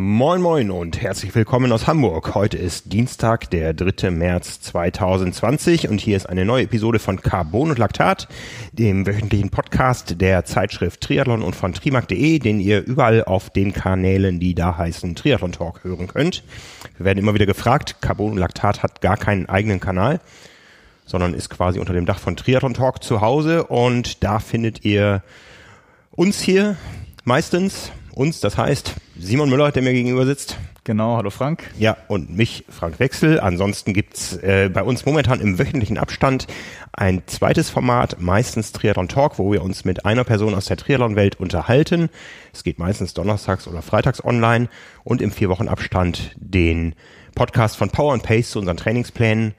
[0.00, 2.36] Moin Moin und herzlich willkommen aus Hamburg.
[2.36, 4.12] Heute ist Dienstag, der 3.
[4.12, 8.28] März 2020 und hier ist eine neue Episode von Carbon und Laktat,
[8.70, 14.38] dem wöchentlichen Podcast der Zeitschrift Triathlon und von trimark.de, den ihr überall auf den Kanälen,
[14.38, 16.44] die da heißen Triathlon Talk hören könnt.
[16.96, 20.20] Wir werden immer wieder gefragt, Carbon und Laktat hat gar keinen eigenen Kanal,
[21.06, 25.24] sondern ist quasi unter dem Dach von Triathlon Talk zu Hause und da findet ihr
[26.12, 26.76] uns hier
[27.24, 30.58] meistens uns, das heißt Simon Müller, der mir gegenüber sitzt.
[30.82, 31.70] Genau, hallo Frank.
[31.78, 33.38] Ja, und mich, Frank Wechsel.
[33.38, 36.48] Ansonsten gibt's äh, bei uns momentan im wöchentlichen Abstand
[36.92, 41.38] ein zweites Format, meistens Triathlon Talk, wo wir uns mit einer Person aus der Triathlon-Welt
[41.38, 42.08] unterhalten.
[42.52, 44.68] Es geht meistens donnerstags oder freitags online
[45.04, 46.96] und im vier Wochen Abstand den
[47.36, 49.54] Podcast von Power and Pace zu unseren Trainingsplänen.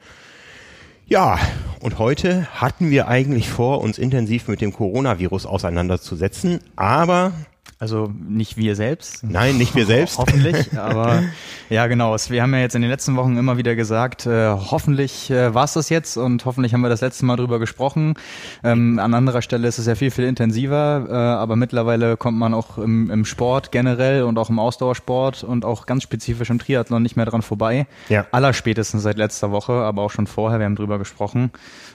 [1.06, 1.38] Ja,
[1.80, 7.32] und heute hatten wir eigentlich vor, uns intensiv mit dem Coronavirus auseinanderzusetzen, aber
[7.80, 9.24] also nicht wir selbst.
[9.24, 10.18] Nein, nicht wir selbst.
[10.18, 11.22] hoffentlich, aber
[11.70, 12.14] ja genau.
[12.28, 15.64] Wir haben ja jetzt in den letzten Wochen immer wieder gesagt, äh, hoffentlich äh, war
[15.64, 18.14] es das jetzt und hoffentlich haben wir das letzte Mal drüber gesprochen.
[18.62, 22.52] Ähm, an anderer Stelle ist es ja viel, viel intensiver, äh, aber mittlerweile kommt man
[22.52, 27.02] auch im, im Sport generell und auch im Ausdauersport und auch ganz spezifisch im Triathlon
[27.02, 27.86] nicht mehr dran vorbei.
[28.10, 28.26] Ja.
[28.30, 31.50] Allerspätestens seit letzter Woche, aber auch schon vorher, wir haben drüber gesprochen.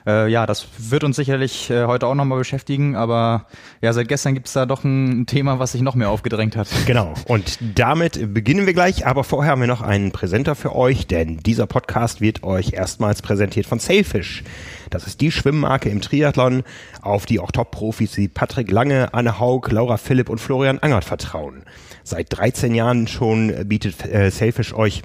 [0.05, 3.45] Äh, ja, das wird uns sicherlich äh, heute auch nochmal beschäftigen, aber
[3.81, 6.67] ja, seit gestern gibt es da doch ein Thema, was sich noch mehr aufgedrängt hat.
[6.85, 7.15] Genau.
[7.27, 9.07] Und damit beginnen wir gleich.
[9.07, 13.23] Aber vorher haben wir noch einen Präsenter für euch, denn dieser Podcast wird euch erstmals
[13.23, 14.43] präsentiert von Sailfish.
[14.91, 16.63] Das ist die Schwimmmarke im Triathlon,
[17.01, 21.63] auf die auch Top-Profis wie Patrick Lange, Anne Haug, Laura Philipp und Florian Angert vertrauen.
[22.03, 25.01] Seit 13 Jahren schon bietet äh, Sailfish euch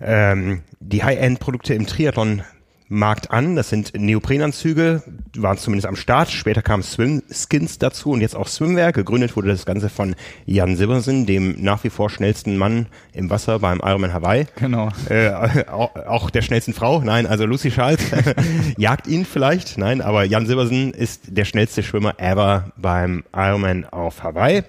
[0.00, 2.42] ähm, die High-End-Produkte im Triathlon
[2.90, 3.54] Markt an.
[3.54, 5.02] Das sind Neoprenanzüge,
[5.36, 6.28] waren zumindest am Start.
[6.30, 8.92] Später kamen Swim-Skins dazu und jetzt auch Swimwear.
[8.92, 13.60] Gegründet wurde das Ganze von Jan Silbersen, dem nach wie vor schnellsten Mann im Wasser
[13.60, 14.46] beim Ironman Hawaii.
[14.56, 14.90] Genau.
[15.08, 15.30] Äh,
[15.68, 17.00] auch, auch der schnellsten Frau.
[17.00, 18.00] Nein, also Lucy Charles
[18.76, 19.78] jagt ihn vielleicht.
[19.78, 24.64] Nein, aber Jan Silbersen ist der schnellste Schwimmer ever beim Ironman auf Hawaii.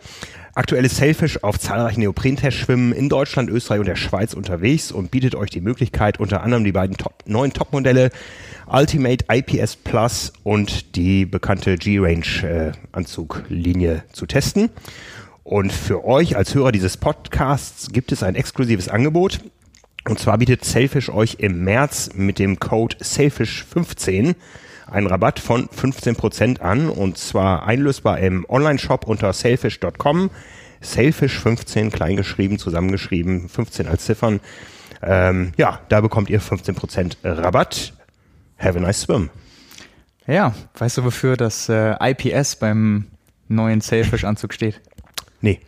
[0.53, 5.33] Aktuell ist Sailfish auf zahlreichen Neoprentests-Schwimmen in Deutschland, Österreich und der Schweiz unterwegs und bietet
[5.33, 8.09] euch die Möglichkeit, unter anderem die beiden top, neuen Topmodelle
[8.67, 14.69] Ultimate IPS Plus und die bekannte G-Range äh, Anzuglinie zu testen.
[15.45, 19.39] Und für euch als Hörer dieses Podcasts gibt es ein exklusives Angebot.
[20.05, 24.35] Und zwar bietet Sailfish euch im März mit dem Code Sailfish15
[24.91, 30.29] einen Rabatt von 15% an und zwar einlösbar im Online-Shop unter sailfish.com.
[30.81, 34.39] Sailfish 15 kleingeschrieben, zusammengeschrieben, 15 als Ziffern.
[35.01, 37.93] Ähm, ja, da bekommt ihr 15% Rabatt.
[38.57, 39.29] Have a nice swim.
[40.27, 43.07] Ja, weißt du, wofür das äh, IPS beim
[43.47, 44.81] neuen Sailfish-Anzug steht?
[45.41, 45.59] Nee.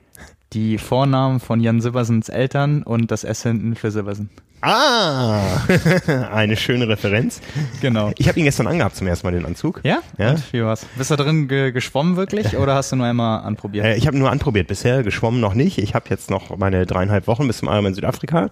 [0.54, 4.30] Die Vornamen von Jan Silbersens Eltern und das S hinten für Silbersen.
[4.66, 5.42] Ah,
[6.32, 7.42] eine schöne Referenz.
[7.82, 8.12] Genau.
[8.18, 9.82] Ich habe ihn gestern angehabt zum ersten Mal, den Anzug.
[9.84, 10.00] Ja?
[10.18, 10.32] ja?
[10.32, 10.86] Und wie war's?
[10.96, 13.86] Bist du drin ge geschwommen wirklich oder hast du nur einmal anprobiert?
[13.86, 15.80] Äh, ich habe nur anprobiert, bisher geschwommen noch nicht.
[15.80, 18.52] Ich habe jetzt noch meine dreieinhalb Wochen bis zum Ironman in Südafrika,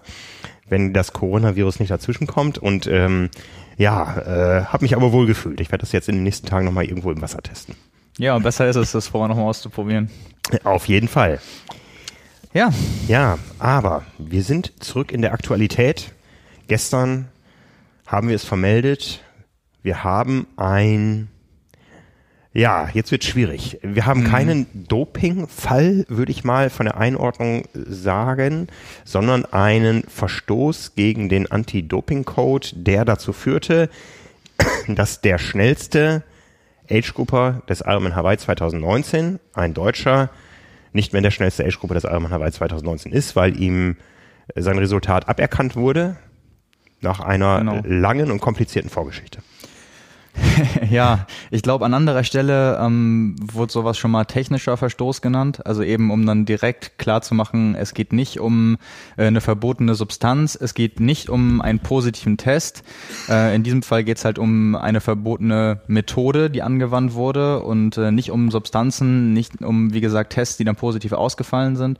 [0.68, 2.58] wenn das Coronavirus nicht dazwischen kommt.
[2.58, 3.30] Und ähm,
[3.78, 5.62] ja, äh, habe mich aber wohl gefühlt.
[5.62, 7.74] Ich werde das jetzt in den nächsten Tagen nochmal irgendwo im Wasser testen.
[8.18, 10.10] Ja, und besser ist es, das vorher nochmal auszuprobieren.
[10.62, 11.40] Auf jeden Fall.
[12.54, 12.70] Ja.
[13.08, 16.12] Ja, aber wir sind zurück in der Aktualität.
[16.68, 17.28] Gestern
[18.06, 19.22] haben wir es vermeldet.
[19.82, 21.28] Wir haben ein,
[22.52, 23.78] ja, jetzt wird schwierig.
[23.82, 24.28] Wir haben mhm.
[24.28, 28.68] keinen Doping-Fall, würde ich mal von der Einordnung sagen,
[29.06, 33.88] sondern einen Verstoß gegen den Anti-Doping-Code, der dazu führte,
[34.88, 36.22] dass der schnellste
[36.90, 40.28] Age-Grupper des Ironman Hawaii 2019, ein Deutscher,
[40.92, 43.96] nicht mehr der schnellste Age-Gruppe des Ironman Hawaii 2019 ist, weil ihm
[44.54, 46.16] sein Resultat aberkannt wurde
[47.00, 47.80] nach einer genau.
[47.84, 49.40] langen und komplizierten Vorgeschichte.
[50.90, 55.66] ja, ich glaube, an anderer Stelle ähm, wurde sowas schon mal technischer Verstoß genannt.
[55.66, 58.78] Also eben, um dann direkt klar zu machen, es geht nicht um
[59.16, 62.82] äh, eine verbotene Substanz, es geht nicht um einen positiven Test.
[63.28, 67.96] Äh, in diesem Fall geht es halt um eine verbotene Methode, die angewandt wurde und
[67.98, 71.98] äh, nicht um Substanzen, nicht um, wie gesagt, Tests, die dann positiv ausgefallen sind.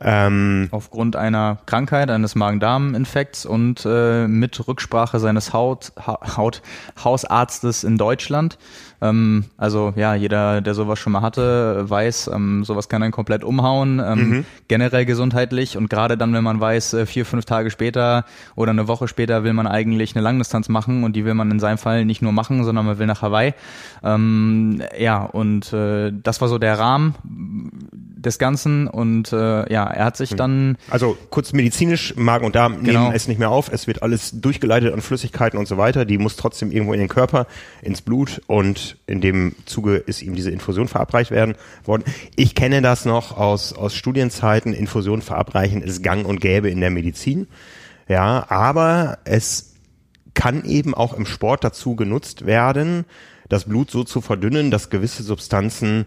[0.00, 6.62] Ähm, Aufgrund einer Krankheit, eines Magen-Darm-Infekts und äh, mit Rücksprache seines Haut, Ha- Haut,
[7.02, 8.58] Hausarztes in Deutschland.
[9.00, 13.44] Ähm, also ja, jeder, der sowas schon mal hatte, weiß, ähm, sowas kann einen komplett
[13.44, 18.24] umhauen, ähm, generell gesundheitlich und gerade dann, wenn man weiß, äh, vier, fünf Tage später
[18.54, 21.58] oder eine Woche später will man eigentlich eine Langdistanz machen und die will man in
[21.58, 23.54] seinem Fall nicht nur machen, sondern man will nach Hawaii.
[24.04, 27.14] Ähm, ja, und äh, das war so der Rahmen
[28.24, 32.82] des Ganzen und äh, ja, er hat sich dann also kurz medizinisch, Magen und Darm
[32.82, 33.04] Genau.
[33.04, 33.70] nehmen es nicht mehr auf.
[33.72, 36.04] Es wird alles durchgeleitet an Flüssigkeiten und so weiter.
[36.04, 37.46] Die muss trotzdem irgendwo in den Körper,
[37.82, 41.54] ins Blut und in dem Zuge ist ihm diese Infusion verabreicht werden
[41.84, 42.04] worden.
[42.36, 44.72] Ich kenne das noch aus, aus Studienzeiten.
[44.72, 47.48] Infusion verabreichen ist gang und gäbe in der Medizin.
[48.08, 49.74] Ja, aber es
[50.34, 53.04] kann eben auch im Sport dazu genutzt werden,
[53.48, 56.06] das Blut so zu verdünnen, dass gewisse Substanzen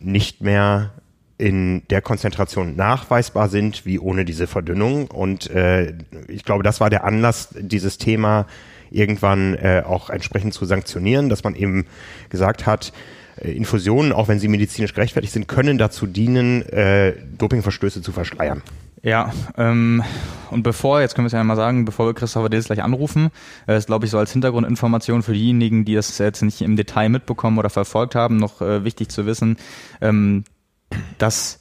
[0.00, 0.92] nicht mehr
[1.38, 5.08] in der Konzentration nachweisbar sind wie ohne diese Verdünnung.
[5.08, 5.94] Und äh,
[6.26, 8.46] ich glaube, das war der Anlass, dieses Thema
[8.90, 11.86] irgendwann äh, auch entsprechend zu sanktionieren, dass man eben
[12.28, 12.92] gesagt hat,
[13.36, 18.62] äh, Infusionen, auch wenn sie medizinisch gerechtfertigt sind, können dazu dienen, äh, Dopingverstöße zu verschleiern.
[19.02, 20.02] Ja, ähm,
[20.50, 23.30] und bevor, jetzt können wir es ja mal sagen, bevor wir Christopher Dills gleich anrufen,
[23.68, 27.08] äh, ist glaube ich so als Hintergrundinformation für diejenigen, die das jetzt nicht im Detail
[27.08, 29.56] mitbekommen oder verfolgt haben, noch äh, wichtig zu wissen,
[30.00, 30.42] ähm,
[31.18, 31.60] dass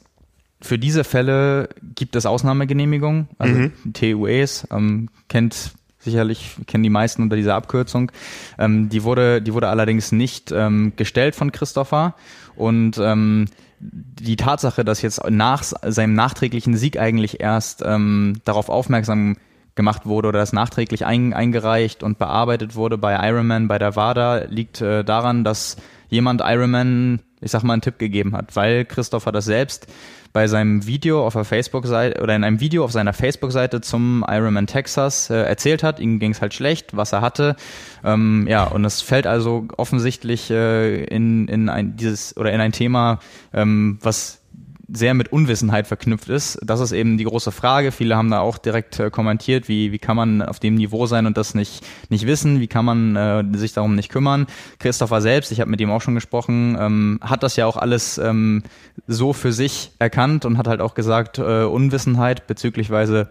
[0.62, 7.36] für diese Fälle gibt es Ausnahmegenehmigungen, also TUEs, ähm, kennt sicherlich kennen die meisten unter
[7.36, 8.12] dieser Abkürzung.
[8.58, 12.16] Ähm, die wurde, die wurde allerdings nicht ähm, gestellt von Christopher
[12.56, 13.46] und ähm,
[13.80, 19.38] die Tatsache, dass jetzt nach seinem nachträglichen Sieg eigentlich erst ähm, darauf aufmerksam
[19.76, 24.46] gemacht wurde oder das nachträglich ein, eingereicht und bearbeitet wurde bei Ironman, bei der WADA,
[24.50, 25.78] liegt äh, daran, dass
[26.10, 29.88] jemand Ironman, ich sag mal, einen Tipp gegeben hat, weil Christopher das selbst
[30.34, 34.68] bei seinem Video auf der Facebook-Seite oder in einem Video auf seiner Facebook-Seite zum Ironman
[34.68, 36.00] Texas äh, erzählt hat.
[36.00, 37.56] Ihm ging es halt schlecht, was er hatte.
[38.04, 42.72] Ähm, ja, und es fällt also offensichtlich äh, in, in ein dieses oder in ein
[42.72, 43.20] Thema,
[43.54, 44.42] ähm, was
[44.88, 46.60] sehr mit Unwissenheit verknüpft ist.
[46.64, 47.92] Das ist eben die große Frage.
[47.92, 51.26] Viele haben da auch direkt äh, kommentiert, wie, wie kann man auf dem Niveau sein
[51.26, 54.48] und das nicht, nicht wissen, wie kann man äh, sich darum nicht kümmern.
[54.80, 58.18] Christopher selbst, ich habe mit ihm auch schon gesprochen, ähm, hat das ja auch alles
[58.18, 58.64] ähm,
[59.08, 63.30] so für sich erkannt und hat halt auch gesagt, äh, Unwissenheit bezüglichweise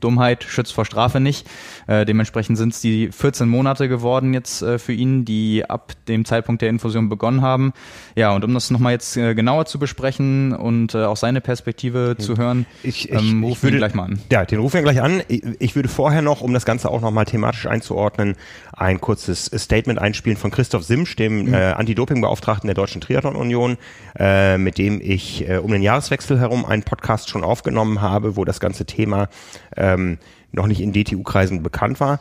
[0.00, 1.46] Dummheit schützt vor Strafe nicht.
[1.86, 6.24] Äh, dementsprechend sind es die 14 Monate geworden jetzt äh, für ihn, die ab dem
[6.24, 7.72] Zeitpunkt der Infusion begonnen haben.
[8.14, 12.16] Ja, und um das nochmal jetzt äh, genauer zu besprechen und äh, auch seine Perspektive
[12.18, 14.20] zu hören, Ich, ich, ähm, rufen wir gleich mal an.
[14.30, 15.22] Ja, den rufen wir gleich an.
[15.28, 18.36] Ich, ich würde vorher noch, um das Ganze auch nochmal thematisch einzuordnen,
[18.76, 23.78] ein kurzes Statement einspielen von Christoph Simsch, dem äh, Anti-Doping-Beauftragten der Deutschen Triathlon-Union,
[24.18, 28.44] äh, mit dem ich äh, um den Jahreswechsel herum einen Podcast schon aufgenommen habe, wo
[28.44, 29.28] das ganze Thema
[29.76, 30.18] ähm,
[30.52, 32.20] noch nicht in DTU-Kreisen bekannt war.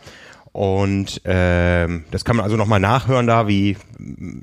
[0.54, 4.40] Und ähm, das kann man also nochmal nachhören da, wie mm,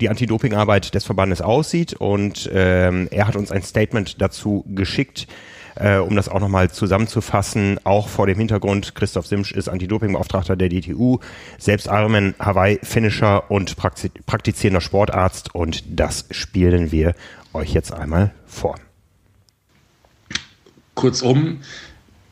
[0.00, 1.94] die Anti-Doping-Arbeit des Verbandes aussieht.
[1.94, 5.28] Und ähm, er hat uns ein Statement dazu geschickt,
[5.76, 10.68] äh, um das auch nochmal zusammenzufassen, auch vor dem Hintergrund, Christoph Simsch ist Anti-Doping-Beauftragter der
[10.68, 11.18] DTU,
[11.58, 15.54] selbst Ironman Hawaii-Finisher und prakti praktizierender Sportarzt.
[15.54, 17.14] Und das spielen wir
[17.52, 18.76] euch jetzt einmal vor.
[20.94, 21.60] Kurzum,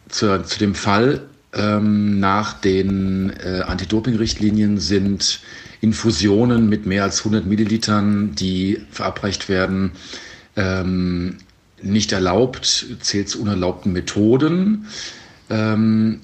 [0.09, 5.41] zu, zu dem Fall, ähm, nach den äh, Anti-Doping-Richtlinien sind
[5.81, 9.93] Infusionen mit mehr als 100 Millilitern, die verabreicht werden,
[10.57, 11.39] ähm,
[11.83, 14.87] nicht erlaubt, zählt zu unerlaubten Methoden.
[15.49, 16.21] Ähm,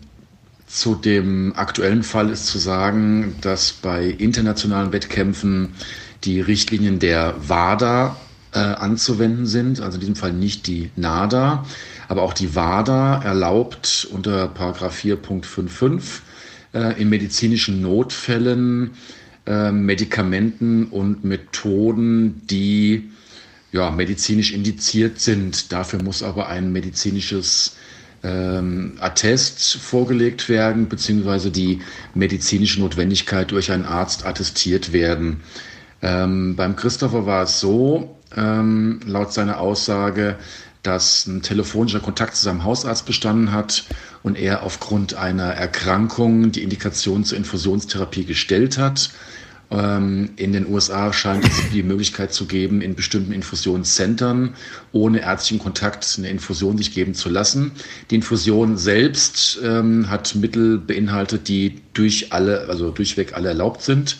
[0.66, 5.74] zu dem aktuellen Fall ist zu sagen, dass bei internationalen Wettkämpfen
[6.24, 8.16] die Richtlinien der WADA
[8.52, 11.64] äh, anzuwenden sind, also in diesem Fall nicht die NADA,
[12.08, 16.00] aber auch die WADA erlaubt unter Paragraph 4.55
[16.74, 18.92] äh, in medizinischen Notfällen
[19.46, 23.10] äh, Medikamenten und Methoden, die
[23.76, 25.70] ja, medizinisch indiziert sind.
[25.70, 27.76] Dafür muss aber ein medizinisches
[28.22, 31.80] ähm, Attest vorgelegt werden, beziehungsweise die
[32.14, 35.42] medizinische Notwendigkeit durch einen Arzt attestiert werden.
[36.02, 40.36] Ähm, beim Christopher war es so, ähm, laut seiner Aussage,
[40.82, 43.84] dass ein telefonischer Kontakt zu seinem Hausarzt bestanden hat
[44.22, 49.10] und er aufgrund einer Erkrankung die Indikation zur Infusionstherapie gestellt hat.
[49.70, 54.54] Ähm, in den USA scheint es die Möglichkeit zu geben, in bestimmten Infusionszentren
[54.92, 57.72] ohne ärztlichen Kontakt eine Infusion sich geben zu lassen.
[58.10, 64.18] Die Infusion selbst ähm, hat Mittel beinhaltet, die durch alle, also durchweg alle erlaubt sind.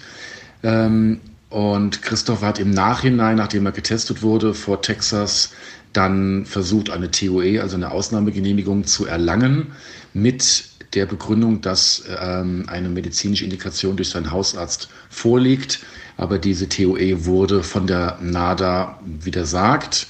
[0.63, 5.53] Ähm, und Christoph hat im Nachhinein, nachdem er getestet wurde vor Texas,
[5.93, 9.69] dann versucht, eine TOE, also eine Ausnahmegenehmigung zu erlangen
[10.13, 15.81] mit der Begründung, dass ähm, eine medizinische Indikation durch seinen Hausarzt vorliegt.
[16.17, 20.09] Aber diese TOE wurde von der NADA widersagt.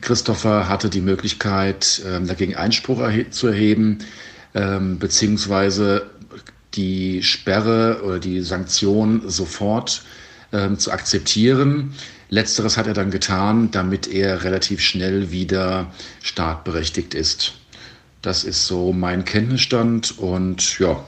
[0.00, 3.98] Christopher hatte die Möglichkeit, ähm, dagegen Einspruch erhe zu erheben,
[4.54, 6.10] ähm, beziehungsweise
[6.74, 10.02] die Sperre oder die Sanktion sofort
[10.52, 11.94] ähm, zu akzeptieren.
[12.28, 17.54] Letzteres hat er dann getan, damit er relativ schnell wieder startberechtigt ist.
[18.24, 21.04] Das ist so mein Kenntnisstand und ja,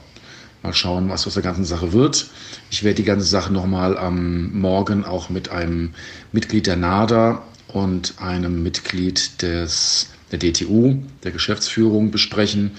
[0.61, 2.29] mal schauen, was aus der ganzen Sache wird.
[2.69, 5.95] Ich werde die ganze Sache nochmal am Morgen auch mit einem
[6.31, 12.73] Mitglied der NADA und einem Mitglied des, der DTU, der Geschäftsführung, besprechen.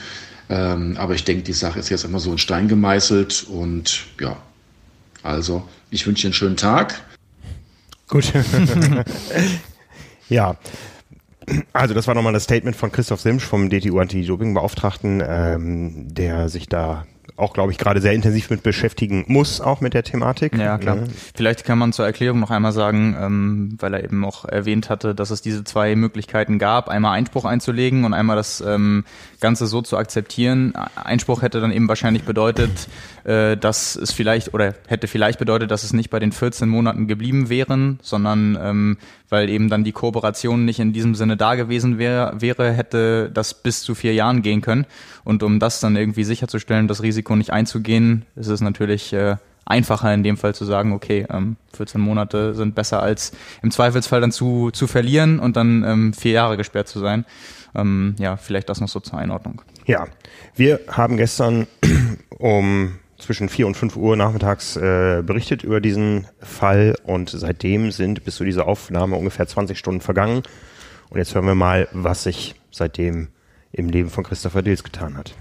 [0.49, 4.37] Ähm, aber ich denke, die Sache ist jetzt immer so in Stein gemeißelt und ja,
[5.25, 7.03] also ich wünsche dir einen schönen Tag.
[8.07, 8.33] Gut.
[10.29, 10.57] ja,
[11.73, 16.69] also das war nochmal das Statement von Christoph Simsch vom DTU Anti-Doping-Beauftragten, ähm, der sich
[16.69, 17.07] da
[17.37, 20.57] auch, glaube ich, gerade sehr intensiv mit beschäftigen muss, auch mit der Thematik.
[20.57, 20.97] Ja, klar.
[20.97, 21.03] Ja.
[21.35, 25.15] Vielleicht kann man zur Erklärung noch einmal sagen, ähm, weil er eben auch erwähnt hatte,
[25.15, 29.05] dass es diese zwei Möglichkeiten gab, einmal Einspruch einzulegen und einmal das ähm,
[29.41, 30.73] Ganze so zu akzeptieren.
[30.97, 32.89] Einspruch hätte dann eben wahrscheinlich bedeutet,
[33.25, 37.07] äh, dass es vielleicht oder hätte vielleicht bedeutet, dass es nicht bei den 14 Monaten
[37.07, 41.99] geblieben wären, sondern ähm, weil eben dann die Kooperation nicht in diesem Sinne da gewesen
[41.99, 44.87] wär, wäre, hätte das bis zu vier Jahren gehen können.
[45.25, 49.37] Und um das dann irgendwie sicherzustellen, das Risiko nicht einzugehen, ist es natürlich äh,
[49.69, 53.33] einfacher in dem Fall zu sagen, okay, ähm, 14 Monate sind besser als
[53.63, 57.25] im Zweifelsfall dann zu, zu verlieren und dann ähm, vier Jahre gesperrt zu sein.
[57.75, 59.63] Ähm, ja, vielleicht das noch so zur Einordnung.
[59.87, 60.07] Ja,
[60.57, 61.67] wir haben gestern
[62.39, 68.25] um zwischen 4 und 5 Uhr nachmittags äh, berichtet über diesen Fall und seitdem sind
[68.25, 70.43] bis zu dieser Aufnahme ungefähr 20 Stunden vergangen.
[71.11, 73.29] Und jetzt hören wir mal, was sich seitdem
[73.73, 75.35] im Leben von Christopher Dills getan hat.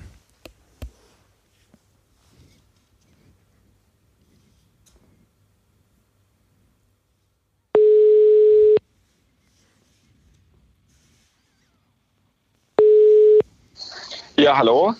[14.47, 14.93] Ja, hallo.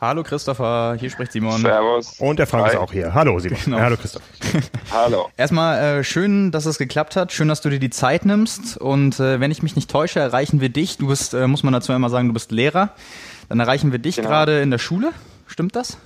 [0.00, 1.60] Hallo Christopher, hier spricht Simon.
[1.60, 2.18] Servus.
[2.20, 2.70] Und der Frank Hi.
[2.70, 3.12] ist auch hier.
[3.12, 3.58] Hallo Simon.
[3.62, 3.78] Genau.
[3.78, 4.22] hallo Christoph.
[4.90, 5.28] hallo.
[5.36, 7.30] Erstmal äh, schön, dass es geklappt hat.
[7.30, 8.78] Schön, dass du dir die Zeit nimmst.
[8.78, 10.96] Und äh, wenn ich mich nicht täusche, erreichen wir dich.
[10.96, 12.94] Du bist, äh, muss man dazu einmal sagen, du bist Lehrer.
[13.50, 14.30] Dann erreichen wir dich genau.
[14.30, 15.12] gerade in der Schule.
[15.48, 15.98] Stimmt das?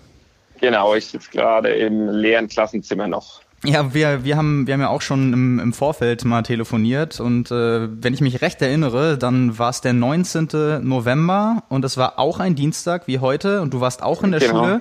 [0.60, 3.42] Genau, ich sitze gerade im leeren Klassenzimmer noch.
[3.64, 7.50] Ja, wir, wir, haben, wir haben ja auch schon im, im Vorfeld mal telefoniert und
[7.50, 10.86] äh, wenn ich mich recht erinnere, dann war es der 19.
[10.86, 14.40] November und es war auch ein Dienstag wie heute und du warst auch in der
[14.40, 14.52] genau.
[14.52, 14.80] Schule,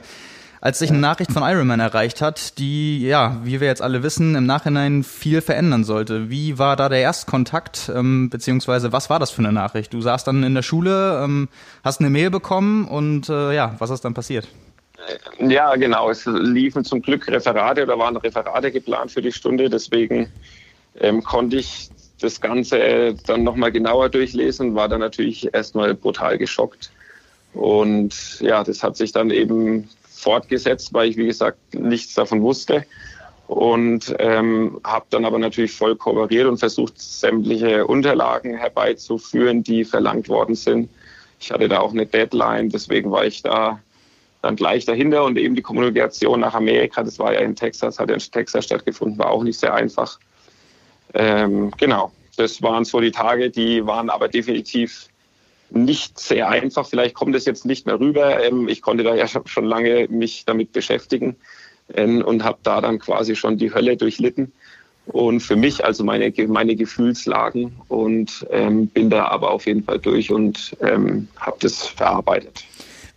[0.62, 4.36] als sich eine Nachricht von Ironman erreicht hat, die, ja, wie wir jetzt alle wissen,
[4.36, 6.30] im Nachhinein viel verändern sollte.
[6.30, 9.92] Wie war da der Erstkontakt, ähm, beziehungsweise was war das für eine Nachricht?
[9.92, 11.50] Du saßt dann in der Schule, ähm,
[11.84, 14.48] hast eine Mail bekommen und äh, ja, was ist dann passiert?
[15.40, 16.10] Ja, genau.
[16.10, 19.70] Es liefen zum Glück Referate oder waren Referate geplant für die Stunde.
[19.70, 20.32] Deswegen
[21.00, 21.90] ähm, konnte ich
[22.20, 26.92] das Ganze dann nochmal genauer durchlesen, war dann natürlich erstmal brutal geschockt.
[27.54, 32.86] Und ja, das hat sich dann eben fortgesetzt, weil ich, wie gesagt, nichts davon wusste.
[33.48, 40.28] Und ähm, habe dann aber natürlich voll kooperiert und versucht, sämtliche Unterlagen herbeizuführen, die verlangt
[40.28, 40.90] worden sind.
[41.40, 43.80] Ich hatte da auch eine Deadline, deswegen war ich da
[44.42, 48.10] dann gleich dahinter und eben die Kommunikation nach Amerika, das war ja in Texas, hat
[48.10, 50.20] in Texas stattgefunden, war auch nicht sehr einfach.
[51.14, 55.08] Ähm, genau, das waren so die Tage, die waren aber definitiv
[55.70, 56.88] nicht sehr einfach.
[56.88, 58.44] Vielleicht kommt es jetzt nicht mehr rüber.
[58.44, 61.36] Ähm, ich konnte da ja schon lange mich damit beschäftigen
[61.94, 64.52] ähm, und habe da dann quasi schon die Hölle durchlitten.
[65.08, 70.00] Und für mich also meine, meine Gefühlslagen und ähm, bin da aber auf jeden Fall
[70.00, 72.66] durch und ähm, habe das verarbeitet.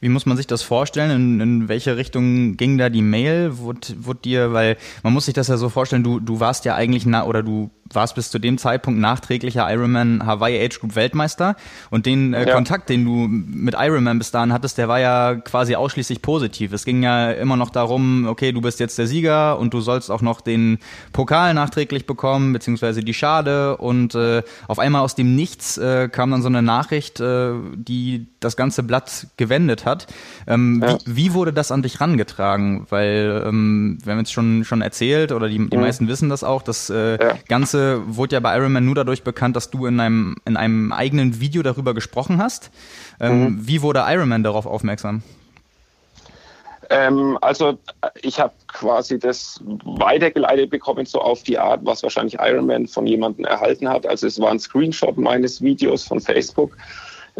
[0.00, 1.10] Wie muss man sich das vorstellen?
[1.10, 3.58] In, in welche Richtung ging da die Mail?
[3.58, 6.74] Wurde, wurde dir, weil man muss sich das ja so vorstellen, du, du warst ja
[6.74, 11.56] eigentlich na, oder du warst bis zu dem Zeitpunkt nachträglicher Ironman Hawaii Age Group Weltmeister
[11.90, 12.54] und den äh, ja.
[12.54, 16.72] Kontakt, den du mit Ironman bis dahin hattest, der war ja quasi ausschließlich positiv.
[16.72, 20.10] Es ging ja immer noch darum, okay, du bist jetzt der Sieger und du sollst
[20.10, 20.78] auch noch den
[21.12, 26.30] Pokal nachträglich bekommen, beziehungsweise die Schade und äh, auf einmal aus dem Nichts äh, kam
[26.30, 30.06] dann so eine Nachricht, äh, die das ganze Blatt gewendet hat.
[30.46, 30.98] Ähm, ja.
[31.04, 32.86] wie, wie, wurde das an dich rangetragen?
[32.90, 35.82] Weil ähm, wir haben jetzt schon, schon erzählt oder die, die mhm.
[35.82, 37.34] meisten wissen das auch, das äh, ja.
[37.48, 40.56] Ganze Ganze wurde ja bei Iron Man nur dadurch bekannt, dass du in einem, in
[40.56, 42.70] einem eigenen Video darüber gesprochen hast.
[43.20, 43.66] Ähm, mhm.
[43.66, 45.22] Wie wurde Iron Man darauf aufmerksam?
[46.90, 47.78] Ähm, also
[48.22, 53.06] ich habe quasi das weitergeleitet bekommen, so auf die Art, was wahrscheinlich Iron Man von
[53.06, 54.06] jemandem erhalten hat.
[54.06, 56.76] Also es war ein Screenshot meines Videos von Facebook.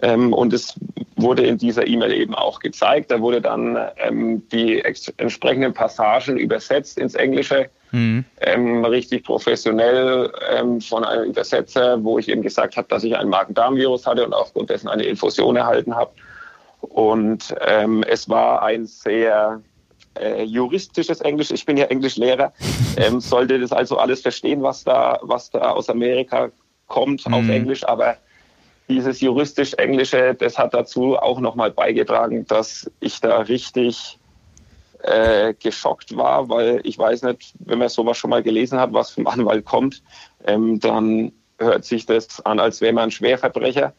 [0.03, 0.75] Ähm, und es
[1.17, 3.11] wurde in dieser E-Mail eben auch gezeigt.
[3.11, 4.83] Da wurde dann ähm, die
[5.19, 8.25] entsprechenden Passagen übersetzt ins Englische Mhm.
[8.41, 13.29] Ähm, richtig professionell ähm, von einem Übersetzer, wo ich eben gesagt habe, dass ich ein
[13.29, 16.13] Magen-Darm-Virus hatte und aufgrund dessen eine Infusion erhalten habe.
[16.81, 19.61] Und ähm, es war ein sehr
[20.19, 21.51] äh, juristisches Englisch.
[21.51, 22.53] Ich bin ja Englischlehrer,
[22.97, 26.51] ähm, sollte das also alles verstehen, was da, was da aus Amerika
[26.87, 27.35] kommt mhm.
[27.35, 28.17] auf Englisch, aber
[28.89, 34.19] dieses juristisch-englische, das hat dazu auch nochmal beigetragen, dass ich da richtig
[35.03, 39.11] äh, geschockt war, weil ich weiß nicht, wenn man sowas schon mal gelesen hat, was
[39.11, 40.03] vom Anwalt kommt,
[40.47, 43.93] ähm, dann hört sich das an, als wäre man ein Schwerverbrecher.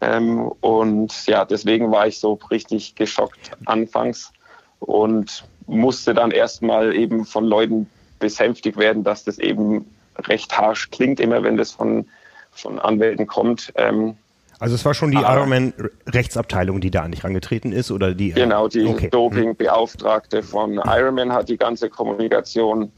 [0.00, 4.32] Ähm, und ja, deswegen war ich so richtig geschockt anfangs
[4.78, 9.84] und musste dann erstmal eben von Leuten besänftigt werden, dass das eben
[10.28, 12.06] recht harsch klingt, immer wenn das von,
[12.52, 13.72] von Anwälten kommt.
[13.76, 14.16] Ähm,
[14.60, 15.36] also es war schon die ah.
[15.36, 18.30] Ironman-Rechtsabteilung, die da an dich rangetreten ist, oder die?
[18.32, 19.08] Genau, die okay.
[19.10, 22.92] Doping-Beauftragte von Ironman hat die ganze Kommunikation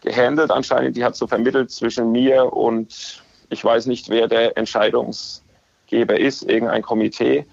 [0.00, 0.96] gehandelt anscheinend.
[0.96, 6.82] Die hat so vermittelt zwischen mir und ich weiß nicht, wer der Entscheidungsgeber ist, irgendein
[6.82, 7.44] Komitee.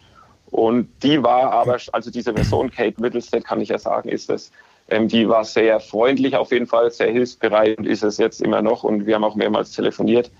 [0.49, 4.51] Und die war aber, also diese Person, Kate Middlestead, kann ich ja sagen, ist es,
[4.89, 8.61] ähm, die war sehr freundlich auf jeden Fall, sehr hilfsbereit und ist es jetzt immer
[8.61, 8.83] noch.
[8.83, 10.31] Und wir haben auch mehrmals telefoniert.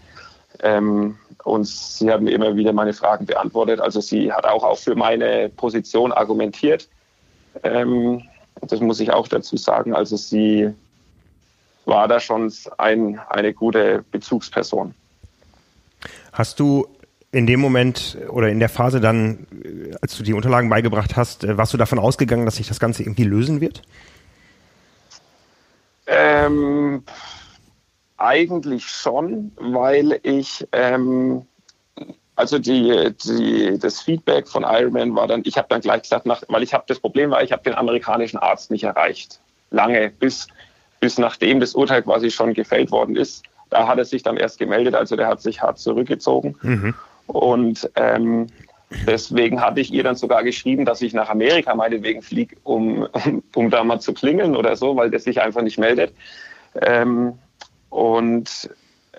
[0.61, 3.79] Ähm, und sie mir immer wieder meine Fragen beantwortet.
[3.79, 6.87] Also sie hat auch, auch für meine Position argumentiert.
[7.63, 8.23] Ähm,
[8.61, 9.93] das muss ich auch dazu sagen.
[9.93, 10.73] Also sie
[11.85, 14.93] war da schon ein, eine gute Bezugsperson.
[16.31, 16.87] Hast du
[17.31, 19.47] in dem Moment oder in der Phase dann,
[20.01, 23.03] als du die Unterlagen beigebracht hast, äh, warst du davon ausgegangen, dass sich das Ganze
[23.03, 23.81] irgendwie lösen wird?
[26.05, 27.03] Ähm,
[28.23, 31.45] eigentlich schon, weil ich ähm,
[32.35, 36.41] also die, die, das Feedback von Ironman war dann, ich habe dann gleich gesagt, nach,
[36.47, 39.39] weil ich habe das Problem war, ich habe den amerikanischen Arzt nicht erreicht.
[39.69, 40.47] Lange, bis,
[40.99, 43.43] bis nachdem das Urteil quasi schon gefällt worden ist.
[43.69, 46.55] Da hat er sich dann erst gemeldet, also der hat sich hart zurückgezogen.
[46.61, 46.93] Mhm.
[47.27, 48.47] Und ähm,
[49.07, 53.43] deswegen hatte ich ihr dann sogar geschrieben, dass ich nach Amerika meinetwegen fliege, um, um,
[53.53, 56.13] um da mal zu klingeln oder so, weil der sich einfach nicht meldet.
[56.81, 57.33] Ähm,
[57.93, 58.71] und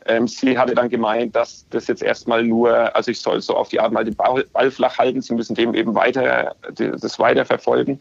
[0.07, 3.69] ähm, sie hatte dann gemeint, dass das jetzt erstmal nur, also ich soll so auf
[3.69, 8.01] die Art mal den Ball flach halten, sie müssen dem eben weiter, das weiter verfolgen.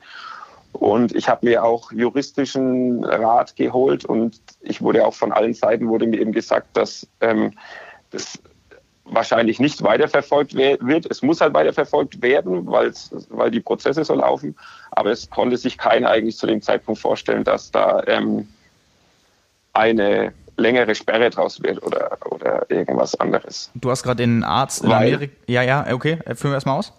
[0.71, 5.88] Und ich habe mir auch juristischen Rat geholt und ich wurde auch von allen Seiten
[5.89, 7.53] wurde mir eben gesagt, dass ähm,
[8.09, 8.39] das
[9.05, 11.05] wahrscheinlich nicht weiterverfolgt wird.
[11.05, 14.55] Es muss halt weiterverfolgt werden, weil die Prozesse so laufen.
[14.89, 18.47] Aber es konnte sich keiner eigentlich zu dem Zeitpunkt vorstellen, dass da ähm,
[19.73, 23.71] eine längere Sperre draus wird oder, oder irgendwas anderes.
[23.75, 25.33] Du hast gerade den Arzt in weil, Amerika.
[25.47, 26.19] Ja, ja, okay.
[26.35, 26.93] Führen wir erstmal aus.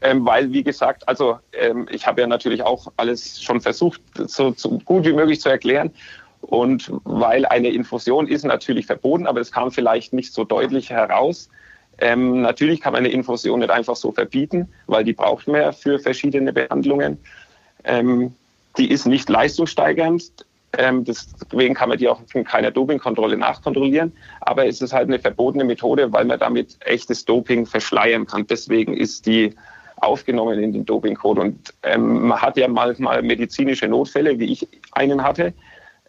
[0.00, 4.52] Ähm, weil, wie gesagt, also ähm, ich habe ja natürlich auch alles schon versucht, so,
[4.56, 5.90] so gut wie möglich zu erklären.
[6.40, 11.48] Und weil eine Infusion ist natürlich verboten, aber es kam vielleicht nicht so deutlich heraus.
[12.00, 15.72] Ähm, natürlich kann man eine Infusion nicht einfach so verbieten, weil die braucht man ja
[15.72, 17.18] für verschiedene Behandlungen.
[17.82, 18.34] Ähm,
[18.76, 20.46] die ist nicht leistungssteigernd.
[20.76, 24.12] Ähm, deswegen kann man die auch in keiner Dopingkontrolle nachkontrollieren.
[24.42, 28.46] Aber es ist halt eine verbotene Methode, weil man damit echtes Doping verschleiern kann.
[28.46, 29.54] Deswegen ist die
[29.96, 31.38] aufgenommen in den Dopingcode.
[31.38, 35.54] Und ähm, man hat ja manchmal medizinische Notfälle, wie ich einen hatte.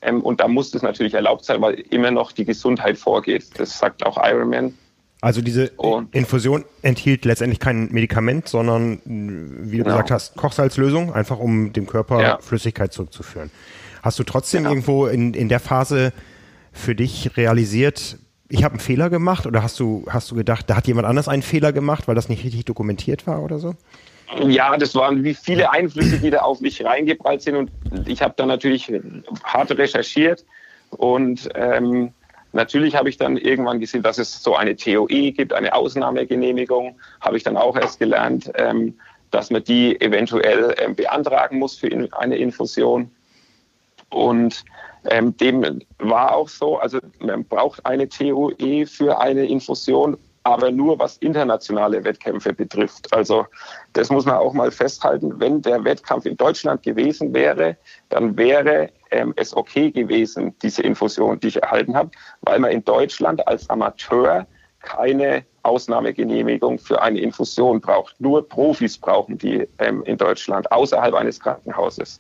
[0.02, 3.48] Ähm, und da muss das natürlich erlaubt sein, weil immer noch die Gesundheit vorgeht.
[3.58, 4.74] Das sagt auch Ironman.
[5.22, 9.96] Also diese und, Infusion enthielt letztendlich kein Medikament, sondern, wie du genau.
[9.96, 12.38] gesagt hast, Kochsalzlösung, einfach um dem Körper ja.
[12.40, 13.52] Flüssigkeit zurückzuführen.
[14.02, 14.70] Hast du trotzdem ja.
[14.70, 16.14] irgendwo in, in der Phase
[16.72, 18.18] für dich realisiert,
[18.50, 19.46] ich habe einen Fehler gemacht?
[19.46, 22.30] Oder hast du, hast du gedacht, da hat jemand anders einen Fehler gemacht, weil das
[22.30, 23.76] nicht richtig dokumentiert war oder so?
[24.48, 27.56] Ja, das waren wie viele Einflüsse, die da auf mich reingeprallt sind.
[27.56, 27.72] Und
[28.08, 28.92] ich habe dann natürlich
[29.44, 30.46] hart recherchiert.
[30.92, 32.12] Und ähm,
[32.52, 37.38] natürlich habe ich dann irgendwann gesehen, dass es so eine TOE gibt, eine Ausnahmegenehmigung, habe
[37.38, 38.96] ich dann auch erst gelernt, ähm,
[39.32, 43.12] dass man die eventuell ähm, beantragen muss für in, eine Infusion
[44.10, 44.64] und
[45.10, 50.98] ähm, dem war auch so, also man braucht eine TOE für eine Infusion, aber nur
[51.00, 53.14] was internationale Wettkämpfe betrifft.
[53.14, 53.46] Also
[53.94, 55.40] das muss man auch mal festhalten.
[55.40, 57.78] Wenn der Wettkampf in Deutschland gewesen wäre,
[58.10, 62.84] dann wäre ähm, es okay gewesen, diese Infusion, die ich erhalten habe, weil man in
[62.84, 64.48] Deutschland als Amateur
[64.82, 68.20] keine Ausnahmegenehmigung für eine Infusion braucht.
[68.20, 72.20] Nur Profis brauchen die ähm, in Deutschland außerhalb eines Krankenhauses.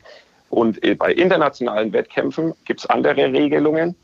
[0.50, 3.96] Und äh, bei internationalen Wettkämpfen gibt es andere Regelungen.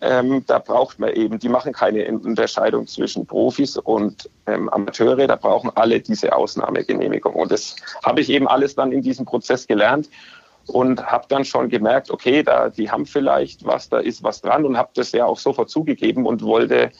[0.00, 5.36] Ähm, da braucht man eben, die machen keine Unterscheidung zwischen Profis und ähm, Amateure, da
[5.36, 7.34] brauchen alle diese Ausnahmegenehmigung.
[7.34, 10.08] Und das habe ich eben alles dann in diesem Prozess gelernt
[10.66, 14.64] und habe dann schon gemerkt, okay, da die haben vielleicht was, da ist was dran
[14.64, 16.90] und habe das ja auch sofort zugegeben und wollte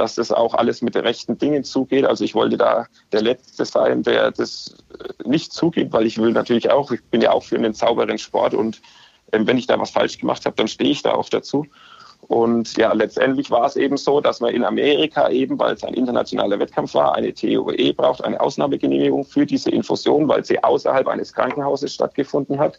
[0.00, 2.06] dass das auch alles mit den rechten Dingen zugeht.
[2.06, 6.32] Also ich wollte da der Letzte sein, der das äh, nicht zugibt, weil ich will
[6.32, 8.80] natürlich auch, ich bin ja auch für einen sauberen Sport und
[9.32, 11.66] ähm, wenn ich da was falsch gemacht habe, dann stehe ich da auch dazu.
[12.22, 15.94] Und ja, letztendlich war es eben so, dass man in Amerika eben, weil es ein
[15.94, 21.32] internationaler Wettkampf war, eine TOE braucht, eine Ausnahmegenehmigung für diese Infusion, weil sie außerhalb eines
[21.34, 22.78] Krankenhauses stattgefunden hat.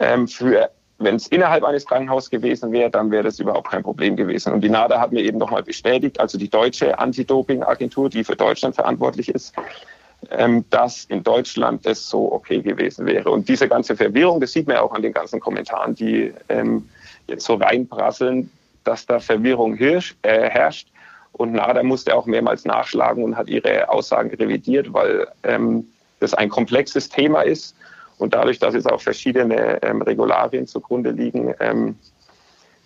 [0.00, 4.16] Ähm, für wenn es innerhalb eines Krankenhauses gewesen wäre, dann wäre das überhaupt kein Problem
[4.16, 4.52] gewesen.
[4.52, 8.76] Und die NADA hat mir eben nochmal bestätigt, also die deutsche Anti-Doping-Agentur, die für Deutschland
[8.76, 9.54] verantwortlich ist,
[10.30, 13.30] ähm, dass in Deutschland das so okay gewesen wäre.
[13.30, 16.88] Und diese ganze Verwirrung, das sieht man ja auch an den ganzen Kommentaren, die ähm,
[17.26, 18.50] jetzt so reinprasseln,
[18.84, 20.88] dass da Verwirrung äh, herrscht.
[21.32, 25.88] Und NADA musste auch mehrmals nachschlagen und hat ihre Aussagen revidiert, weil ähm,
[26.20, 27.74] das ein komplexes Thema ist
[28.18, 31.96] und dadurch, dass es auch verschiedene ähm, Regularien zugrunde liegen, ähm,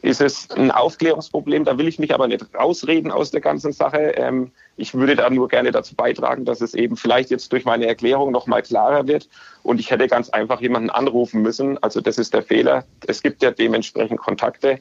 [0.00, 1.64] ist es ein Aufklärungsproblem.
[1.64, 4.12] Da will ich mich aber nicht rausreden aus der ganzen Sache.
[4.16, 7.86] Ähm, ich würde da nur gerne dazu beitragen, dass es eben vielleicht jetzt durch meine
[7.86, 9.28] Erklärung noch mal klarer wird.
[9.64, 11.82] Und ich hätte ganz einfach jemanden anrufen müssen.
[11.82, 12.84] Also das ist der Fehler.
[13.06, 14.78] Es gibt ja dementsprechend Kontakte,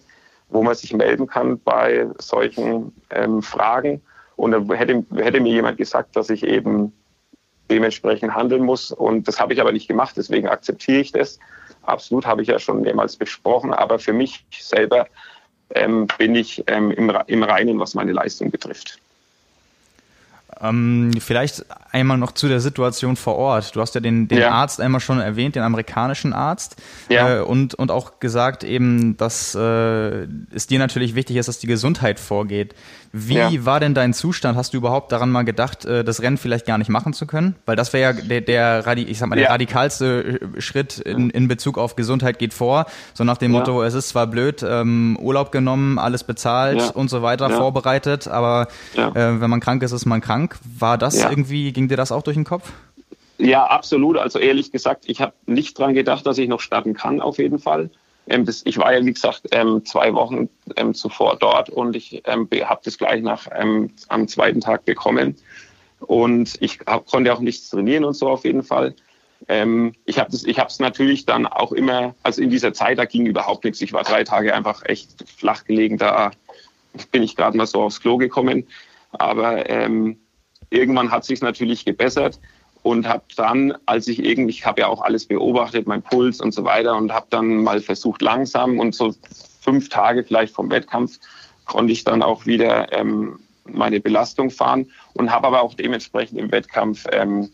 [0.50, 4.02] wo man sich melden kann bei solchen ähm, Fragen.
[4.36, 6.94] Und da hätte, hätte mir jemand gesagt, dass ich eben
[7.70, 8.92] dementsprechend handeln muss.
[8.92, 11.40] Und das habe ich aber nicht gemacht, deswegen akzeptiere ich das.
[11.84, 15.08] Absolut habe ich ja schon mehrmals besprochen, aber für mich selber
[15.74, 19.00] ähm, bin ich ähm, im, im Reinen, was meine Leistung betrifft.
[20.62, 23.76] Ähm, vielleicht einmal noch zu der Situation vor Ort.
[23.76, 24.52] Du hast ja den, den ja.
[24.52, 26.78] Arzt einmal schon erwähnt, den amerikanischen Arzt.
[27.10, 27.38] Ja.
[27.38, 31.68] Äh, und, und auch gesagt eben, dass äh, es dir natürlich wichtig ist, dass die
[31.68, 32.74] Gesundheit vorgeht.
[33.12, 33.66] Wie ja.
[33.66, 34.58] war denn dein Zustand?
[34.58, 37.56] Hast du überhaupt daran mal gedacht, äh, das Rennen vielleicht gar nicht machen zu können?
[37.66, 41.48] Weil das wäre ja der, der, ich sag mal, der radikalste äh, Schritt in, in
[41.48, 42.86] Bezug auf Gesundheit geht vor.
[43.14, 47.22] So nach dem Motto, es ist zwar blöd, ähm, Urlaub genommen, alles bezahlt und so
[47.22, 50.58] weiter, vorbereitet, aber äh, wenn man krank ist, ist man krank.
[50.78, 52.72] War das irgendwie, ging dir das auch durch den Kopf?
[53.38, 54.18] Ja, absolut.
[54.18, 57.60] Also ehrlich gesagt, ich habe nicht dran gedacht, dass ich noch starten kann, auf jeden
[57.60, 57.90] Fall.
[58.30, 62.24] Ähm, das, ich war ja, wie gesagt, ähm, zwei Wochen ähm, zuvor dort und ich
[62.26, 65.36] habe das gleich nach am zweiten Tag bekommen.
[66.00, 68.94] Und ich konnte auch nichts trainieren und so auf jeden Fall.
[69.48, 73.64] Ähm, ich habe es natürlich dann auch immer, also in dieser Zeit, da ging überhaupt
[73.64, 73.82] nichts.
[73.82, 75.98] Ich war drei Tage einfach echt flach gelegen.
[75.98, 76.32] Da
[77.12, 78.68] bin ich gerade mal so aufs Klo gekommen.
[79.12, 80.20] Aber ähm,
[80.70, 82.40] irgendwann hat sich natürlich gebessert
[82.88, 86.54] und habe dann, als ich irgendwie, ich habe ja auch alles beobachtet, mein Puls und
[86.54, 89.14] so weiter und habe dann mal versucht langsam und so
[89.60, 91.20] fünf Tage vielleicht vom Wettkampf
[91.66, 96.50] konnte ich dann auch wieder ähm, meine Belastung fahren und habe aber auch dementsprechend im
[96.50, 97.50] Wettkampf ähm,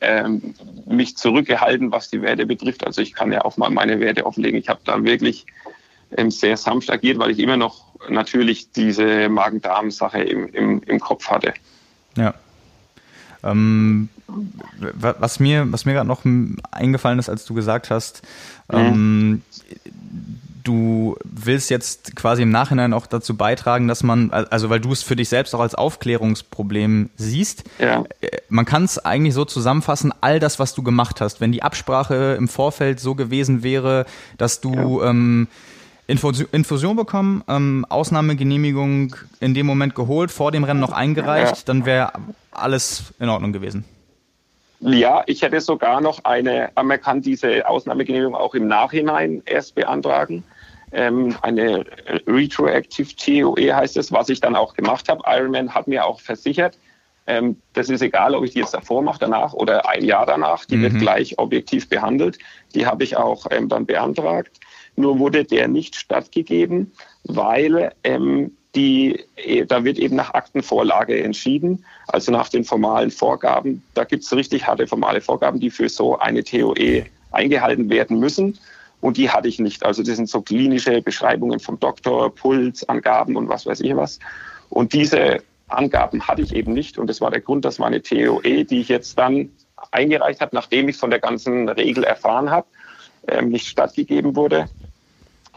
[0.00, 0.54] ähm,
[0.86, 2.86] mich zurückgehalten, was die Werte betrifft.
[2.86, 4.58] Also ich kann ja auch mal meine Werte offenlegen.
[4.58, 5.44] Ich habe da wirklich
[6.16, 11.28] ähm, sehr sanft agiert, weil ich immer noch natürlich diese Magen-Darm-Sache im, im, im Kopf
[11.28, 11.52] hatte.
[12.16, 12.32] Ja.
[13.42, 14.08] Ähm,
[14.78, 16.24] was mir, was mir gerade noch
[16.70, 18.22] eingefallen ist, als du gesagt hast,
[18.70, 19.42] ähm,
[20.64, 25.02] du willst jetzt quasi im Nachhinein auch dazu beitragen, dass man, also weil du es
[25.02, 28.04] für dich selbst auch als Aufklärungsproblem siehst, ja.
[28.20, 31.62] Äh, man kann es eigentlich so zusammenfassen, all das, was du gemacht hast, wenn die
[31.62, 34.06] Absprache im Vorfeld so gewesen wäre,
[34.38, 35.10] dass du ja.
[35.10, 35.48] ähm,
[36.06, 41.62] Infusion bekommen, ähm, Ausnahmegenehmigung in dem Moment geholt, vor dem Rennen noch eingereicht, ja.
[41.64, 42.12] dann wäre
[42.50, 43.84] alles in Ordnung gewesen.
[44.80, 50.42] Ja, ich hätte sogar noch eine, man kann diese Ausnahmegenehmigung auch im Nachhinein erst beantragen.
[50.90, 51.86] ähm, eine
[52.26, 55.22] Retroactive TOE heißt es, was ich dann auch gemacht habe.
[55.24, 56.76] Ironman hat mir auch versichert,
[57.26, 60.64] ähm, das ist egal, ob ich die jetzt davor mache, danach oder ein Jahr danach.
[60.64, 60.82] Die mhm.
[60.82, 62.38] wird gleich objektiv behandelt.
[62.74, 64.58] Die habe ich auch ähm, dann beantragt.
[64.96, 66.92] Nur wurde der nicht stattgegeben,
[67.24, 73.82] weil ähm, die, äh, da wird eben nach Aktenvorlage entschieden, also nach den formalen Vorgaben.
[73.94, 78.58] Da gibt es richtig harte formale Vorgaben, die für so eine TOE eingehalten werden müssen.
[79.00, 79.84] Und die hatte ich nicht.
[79.84, 84.20] Also das sind so klinische Beschreibungen vom Doktor, Pulsangaben und was weiß ich was.
[84.70, 86.98] Und diese Angaben hatte ich eben nicht.
[86.98, 89.50] Und das war der Grund, dass meine TOE, die ich jetzt dann
[89.90, 92.66] eingereicht habe, nachdem ich von der ganzen Regel erfahren habe,
[93.26, 94.68] ähm, nicht stattgegeben wurde.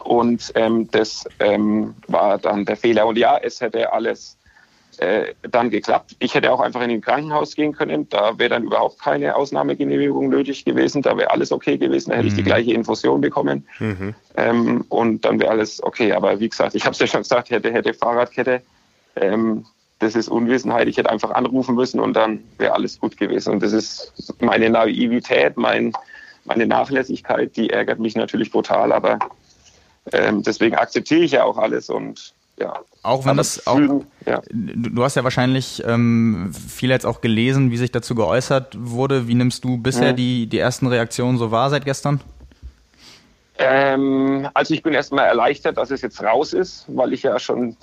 [0.06, 3.06] Und ähm, das ähm, war dann der Fehler.
[3.06, 4.36] Und ja, es hätte alles
[4.98, 6.16] äh, dann geklappt.
[6.20, 8.08] Ich hätte auch einfach in ein Krankenhaus gehen können.
[8.08, 11.02] Da wäre dann überhaupt keine Ausnahmegenehmigung nötig gewesen.
[11.02, 12.10] Da wäre alles okay gewesen.
[12.10, 12.28] Da hätte mhm.
[12.28, 12.46] ich die mhm.
[12.46, 13.66] gleiche Infusion bekommen.
[13.78, 14.14] Mhm.
[14.36, 16.12] Ähm, und dann wäre alles okay.
[16.12, 18.62] Aber wie gesagt, ich habe es ja schon gesagt, hätte, hätte Fahrradkette.
[19.16, 19.66] Ähm,
[19.98, 20.88] das ist Unwissenheit.
[20.88, 23.54] Ich hätte einfach anrufen müssen und dann wäre alles gut gewesen.
[23.54, 25.92] Und das ist meine Naivität, mein,
[26.44, 29.18] meine Nachlässigkeit, die ärgert mich natürlich brutal, aber
[30.12, 32.80] ähm, deswegen akzeptiere ich ja auch alles und ja.
[33.02, 33.78] Auch wenn das auch,
[34.24, 34.40] ja.
[34.50, 39.28] du hast ja wahrscheinlich ähm, viel jetzt auch gelesen, wie sich dazu geäußert wurde.
[39.28, 40.16] Wie nimmst du bisher mhm.
[40.16, 42.20] die, die ersten Reaktionen so wahr seit gestern?
[43.58, 47.76] Ähm, also ich bin erstmal erleichtert, dass es jetzt raus ist, weil ich ja schon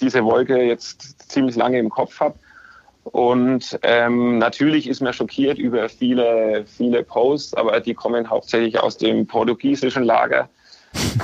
[0.00, 2.34] diese Wolke jetzt ziemlich lange im Kopf habe.
[3.04, 8.98] Und ähm, natürlich ist mir schockiert über viele, viele Posts, aber die kommen hauptsächlich aus
[8.98, 10.48] dem portugiesischen Lager.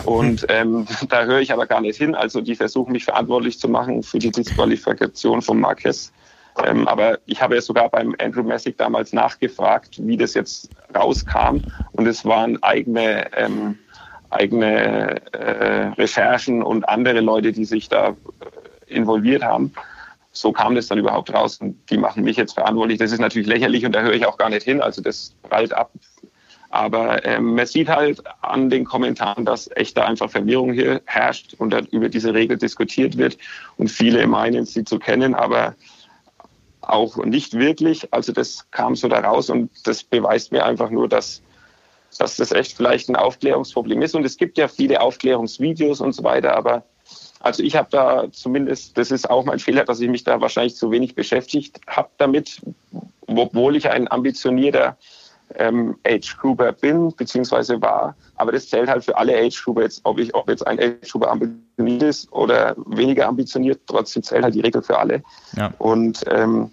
[0.04, 2.14] Und ähm, da höre ich aber gar nicht hin.
[2.14, 6.12] Also die versuchen mich verantwortlich zu machen für die Disqualifikation von Marquez.
[6.64, 11.58] Ähm, aber ich habe ja sogar beim Andrew Messick damals nachgefragt, wie das jetzt rauskam.
[11.92, 13.78] Und es waren eigene ähm,
[14.30, 18.14] eigene äh, Recherchen und andere Leute, die sich da äh,
[18.86, 19.72] involviert haben.
[20.32, 22.98] So kam das dann überhaupt raus und die machen mich jetzt verantwortlich.
[22.98, 24.82] Das ist natürlich lächerlich und da höre ich auch gar nicht hin.
[24.82, 25.90] Also das prallt ab.
[26.70, 31.54] Aber ähm, man sieht halt an den Kommentaren, dass echt da einfach Verwirrung hier herrscht
[31.58, 33.38] und dann über diese Regel diskutiert wird.
[33.76, 35.74] Und viele meinen, sie zu kennen, aber
[36.80, 38.12] auch nicht wirklich.
[38.12, 41.42] Also das kam so da raus und das beweist mir einfach nur, dass
[42.18, 44.14] dass das echt vielleicht ein Aufklärungsproblem ist.
[44.14, 46.84] Und es gibt ja viele Aufklärungsvideos und so weiter, aber
[47.40, 50.76] also ich habe da zumindest, das ist auch mein Fehler, dass ich mich da wahrscheinlich
[50.76, 52.62] zu wenig beschäftigt habe damit,
[53.26, 54.96] obwohl ich ein ambitionierter
[55.58, 58.16] ähm, Age-Grouper bin, beziehungsweise war.
[58.36, 62.02] Aber das zählt halt für alle Age-Grouper jetzt, ob ich, ob jetzt ein Age-Grouper ambitioniert
[62.02, 65.22] ist oder weniger ambitioniert, trotzdem zählt halt die Regel für alle.
[65.56, 65.72] Ja.
[65.78, 66.70] Und ähm,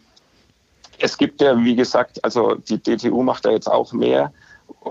[1.00, 4.32] es gibt ja, wie gesagt, also die DTU macht da jetzt auch mehr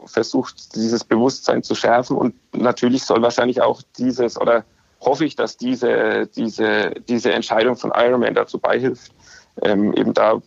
[0.07, 2.17] versucht, dieses Bewusstsein zu schärfen.
[2.17, 4.65] Und natürlich soll wahrscheinlich auch dieses oder
[5.01, 9.13] hoffe ich, dass diese, diese, diese Entscheidung von Ironman dazu beihilft,
[9.61, 10.41] ähm, eben da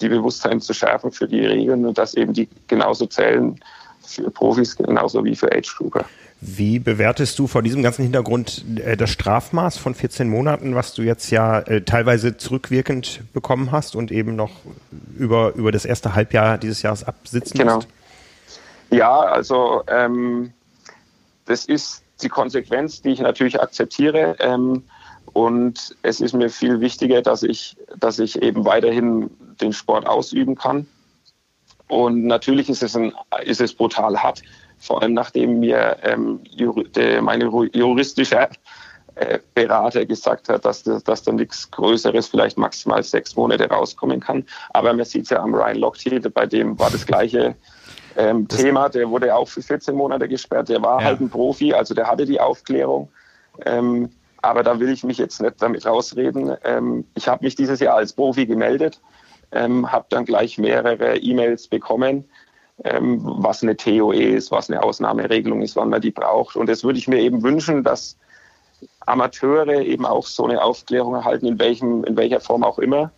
[0.00, 3.58] die Bewusstsein zu schärfen für die Regeln und dass eben die genauso zählen
[4.02, 6.04] für Profis genauso wie für Age-Grouper.
[6.44, 11.02] Wie bewertest du vor diesem ganzen Hintergrund äh, das Strafmaß von 14 Monaten, was du
[11.02, 14.50] jetzt ja äh, teilweise zurückwirkend bekommen hast und eben noch
[15.16, 17.76] über, über das erste Halbjahr dieses Jahres absitzen genau.
[17.76, 17.88] musst?
[18.90, 20.52] Ja, also ähm,
[21.46, 24.36] das ist die Konsequenz, die ich natürlich akzeptiere.
[24.40, 24.82] Ähm,
[25.32, 30.56] und es ist mir viel wichtiger, dass ich, dass ich eben weiterhin den Sport ausüben
[30.56, 30.86] kann.
[31.88, 33.12] Und natürlich ist es, ein,
[33.44, 34.42] ist es brutal hart,
[34.78, 36.40] vor allem nachdem mir ähm,
[36.96, 38.48] de, meine juristische
[39.14, 44.44] äh, Berater gesagt hat, dass, dass da nichts Größeres, vielleicht maximal sechs Monate rauskommen kann.
[44.70, 47.54] Aber man sieht es ja am Ryan Lochte, bei dem war das Gleiche
[48.16, 48.88] ähm, Thema.
[48.88, 50.68] Der wurde auch für 14 Monate gesperrt.
[50.68, 51.06] Der war ja.
[51.06, 53.10] halt ein Profi, also der hatte die Aufklärung.
[53.66, 54.10] Ähm,
[54.42, 56.56] aber da will ich mich jetzt nicht damit rausreden.
[56.64, 59.00] Ähm, ich habe mich dieses Jahr als Profi gemeldet,
[59.52, 62.24] ähm, habe dann gleich mehrere E-Mails bekommen,
[62.84, 66.56] ähm, was eine TOE ist, was eine Ausnahmeregelung ist, wann man die braucht.
[66.56, 68.18] Und das würde ich mir eben wünschen, dass
[69.06, 73.12] Amateure eben auch so eine Aufklärung erhalten, in, welchem, in welcher Form auch immer.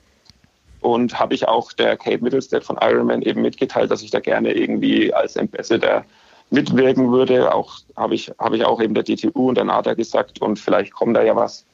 [0.81, 4.53] Und habe ich auch der Kate Middlestead von Ironman eben mitgeteilt, dass ich da gerne
[4.53, 6.05] irgendwie als Ambassador
[6.55, 7.55] mitwirken würde.
[7.55, 10.93] Auch habe ich, habe ich auch eben der DTU und der NADA gesagt und vielleicht
[10.93, 11.65] kommt da ja was.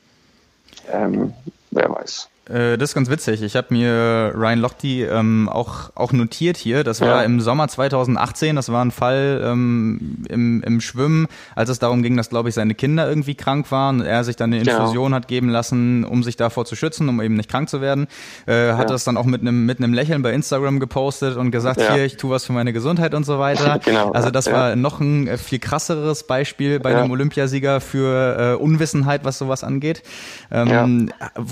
[0.90, 1.32] Ähm,
[1.70, 2.28] wer weiß.
[2.50, 3.42] Äh, das ist ganz witzig.
[3.42, 6.84] Ich habe mir Ryan Lochte ähm, auch, auch notiert hier.
[6.84, 7.22] Das war ja.
[7.22, 8.56] im Sommer 2018.
[8.56, 12.54] Das war ein Fall ähm, im, im Schwimmen, als es darum ging, dass, glaube ich,
[12.54, 14.00] seine Kinder irgendwie krank waren.
[14.00, 14.80] Er sich dann eine genau.
[14.80, 15.16] Infusion genau.
[15.16, 18.08] hat geben lassen, um sich davor zu schützen, um eben nicht krank zu werden.
[18.46, 18.84] Äh, hat ja.
[18.86, 21.94] das dann auch mit einem mit einem Lächeln bei Instagram gepostet und gesagt, ja.
[21.94, 23.78] hier, ich tue was für meine Gesundheit und so weiter.
[23.84, 24.10] genau.
[24.12, 29.24] Also das war noch ein äh, viel krasseres Beispiel bei einem Olympiasieger für äh, Unwissenheit,
[29.24, 30.02] was sowas angeht.
[30.50, 31.10] Ähm,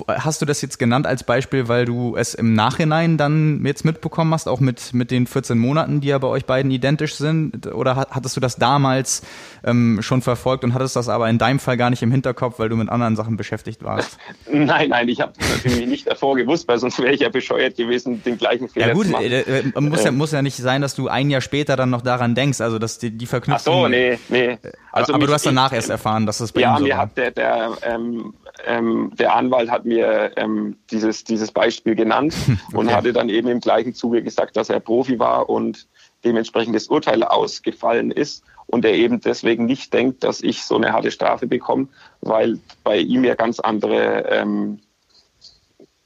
[0.08, 4.32] hast du das jetzt genannt als Beispiel, weil du es im Nachhinein dann jetzt mitbekommen
[4.32, 7.66] hast, auch mit, mit den 14 Monaten, die ja bei euch beiden identisch sind?
[7.66, 9.22] Oder hattest du das damals
[9.64, 12.70] ähm, schon verfolgt und hattest das aber in deinem Fall gar nicht im Hinterkopf, weil
[12.70, 14.16] du mit anderen Sachen beschäftigt warst?
[14.50, 18.22] Nein, nein, ich habe natürlich nicht davor gewusst, weil sonst wäre ich ja bescheuert gewesen,
[18.22, 19.26] den gleichen Fehler ja, gut, zu machen.
[19.26, 22.02] Äh, äh, muss, ja, muss ja nicht sein, dass du ein Jahr später dann noch
[22.02, 23.74] daran denkst, also dass die, die Verknüpfung...
[23.74, 24.58] Ach so, nee, nee.
[24.98, 26.96] Also aber, aber du hast danach erst erfahren, dass es bei ja, ihm so mir
[26.96, 28.34] hat der, der ähm,
[28.66, 32.34] ähm, der Anwalt hat mir ähm, dieses, dieses Beispiel genannt
[32.68, 32.76] okay.
[32.76, 35.86] und hatte dann eben im gleichen Zuge gesagt, dass er Profi war und
[36.24, 40.92] dementsprechend das Urteil ausgefallen ist und er eben deswegen nicht denkt, dass ich so eine
[40.92, 41.88] harte Strafe bekomme,
[42.20, 44.80] weil bei ihm ja ganz andere ähm,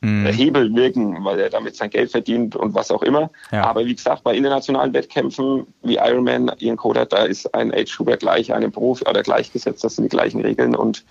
[0.02, 0.26] mhm.
[0.26, 3.30] Hebel wirken, weil er damit sein Geld verdient und was auch immer.
[3.50, 3.64] Ja.
[3.64, 8.16] Aber wie gesagt, bei internationalen Wettkämpfen wie Ironman, Ian Coder, da ist ein Age Huber
[8.16, 11.04] gleich einem Profi oder gleichgesetzt, das sind die gleichen Regeln und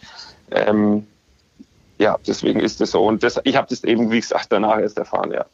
[0.51, 1.07] ähm,
[1.97, 3.03] ja, deswegen ist es so.
[3.03, 5.45] Und das, ich habe das eben, wie gesagt, danach erst erfahren, ja.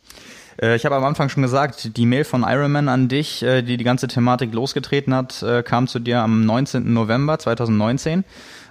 [0.62, 3.78] Äh, ich habe am Anfang schon gesagt, die Mail von Ironman an dich, äh, die
[3.78, 6.94] die ganze Thematik losgetreten hat, äh, kam zu dir am 19.
[6.94, 8.24] November 2019.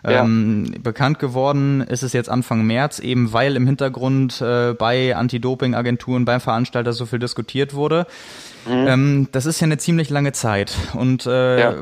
[0.05, 0.23] Ja.
[0.23, 6.25] Ähm, bekannt geworden ist es jetzt Anfang März, eben weil im Hintergrund äh, bei Anti-Doping-Agenturen,
[6.25, 8.07] beim Veranstalter so viel diskutiert wurde.
[8.67, 8.87] Mhm.
[8.87, 10.77] Ähm, das ist ja eine ziemlich lange Zeit.
[10.95, 11.75] Und äh, ja.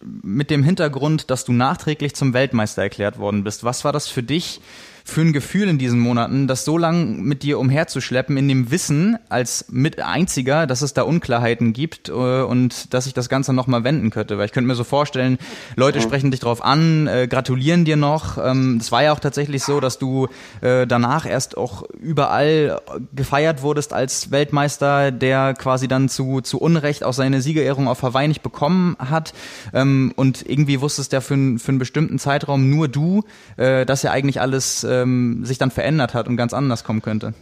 [0.00, 4.22] mit dem Hintergrund, dass du nachträglich zum Weltmeister erklärt worden bist, was war das für
[4.22, 4.60] dich?
[5.08, 9.16] Für ein Gefühl in diesen Monaten, das so lang mit dir umherzuschleppen, in dem Wissen
[9.30, 13.84] als mit einziger, dass es da Unklarheiten gibt äh, und dass ich das Ganze nochmal
[13.84, 14.36] wenden könnte.
[14.36, 15.38] Weil ich könnte mir so vorstellen,
[15.76, 16.02] Leute mhm.
[16.02, 18.36] sprechen dich drauf an, äh, gratulieren dir noch.
[18.36, 20.28] Ähm, es war ja auch tatsächlich so, dass du
[20.60, 22.78] äh, danach erst auch überall
[23.14, 28.28] gefeiert wurdest als Weltmeister, der quasi dann zu, zu Unrecht auch seine Siegerehrung auf Hawaii
[28.28, 29.32] nicht bekommen hat.
[29.72, 33.24] Ähm, und irgendwie wusstest ja für, für einen bestimmten Zeitraum nur du,
[33.56, 37.02] äh, dass ja eigentlich alles äh, ähm, sich dann verändert hat und ganz anders kommen
[37.02, 37.34] könnte?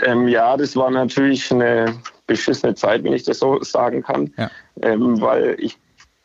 [0.00, 1.94] Ähm, ja, das war natürlich eine
[2.26, 4.50] beschissene Zeit, wenn ich das so sagen kann, ja.
[4.82, 5.78] ähm, weil ich,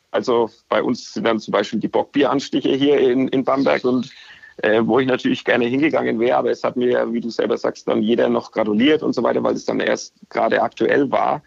[0.09, 4.09] also bei uns sind dann zum Beispiel die Bockbieranstiche hier in, in Bamberg und
[4.57, 7.87] äh, wo ich natürlich gerne hingegangen wäre, aber es hat mir, wie du selber sagst,
[7.87, 11.41] dann jeder noch gratuliert und so weiter, weil es dann erst gerade aktuell war.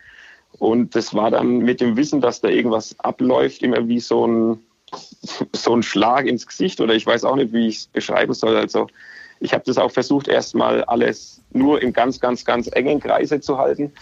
[0.59, 4.59] Und das war dann mit dem Wissen, dass da irgendwas abläuft, immer wie so ein
[5.55, 8.57] so ein Schlag ins Gesicht oder ich weiß auch nicht, wie ich es beschreiben soll.
[8.57, 8.89] Also
[9.41, 13.59] ich habe das auch versucht, erstmal alles nur im ganz, ganz, ganz engen Kreise zu
[13.59, 13.93] halten.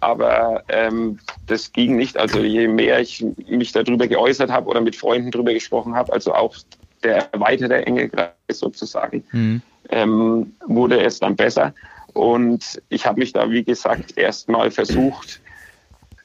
[0.00, 2.16] Aber ähm, das ging nicht.
[2.16, 6.34] Also je mehr ich mich darüber geäußert habe oder mit Freunden darüber gesprochen habe, also
[6.34, 6.54] auch
[7.02, 9.62] der erweiterte enge Kreis sozusagen, mhm.
[9.90, 11.74] ähm, wurde es dann besser.
[12.12, 15.40] Und ich habe mich da, wie gesagt, erstmal versucht,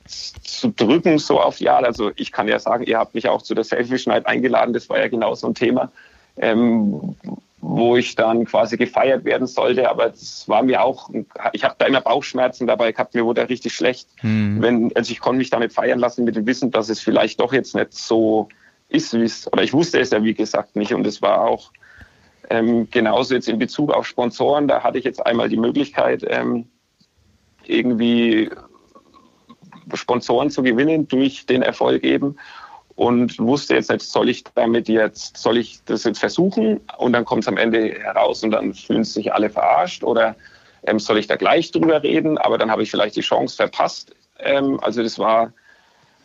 [0.07, 1.77] zu drücken, so auf ja.
[1.77, 4.99] Also ich kann ja sagen, ihr habt mich auch zu der Selfie-Schneid eingeladen, das war
[4.99, 5.91] ja genau so ein Thema,
[6.37, 7.15] ähm,
[7.61, 9.89] wo ich dann quasi gefeiert werden sollte.
[9.89, 11.09] Aber es war mir auch,
[11.53, 14.07] ich habe da immer Bauchschmerzen dabei gehabt, mir wurde da richtig schlecht.
[14.17, 14.61] Hm.
[14.61, 17.53] Wenn, also ich konnte mich damit feiern lassen mit dem Wissen, dass es vielleicht doch
[17.53, 18.49] jetzt nicht so
[18.89, 20.93] ist, wie es, oder ich wusste es ja wie gesagt nicht.
[20.93, 21.71] Und es war auch
[22.49, 26.67] ähm, genauso jetzt in Bezug auf Sponsoren, da hatte ich jetzt einmal die Möglichkeit, ähm,
[27.65, 28.49] irgendwie
[29.93, 32.37] Sponsoren zu gewinnen durch den Erfolg eben
[32.95, 37.25] und wusste jetzt nicht, soll ich damit jetzt, soll ich das jetzt versuchen und dann
[37.25, 40.35] kommt es am Ende heraus und dann fühlen sich alle verarscht oder
[40.85, 44.13] ähm, soll ich da gleich drüber reden, aber dann habe ich vielleicht die Chance verpasst.
[44.39, 45.53] Ähm, also das war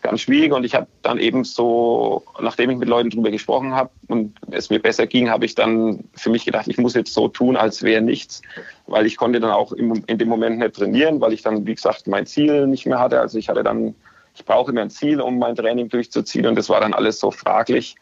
[0.08, 3.90] ganz schwierig und ich habe dann eben so, nachdem ich mit Leuten drüber gesprochen habe
[4.08, 7.28] und es mir besser ging, habe ich dann für mich gedacht, ich muss jetzt so
[7.28, 8.40] tun, als wäre nichts,
[8.86, 11.74] weil ich konnte dann auch im, in dem Moment nicht trainieren, weil ich dann, wie
[11.74, 13.20] gesagt, mein Ziel nicht mehr hatte.
[13.20, 13.94] Also ich hatte dann,
[14.34, 17.30] ich brauche immer ein Ziel, um mein Training durchzuziehen und das war dann alles so
[17.30, 17.94] fraglich.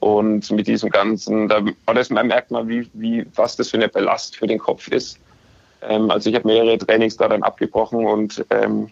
[0.00, 4.36] Und mit diesem ganzen, da, das merkt man, wie, wie, was das für eine Belast
[4.36, 5.18] für den Kopf ist.
[5.82, 8.90] Ähm, also ich habe mehrere Trainings da dann abgebrochen und ähm,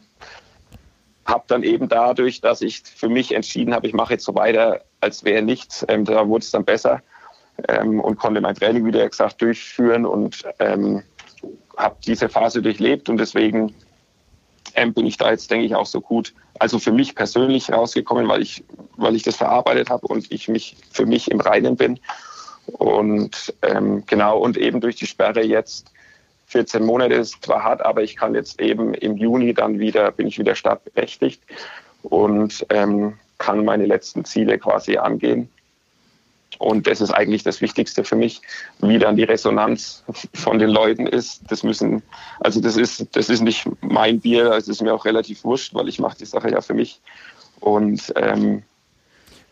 [1.27, 4.83] habe dann eben dadurch, dass ich für mich entschieden habe, ich mache jetzt so weiter,
[5.01, 7.03] als wäre nichts, ähm, da wurde es dann besser
[7.69, 11.03] ähm, und konnte mein Training, wieder gesagt, durchführen und ähm,
[11.77, 13.75] habe diese Phase durchlebt und deswegen
[14.75, 18.29] ähm, bin ich da jetzt, denke ich, auch so gut, also für mich persönlich rausgekommen,
[18.29, 18.65] weil ich,
[18.97, 21.99] weil ich das verarbeitet habe und ich mich für mich im Reinen bin.
[22.67, 25.93] Und ähm, genau, und eben durch die Sperre jetzt
[26.47, 30.27] 14 Monate ist zwar hart, aber ich kann jetzt eben im Juni dann wieder, bin
[30.27, 31.43] ich wieder startberechtigt
[32.03, 35.49] und ähm, kann meine letzten Ziele quasi angehen.
[36.59, 38.41] Und das ist eigentlich das Wichtigste für mich,
[38.79, 41.43] wie dann die Resonanz von den Leuten ist.
[41.51, 42.03] Das müssen,
[42.41, 45.89] also das ist, das ist nicht mein Bier, es ist mir auch relativ wurscht, weil
[45.89, 47.01] ich mache die Sache ja für mich.
[47.61, 48.63] Und ähm,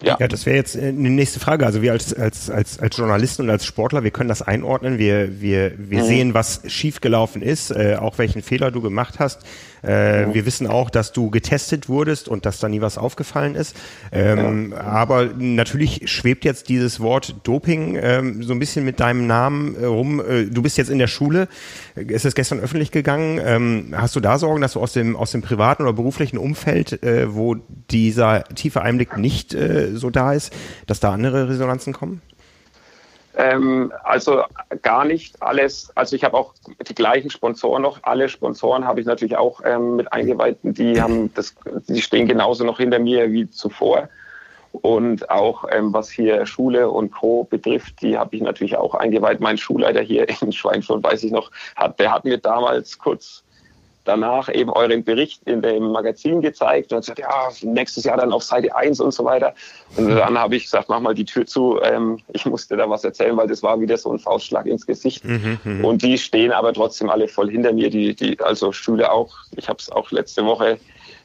[0.02, 0.16] ja.
[0.20, 1.64] ja, das wäre jetzt eine nächste Frage.
[1.64, 4.98] Also wir als, als, als, als Journalisten und als Sportler, wir können das einordnen.
[4.98, 6.06] Wir, wir, wir mhm.
[6.06, 9.40] sehen, was schiefgelaufen ist, äh, auch welchen Fehler du gemacht hast.
[9.82, 10.34] Äh, mhm.
[10.34, 13.76] Wir wissen auch, dass du getestet wurdest und dass da nie was aufgefallen ist.
[14.12, 14.80] Ähm, ja.
[14.80, 19.84] Aber natürlich schwebt jetzt dieses Wort Doping ähm, so ein bisschen mit deinem Namen äh,
[19.84, 20.20] rum.
[20.20, 21.48] Äh, du bist jetzt in der Schule.
[21.94, 23.40] Es ist gestern öffentlich gegangen.
[23.44, 27.02] Ähm, hast du da Sorgen, dass du aus dem, aus dem privaten oder beruflichen Umfeld,
[27.02, 27.56] äh, wo
[27.90, 30.52] dieser tiefe Einblick nicht äh, so da ist,
[30.86, 32.22] dass da andere Resonanzen kommen?
[33.36, 34.42] Ähm, also
[34.82, 35.90] gar nicht alles.
[35.96, 36.54] Also ich habe auch
[36.86, 37.98] die gleichen Sponsoren noch.
[38.02, 40.58] Alle Sponsoren habe ich natürlich auch ähm, mit eingeweiht.
[40.62, 41.54] Die haben das,
[41.88, 44.08] die stehen genauso noch hinter mir wie zuvor.
[44.72, 47.44] Und auch ähm, was hier Schule und Co.
[47.44, 49.40] betrifft, die habe ich natürlich auch eingeweiht.
[49.40, 53.43] Mein Schulleiter hier in Schweinfurt, weiß ich noch, hat, der hat mir damals kurz
[54.04, 58.32] danach eben euren Bericht in dem Magazin gezeigt und hat gesagt, ja, nächstes Jahr dann
[58.32, 59.54] auf Seite 1 und so weiter.
[59.96, 61.80] Und dann habe ich gesagt, mach mal die Tür zu.
[61.82, 65.24] Ähm, ich musste da was erzählen, weil das war wieder so ein Faustschlag ins Gesicht.
[65.24, 65.84] Mhm, mhm.
[65.84, 69.34] und die stehen aber trotzdem alle voll hinter mir, die, die also Schüler auch.
[69.56, 70.78] Ich habe es auch letzte Woche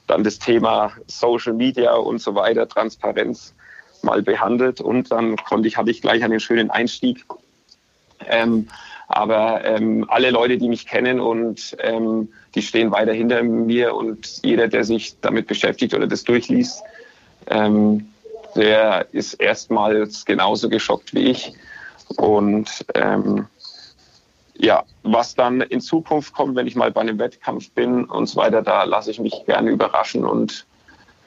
[0.07, 3.53] dann das Thema Social Media und so weiter, Transparenz
[4.01, 7.25] mal behandelt und dann konnte ich, hatte ich gleich einen schönen Einstieg.
[8.27, 8.67] Ähm,
[9.09, 14.39] aber ähm, alle Leute, die mich kennen und ähm, die stehen weiter hinter mir und
[14.43, 16.83] jeder, der sich damit beschäftigt oder das durchliest,
[17.47, 18.07] ähm,
[18.55, 21.53] der ist erstmals genauso geschockt wie ich.
[22.17, 23.47] Und ähm,
[24.55, 28.39] ja, was dann in Zukunft kommt, wenn ich mal bei einem Wettkampf bin und so
[28.39, 30.23] weiter, da lasse ich mich gerne überraschen.
[30.23, 30.67] Und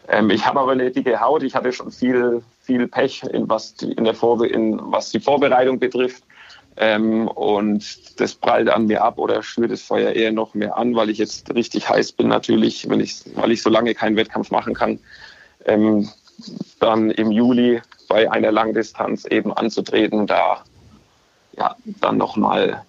[0.08, 1.42] ähm, ich habe aber eine dicke Haut.
[1.42, 5.20] Ich hatte schon viel, viel Pech, in was die, in der Vorbe in was die
[5.20, 6.22] Vorbereitung betrifft.
[6.76, 10.94] Ähm, und das prallt an mir ab oder schürt das Feuer eher noch mehr an,
[10.94, 14.50] weil ich jetzt richtig heiß bin natürlich, wenn ich, weil ich so lange keinen Wettkampf
[14.50, 14.98] machen kann,
[15.66, 16.08] ähm,
[16.80, 20.64] dann im Juli bei einer Langdistanz eben anzutreten, da
[21.56, 22.84] ja, dann nochmal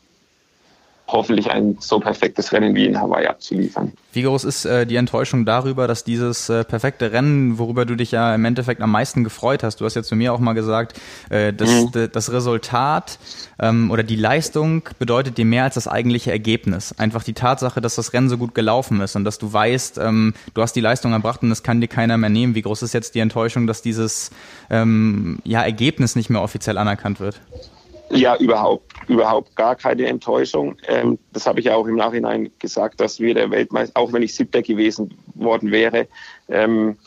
[1.07, 3.91] hoffentlich ein so perfektes Rennen wie in Hawaii abzuliefern.
[4.13, 8.11] Wie groß ist äh, die Enttäuschung darüber, dass dieses äh, perfekte Rennen, worüber du dich
[8.11, 10.99] ja im Endeffekt am meisten gefreut hast, du hast ja zu mir auch mal gesagt,
[11.29, 12.09] äh, das, mhm.
[12.11, 13.19] das Resultat
[13.59, 16.97] ähm, oder die Leistung bedeutet dir mehr als das eigentliche Ergebnis.
[16.97, 20.33] Einfach die Tatsache, dass das Rennen so gut gelaufen ist und dass du weißt, ähm,
[20.53, 22.55] du hast die Leistung erbracht und das kann dir keiner mehr nehmen.
[22.55, 24.31] Wie groß ist jetzt die Enttäuschung, dass dieses
[24.69, 27.41] ähm, ja, Ergebnis nicht mehr offiziell anerkannt wird?
[28.09, 30.77] Ja, überhaupt, überhaupt gar keine Enttäuschung.
[30.87, 34.21] Ähm, das habe ich ja auch im Nachhinein gesagt, dass wir der Weltmeister, auch wenn
[34.21, 36.07] ich Siebter gewesen worden wäre,
[36.49, 36.97] ähm,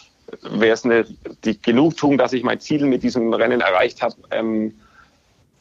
[0.42, 1.06] wäre es eine,
[1.44, 4.74] die Genugtuung, dass ich mein Ziel mit diesem Rennen erreicht habe, ähm,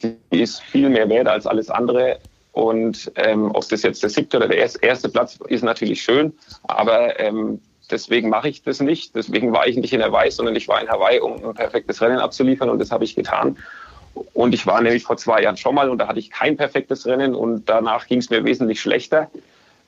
[0.02, 2.20] die ist viel mehr wert als alles andere.
[2.52, 6.34] Und ähm, ob das jetzt der siebte oder der erste Platz ist, natürlich schön,
[6.64, 7.60] aber ähm,
[7.92, 9.14] deswegen mache ich das nicht.
[9.14, 12.20] Deswegen war ich nicht in Hawaii, sondern ich war in Hawaii, um ein perfektes Rennen
[12.20, 13.58] abzuliefern und das habe ich getan.
[14.34, 17.06] Und ich war nämlich vor zwei Jahren schon mal und da hatte ich kein perfektes
[17.06, 19.30] Rennen und danach ging es mir wesentlich schlechter,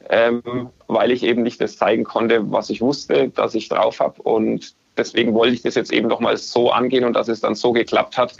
[0.09, 4.21] ähm, weil ich eben nicht das zeigen konnte, was ich wusste, dass ich drauf habe.
[4.21, 7.71] Und deswegen wollte ich das jetzt eben nochmal so angehen und dass es dann so
[7.71, 8.35] geklappt hat.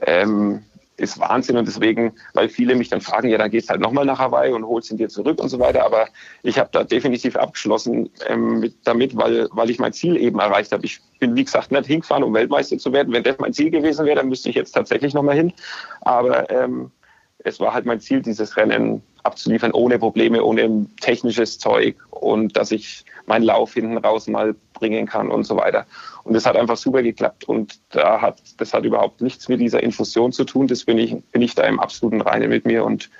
[0.00, 0.62] Ähm,
[0.96, 4.18] ist Wahnsinn und deswegen, weil viele mich dann fragen, ja, dann gehst halt nochmal nach
[4.18, 5.84] Hawaii und holst ihn dir zurück und so weiter.
[5.84, 6.06] Aber
[6.42, 10.72] ich habe da definitiv abgeschlossen ähm, mit, damit, weil, weil ich mein Ziel eben erreicht
[10.72, 10.86] habe.
[10.86, 13.12] Ich bin, wie gesagt, nicht hingefahren, um Weltmeister zu werden.
[13.12, 15.52] Wenn das mein Ziel gewesen wäre, dann müsste ich jetzt tatsächlich nochmal hin.
[16.00, 16.90] Aber ähm,
[17.38, 22.70] es war halt mein Ziel, dieses Rennen abzuliefern, ohne Probleme, ohne technisches Zeug und dass
[22.70, 25.86] ich meinen Lauf hinten raus mal bringen kann und so weiter.
[26.26, 27.44] Und das hat einfach super geklappt.
[27.44, 30.66] Und da hat, das hat überhaupt nichts mit dieser Infusion zu tun.
[30.66, 33.10] Das bin ich, bin ich da im absoluten Reinen mit mir und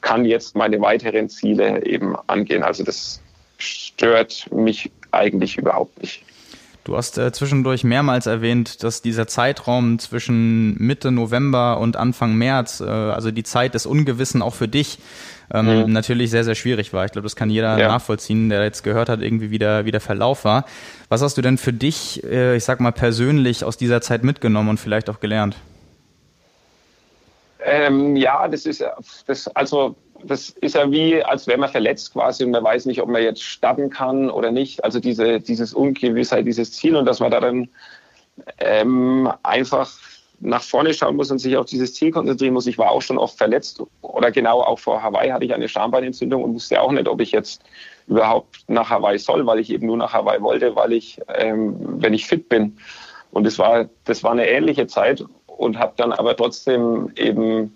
[0.00, 2.62] kann jetzt meine weiteren Ziele eben angehen.
[2.62, 3.20] Also das
[3.58, 6.22] stört mich eigentlich überhaupt nicht.
[6.84, 12.80] Du hast äh, zwischendurch mehrmals erwähnt, dass dieser Zeitraum zwischen Mitte November und Anfang März,
[12.80, 14.98] äh, also die Zeit des Ungewissen auch für dich,
[15.54, 15.92] ähm, mhm.
[15.92, 17.04] natürlich sehr, sehr schwierig war.
[17.04, 17.86] Ich glaube, das kann jeder ja.
[17.86, 20.64] nachvollziehen, der jetzt gehört hat, irgendwie wie der, wie der Verlauf war.
[21.08, 24.70] Was hast du denn für dich, äh, ich sag mal, persönlich aus dieser Zeit mitgenommen
[24.70, 25.56] und vielleicht auch gelernt?
[27.64, 28.84] Ähm, ja, das ist
[29.26, 33.00] das, also das ist ja wie, als wäre man verletzt quasi und man weiß nicht,
[33.02, 34.84] ob man jetzt starten kann oder nicht.
[34.84, 37.68] Also diese, dieses Ungewissheit, dieses Ziel und dass man da dann
[38.58, 39.90] ähm, einfach
[40.40, 42.66] nach vorne schauen muss und sich auf dieses Ziel konzentrieren muss.
[42.66, 46.42] Ich war auch schon oft verletzt oder genau auch vor Hawaii hatte ich eine Schambeinentzündung
[46.42, 47.62] und wusste auch nicht, ob ich jetzt
[48.08, 52.12] überhaupt nach Hawaii soll, weil ich eben nur nach Hawaii wollte, weil ich, ähm, wenn
[52.12, 52.76] ich fit bin.
[53.30, 57.74] Und das war, das war eine ähnliche Zeit und habe dann aber trotzdem eben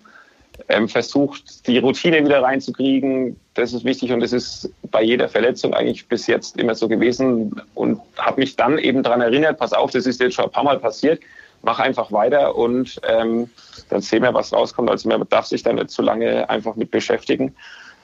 [0.69, 3.39] ähm, versucht, die Routine wieder reinzukriegen.
[3.53, 7.61] Das ist wichtig und das ist bei jeder Verletzung eigentlich bis jetzt immer so gewesen
[7.75, 10.63] und habe mich dann eben daran erinnert, pass auf, das ist jetzt schon ein paar
[10.63, 11.21] Mal passiert,
[11.61, 13.49] mach einfach weiter und ähm,
[13.89, 14.89] dann sehen wir, was rauskommt.
[14.89, 17.55] Also man darf sich da nicht zu lange einfach mit beschäftigen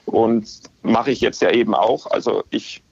[0.05, 0.47] und
[0.81, 2.07] mache ich jetzt ja eben auch.
[2.07, 2.83] Also ich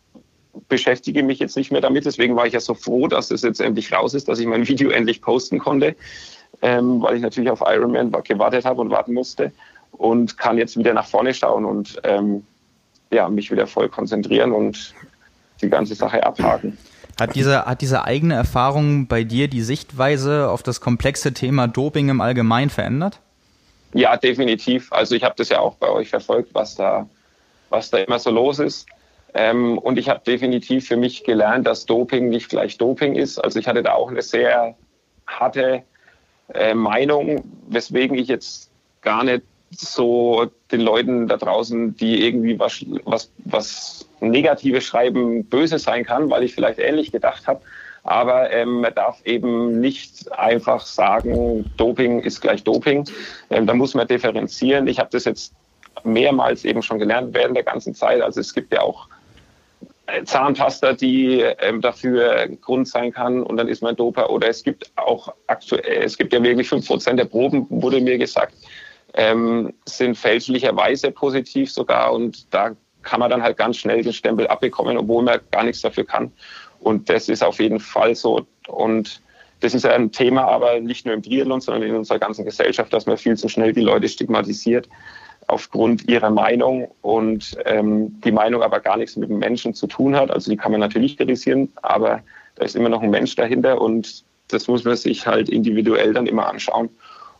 [0.68, 2.06] beschäftige mich jetzt nicht mehr damit.
[2.06, 4.68] Deswegen war ich ja so froh, dass es jetzt endlich raus ist, dass ich mein
[4.68, 5.96] Video endlich posten konnte
[6.62, 9.52] ähm, weil ich natürlich auf Ironman gewartet habe und warten musste
[9.92, 12.44] und kann jetzt wieder nach vorne schauen und ähm,
[13.12, 14.94] ja, mich wieder voll konzentrieren und
[15.62, 16.78] die ganze Sache abhaken.
[17.20, 22.10] Hat diese, hat diese eigene Erfahrung bei dir die Sichtweise auf das komplexe Thema Doping
[22.10, 23.20] im Allgemeinen verändert?
[23.94, 24.92] Ja, definitiv.
[24.92, 27.08] Also ich habe das ja auch bei euch verfolgt, was da,
[27.70, 28.88] was da immer so los ist.
[29.34, 33.38] Ähm, und ich habe definitiv für mich gelernt, dass Doping nicht gleich Doping ist.
[33.38, 34.76] Also ich hatte da auch eine sehr
[35.28, 35.84] harte
[36.54, 38.70] äh, Meinung, weswegen ich jetzt
[39.02, 45.80] gar nicht so den Leuten da draußen, die irgendwie was, was, was Negatives schreiben, böse
[45.80, 47.62] sein kann, weil ich vielleicht ähnlich gedacht habe.
[48.04, 53.08] Aber ähm, man darf eben nicht einfach sagen, Doping ist gleich Doping.
[53.50, 54.88] Ähm, da muss man differenzieren.
[54.88, 55.54] Ich habe das jetzt
[56.04, 58.22] mehrmals eben schon gelernt während der ganzen Zeit.
[58.22, 59.08] Also es gibt ja auch
[60.26, 64.30] Zahnpasta, die ähm, dafür Grund sein kann und dann ist man Doper.
[64.30, 68.18] Oder es gibt auch aktuell, es gibt ja wirklich fünf Prozent der Proben, wurde mir
[68.18, 68.54] gesagt,
[69.14, 74.48] ähm, sind fälschlicherweise positiv sogar und da kann man dann halt ganz schnell den Stempel
[74.48, 76.32] abbekommen, obwohl man gar nichts dafür kann.
[76.80, 78.46] Und das ist auf jeden Fall so.
[78.68, 79.22] Und
[79.60, 83.06] das ist ein Thema, aber nicht nur im Triathlon, sondern in unserer ganzen Gesellschaft, dass
[83.06, 84.88] man viel zu schnell die Leute stigmatisiert
[85.52, 90.16] aufgrund ihrer Meinung und ähm, die Meinung aber gar nichts mit dem Menschen zu tun
[90.16, 90.32] hat.
[90.32, 92.22] Also die kann man natürlich kritisieren, aber
[92.56, 96.26] da ist immer noch ein Mensch dahinter und das muss man sich halt individuell dann
[96.26, 96.90] immer anschauen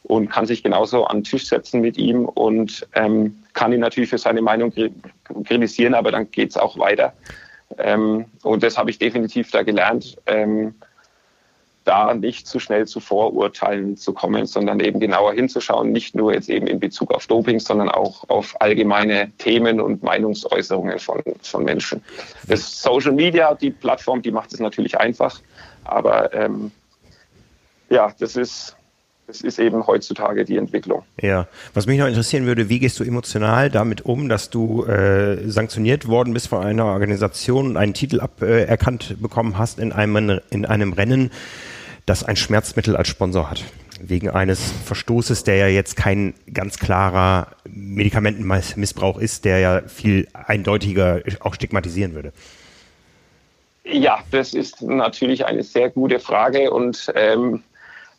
[0.04, 4.10] und kann sich genauso an den Tisch setzen mit ihm und ähm, kann ihn natürlich
[4.10, 4.74] für seine Meinung
[5.46, 7.14] kritisieren, aber dann geht es auch weiter.
[7.78, 10.18] Ähm, und das habe ich definitiv da gelernt.
[10.26, 10.76] Ähm,
[11.84, 16.50] da nicht zu schnell zu Vorurteilen zu kommen, sondern eben genauer hinzuschauen, nicht nur jetzt
[16.50, 22.04] eben in Bezug auf Doping, sondern auch auf allgemeine Themen und Meinungsäußerungen von, von Menschen.
[22.48, 25.42] Das Social Media, die Plattform, die macht es natürlich einfach,
[25.84, 26.72] aber ähm,
[27.90, 28.76] ja, das ist
[29.32, 31.04] das ist eben heutzutage die Entwicklung.
[31.22, 35.50] Ja, was mich noch interessieren würde, wie gehst du emotional damit um, dass du äh,
[35.50, 40.42] sanktioniert worden bist von einer Organisation und einen Titel aberkannt äh, bekommen hast in einem,
[40.50, 41.32] in einem Rennen,
[42.06, 43.64] das ein Schmerzmittel als Sponsor hat.
[44.00, 51.22] Wegen eines Verstoßes, der ja jetzt kein ganz klarer Medikamentenmissbrauch ist, der ja viel eindeutiger
[51.42, 52.34] auch stigmatisieren würde.
[53.84, 57.64] Ja, das ist natürlich eine sehr gute Frage und ähm,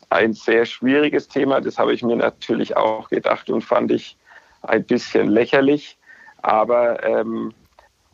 [0.09, 1.61] ein sehr schwieriges Thema.
[1.61, 4.17] Das habe ich mir natürlich auch gedacht und fand ich
[4.61, 5.97] ein bisschen lächerlich.
[6.41, 7.53] Aber ähm,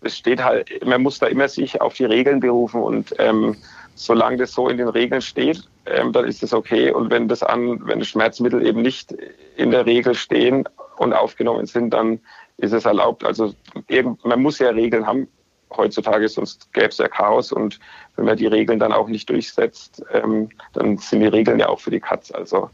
[0.01, 3.57] es steht halt, man muss da immer sich auf die Regeln berufen und ähm,
[4.00, 6.91] solange das so in den Regeln steht, ähm, dann ist es okay.
[6.91, 9.14] Und wenn das an, wenn Schmerzmittel eben nicht
[9.58, 12.20] in der Regel stehen und aufgenommen sind, dann
[12.58, 13.26] ist es erlaubt.
[13.26, 13.54] Also
[13.89, 15.28] eben, man muss ja Regeln haben
[15.76, 17.52] heutzutage, sonst gäbe es ja Chaos.
[17.52, 17.80] Und
[18.16, 21.82] wenn man die Regeln dann auch nicht durchsetzt, ähm, dann sind die Regeln ja auch
[21.82, 22.32] für die Katz.
[22.32, 22.70] Also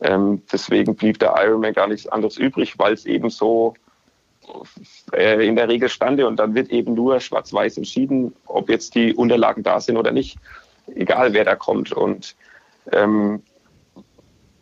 [0.00, 3.74] ähm, deswegen blieb der Ironman gar nichts anderes übrig, weil es eben so
[5.12, 9.14] äh, in der Regel stande und dann wird eben nur schwarz-weiß entschieden, ob jetzt die
[9.14, 10.38] Unterlagen da sind oder nicht
[10.94, 11.92] egal wer da kommt.
[11.92, 12.34] Und
[12.92, 13.42] ähm,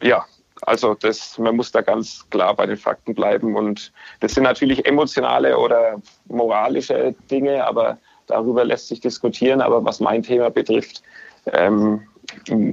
[0.03, 0.25] ja,
[0.63, 3.57] also das, man muss da ganz klar bei den Fakten bleiben.
[3.57, 9.61] Und das sind natürlich emotionale oder moralische Dinge, aber darüber lässt sich diskutieren.
[9.61, 11.03] Aber was mein Thema betrifft,
[11.53, 12.03] ähm,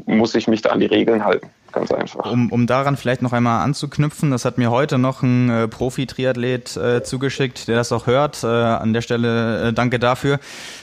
[0.05, 1.49] muss ich mich da an die Regeln halten.
[1.75, 2.31] Ganz einfach.
[2.31, 6.77] Um, um daran vielleicht noch einmal anzuknüpfen, das hat mir heute noch ein äh, Profi-Triathlet
[6.77, 8.45] äh, zugeschickt, der das auch hört.
[8.45, 10.39] Äh, an der Stelle äh, danke dafür.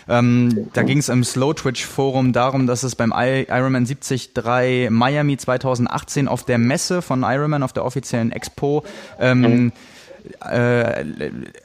[0.06, 4.90] Ähm, da ging es im Slow Twitch Forum darum, dass es beim I Ironman 73
[4.90, 8.84] Miami 2018 auf der Messe von Ironman, auf der offiziellen Expo,
[9.18, 9.72] ähm, mhm
[10.50, 11.04] äh,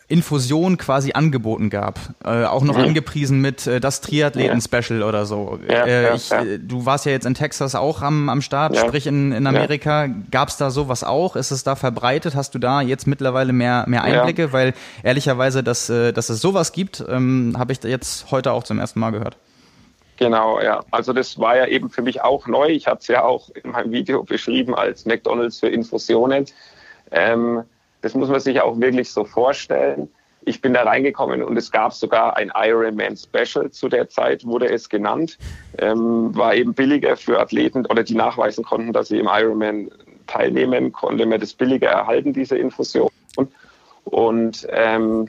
[0.08, 2.00] Infusion quasi angeboten gab.
[2.24, 2.86] Äh, auch noch mhm.
[2.86, 5.60] angepriesen mit äh, das Triathleten-Special oder so.
[5.68, 6.44] Ja, äh, ja, ich, ja.
[6.44, 10.08] Äh, du warst ja jetzt in Texas auch am, am Start, sprich in, in Amerika.
[10.32, 11.36] Gab es da sowas auch?
[11.36, 12.36] Ist es da verbreitet?
[12.36, 14.54] Hast du da jetzt mittlerweile mehr, mehr Einblicke?
[14.54, 18.80] Weil ehrlicherweise, dass, äh, dass es sowas gibt, ähm, habe ich jetzt heute auch zum
[18.80, 19.38] ersten Mal gehört.
[20.18, 20.84] Genau, ja.
[20.90, 22.70] Also das war ja eben für mich auch neu.
[22.70, 26.46] Ich hatte es ja auch in meinem Video beschrieben als McDonald's für Infusionen.
[27.12, 27.64] Ähm,
[28.08, 30.08] das muss man sich auch wirklich so vorstellen.
[30.46, 34.70] Ich bin da reingekommen und es gab sogar ein Ironman Special zu der Zeit, wurde
[34.70, 35.38] es genannt.
[35.78, 39.92] Ähm, war eben billiger für Athleten oder die nachweisen konnten, dass sie im Ironman
[40.26, 43.10] teilnehmen, konnte man das billiger erhalten, diese Infusion.
[44.06, 45.28] Und ähm,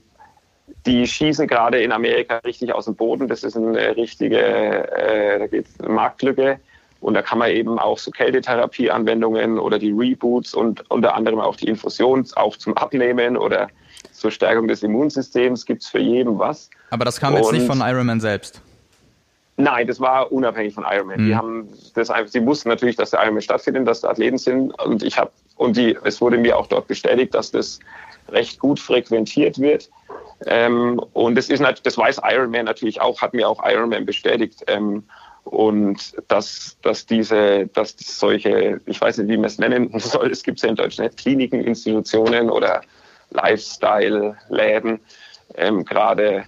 [0.87, 3.27] die schießen gerade in Amerika richtig aus dem Boden.
[3.27, 6.61] Das ist eine richtige, äh, Marktlücke.
[7.01, 11.57] Und da kann man eben auch so Kältetherapie-Anwendungen oder die Reboots und unter anderem auch
[11.57, 13.69] die Infusion auch zum Abnehmen oder
[14.13, 16.71] zur Stärkung des Immunsystems gibt es für jeden was.
[16.91, 18.61] Aber das kam jetzt nicht von Ironman selbst.
[19.57, 21.21] Nein, das war unabhängig von Ironman.
[21.21, 21.27] Mhm.
[21.27, 24.71] Die haben das einfach, sie wussten natürlich, dass der Ironman stattfindet, dass da Athleten sind
[24.83, 27.81] und ich habe und die, es wurde mir auch dort bestätigt, dass das
[28.29, 29.91] recht gut frequentiert wird.
[30.47, 34.63] Ähm, und das ist das weiß Ironman natürlich auch, hat mir auch Ironman bestätigt.
[34.69, 35.03] Ähm,
[35.51, 40.43] und dass, dass diese, dass solche, ich weiß nicht, wie man es nennen soll, es
[40.43, 42.83] gibt ja in Deutschland Kliniken, Institutionen oder
[43.31, 45.01] Lifestyle-Läden,
[45.57, 46.45] ähm, gerade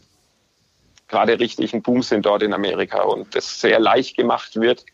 [1.08, 4.84] gerade richtig ein Boom sind dort in Amerika und das sehr leicht gemacht wird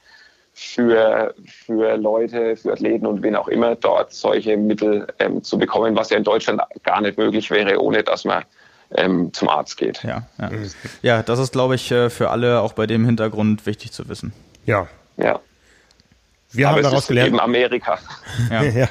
[0.54, 5.94] für, für Leute, für Athleten und wen auch immer dort solche Mittel ähm, zu bekommen,
[5.94, 8.44] was ja in Deutschland gar nicht möglich wäre, ohne dass man
[8.90, 10.02] ähm, zum Arzt geht.
[10.02, 10.50] Ja, ja.
[11.02, 14.32] ja das ist, glaube ich, äh, für alle auch bei dem Hintergrund wichtig zu wissen.
[14.64, 14.88] Ja.
[15.16, 15.40] Ja.
[16.52, 17.28] Wir Aber haben daraus gelernt.
[17.28, 17.98] Eben Amerika.
[18.50, 18.62] Ja.
[18.64, 18.88] ja.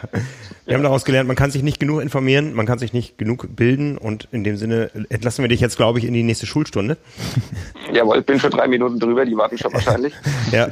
[0.66, 3.56] Wir haben daraus gelernt, man kann sich nicht genug informieren, man kann sich nicht genug
[3.56, 6.98] bilden und in dem Sinne entlassen wir dich jetzt, glaube ich, in die nächste Schulstunde.
[7.94, 10.14] Jawohl, ich bin schon drei Minuten drüber, die warten schon wahrscheinlich.
[10.52, 10.70] ja,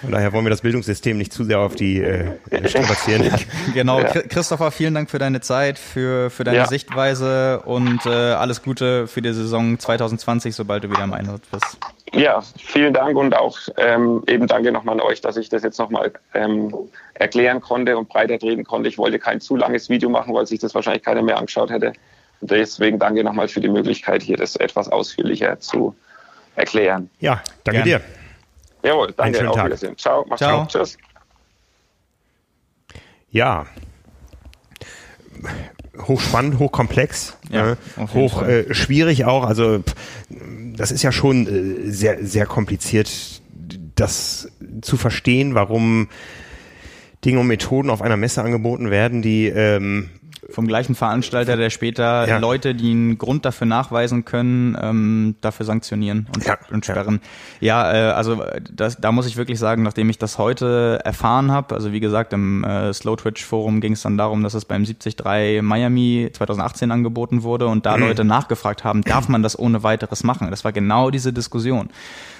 [0.00, 2.36] von daher wollen wir das Bildungssystem nicht zu sehr auf die äh,
[2.68, 3.28] strapazieren.
[3.74, 4.10] genau, ja.
[4.12, 6.66] Christopher, vielen Dank für deine Zeit, für, für deine ja.
[6.68, 11.78] Sichtweise und äh, alles Gute für die Saison 2020, sobald du wieder im Einsatz bist.
[12.14, 15.78] Ja, vielen Dank und auch ähm, eben danke nochmal an euch, dass ich das jetzt
[15.78, 16.74] nochmal ähm,
[17.14, 18.88] erklären konnte und breiter treten konnte.
[18.88, 21.94] Ich wollte kein zu langes Video machen, weil sich das wahrscheinlich keiner mehr angeschaut hätte.
[22.40, 25.94] Und deswegen danke nochmal für die Möglichkeit, hier das etwas ausführlicher zu
[26.54, 27.08] erklären.
[27.20, 28.04] Ja, danke Gerne.
[28.82, 28.88] dir.
[28.88, 29.38] Jawohl, danke.
[29.38, 29.96] Einen Auf Wiedersehen.
[29.96, 30.60] Ciao, mach's Ciao.
[30.60, 30.68] gut.
[30.70, 30.98] Tschüss.
[33.30, 33.66] Ja,
[35.98, 37.76] hochspannend, hochkomplex, ja, äh,
[38.14, 39.44] hoch äh, schwierig auch.
[39.44, 39.82] Also
[40.76, 43.42] das ist ja schon äh, sehr, sehr kompliziert,
[43.94, 44.48] das
[44.80, 46.08] zu verstehen, warum
[47.24, 50.08] Dinge und Methoden auf einer Messe angeboten werden, die ähm,
[50.52, 52.38] vom gleichen Veranstalter, der später ja.
[52.38, 56.58] Leute, die einen Grund dafür nachweisen können, ähm, dafür sanktionieren und, ja.
[56.70, 57.20] und sperren.
[57.60, 58.42] Ja, ja äh, also
[58.72, 62.32] das, da muss ich wirklich sagen, nachdem ich das heute erfahren habe, also wie gesagt,
[62.32, 66.90] im äh, Slow Twitch Forum ging es dann darum, dass es beim 73 Miami 2018
[66.90, 68.04] angeboten wurde und da mhm.
[68.04, 70.50] Leute nachgefragt haben, darf man das ohne weiteres machen?
[70.50, 71.90] Das war genau diese Diskussion.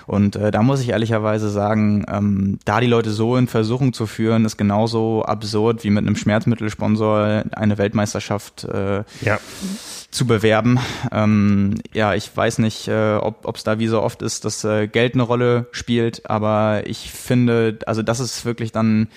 [0.06, 4.06] Und äh, da muss ich ehrlicherweise sagen, ähm, da die Leute so in Versuchung zu
[4.06, 9.38] führen, ist genauso absurd wie mit einem Schmerzmittelsponsor eine Weltmeisterschaft äh, ja.
[10.10, 10.78] zu bewerben.
[11.10, 14.88] Ähm, ja, ich weiß nicht, äh, ob es da wie so oft ist, dass äh,
[14.88, 19.08] Geld eine Rolle spielt, aber ich finde, also das ist wirklich dann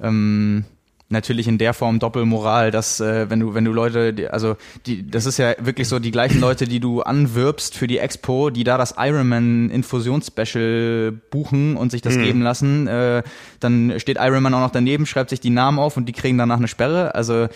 [0.00, 0.64] ähm,
[1.10, 4.56] natürlich in der Form Doppelmoral, dass äh, wenn du wenn du Leute, die, also
[4.86, 8.50] die, das ist ja wirklich so die gleichen Leute, die du anwirbst für die Expo,
[8.50, 12.22] die da das Ironman Infusions-Special buchen und sich das mhm.
[12.22, 13.22] geben lassen, äh,
[13.58, 16.58] dann steht Ironman auch noch daneben, schreibt sich die Namen auf und die kriegen danach
[16.58, 17.14] eine Sperre.
[17.14, 17.48] Also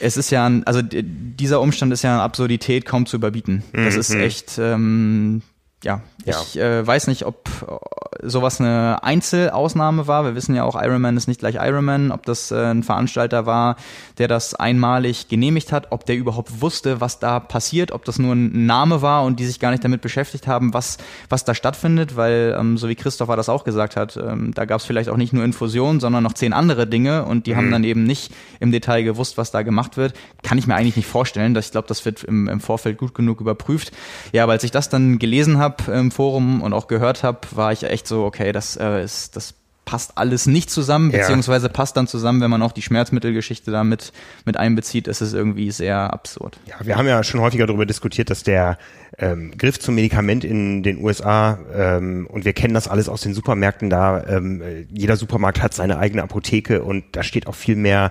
[0.00, 3.62] es ist ja, ein, also dieser Umstand ist ja eine Absurdität kaum zu überbieten.
[3.72, 4.00] Das mhm.
[4.00, 5.42] ist echt, ähm,
[5.82, 6.40] ja, ja.
[6.40, 10.24] Ich äh, weiß nicht, ob äh, sowas eine Einzelausnahme war.
[10.24, 12.12] Wir wissen ja auch, Ironman ist nicht gleich Ironman.
[12.12, 13.76] Ob das äh, ein Veranstalter war,
[14.18, 18.34] der das einmalig genehmigt hat, ob der überhaupt wusste, was da passiert, ob das nur
[18.34, 20.98] ein Name war und die sich gar nicht damit beschäftigt haben, was,
[21.28, 24.80] was da stattfindet, weil, ähm, so wie Christopher das auch gesagt hat, ähm, da gab
[24.80, 27.56] es vielleicht auch nicht nur Infusion, sondern noch zehn andere Dinge und die mhm.
[27.56, 30.14] haben dann eben nicht im Detail gewusst, was da gemacht wird.
[30.42, 31.54] Kann ich mir eigentlich nicht vorstellen.
[31.54, 33.92] Dass ich glaube, das wird im, im Vorfeld gut genug überprüft.
[34.32, 37.72] Ja, weil als ich das dann gelesen habe im Forum und auch gehört habe, war
[37.72, 39.54] ich echt so, okay, das äh, ist, das
[39.84, 44.12] passt alles nicht zusammen, beziehungsweise passt dann zusammen, wenn man auch die Schmerzmittelgeschichte da mit,
[44.44, 46.58] mit einbezieht, ist es irgendwie sehr absurd.
[46.66, 48.78] Ja, wir haben ja schon häufiger darüber diskutiert, dass der
[49.18, 53.34] ähm, Griff zum Medikament in den USA, ähm, und wir kennen das alles aus den
[53.34, 58.10] Supermärkten da, ähm, jeder Supermarkt hat seine eigene Apotheke und da steht auch viel mehr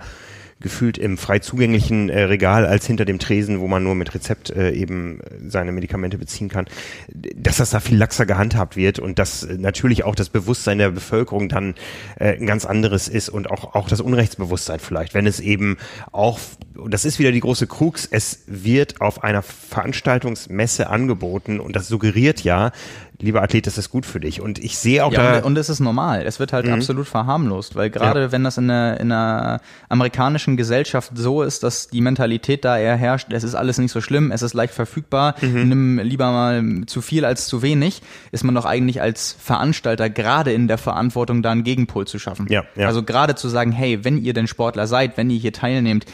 [0.63, 4.49] gefühlt im frei zugänglichen äh, Regal als hinter dem Tresen, wo man nur mit Rezept
[4.49, 6.65] äh, eben seine Medikamente beziehen kann,
[7.13, 11.49] dass das da viel laxer gehandhabt wird und dass natürlich auch das Bewusstsein der Bevölkerung
[11.49, 11.75] dann
[12.17, 15.77] äh, ein ganz anderes ist und auch, auch das Unrechtsbewusstsein vielleicht, wenn es eben
[16.11, 16.39] auch,
[16.75, 21.87] und das ist wieder die große Krux, es wird auf einer Veranstaltungsmesse angeboten und das
[21.87, 22.71] suggeriert ja,
[23.19, 24.41] lieber Athlet, das ist gut für dich.
[24.41, 25.45] Und ich sehe auch ja, da.
[25.45, 26.23] Und, es ist normal.
[26.25, 26.73] Es wird halt mhm.
[26.73, 28.31] absolut verharmlost, weil gerade ja.
[28.31, 32.95] wenn das in einer, in einer amerikanischen Gesellschaft so ist, dass die Mentalität da eher
[32.95, 35.69] herrscht, es ist alles nicht so schlimm, es ist leicht verfügbar, mhm.
[35.69, 38.01] nimm lieber mal zu viel als zu wenig,
[38.31, 42.47] ist man doch eigentlich als Veranstalter gerade in der Verantwortung, da einen Gegenpol zu schaffen.
[42.49, 42.87] Ja, ja.
[42.87, 46.05] Also gerade zu sagen, hey, wenn ihr denn Sportler seid, wenn ihr hier teilnehmt,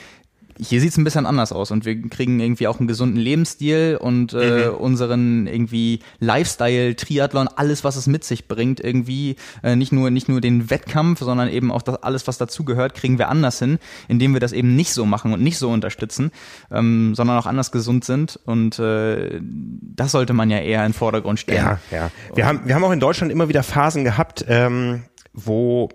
[0.62, 4.34] hier sieht's ein bisschen anders aus und wir kriegen irgendwie auch einen gesunden Lebensstil und
[4.34, 4.76] äh, mhm.
[4.76, 10.28] unseren irgendwie Lifestyle, Triathlon, alles was es mit sich bringt, irgendwie äh, nicht nur nicht
[10.28, 13.80] nur den Wettkampf, sondern eben auch das alles was dazugehört, kriegen wir anders hin,
[14.10, 16.32] indem wir das eben nicht so machen und nicht so unterstützen,
[16.72, 20.94] ähm, sondern auch anders gesund sind und äh, das sollte man ja eher in den
[20.94, 21.58] Vordergrund stellen.
[21.58, 22.12] Ja, ja.
[22.36, 25.04] Wir haben wir haben auch in Deutschland immer wieder Phasen gehabt, ähm,
[25.34, 25.90] wo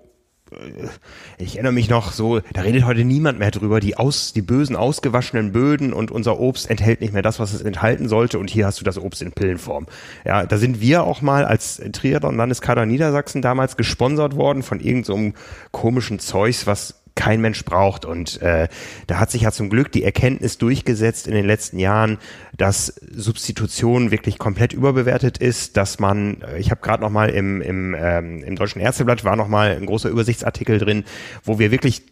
[1.39, 4.77] ich erinnere mich noch so, da redet heute niemand mehr drüber, die aus, die bösen
[4.77, 8.67] ausgewaschenen Böden und unser Obst enthält nicht mehr das, was es enthalten sollte und hier
[8.67, 9.87] hast du das Obst in Pillenform.
[10.25, 15.33] Ja, da sind wir auch mal als Triathlon Landeskader Niedersachsen damals gesponsert worden von irgendeinem
[15.35, 15.39] so
[15.73, 18.05] komischen Zeugs, was kein Mensch braucht.
[18.05, 18.69] Und äh,
[19.07, 22.19] da hat sich ja zum Glück die Erkenntnis durchgesetzt in den letzten Jahren,
[22.57, 27.61] dass Substitution wirklich komplett überbewertet ist, dass man, äh, ich habe gerade noch mal im,
[27.61, 31.05] im, ähm, im Deutschen Ärzteblatt war noch mal ein großer Übersichtsartikel drin,
[31.45, 32.03] wo wir wirklich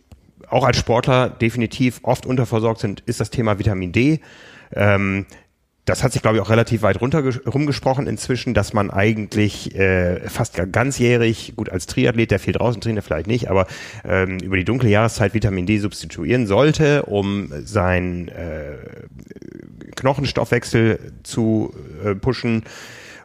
[0.48, 4.20] auch als Sportler definitiv oft unterversorgt sind, ist das Thema Vitamin D.
[4.74, 5.26] Ähm,
[5.84, 10.28] das hat sich, glaube ich, auch relativ weit runter rumgesprochen inzwischen, dass man eigentlich äh,
[10.28, 13.66] fast ganzjährig, gut als Triathlet, der viel draußen trainiert, vielleicht nicht, aber
[14.04, 18.76] ähm, über die dunkle Jahreszeit Vitamin D substituieren sollte, um sein äh,
[19.96, 21.74] Knochenstoffwechsel zu
[22.04, 22.62] äh, pushen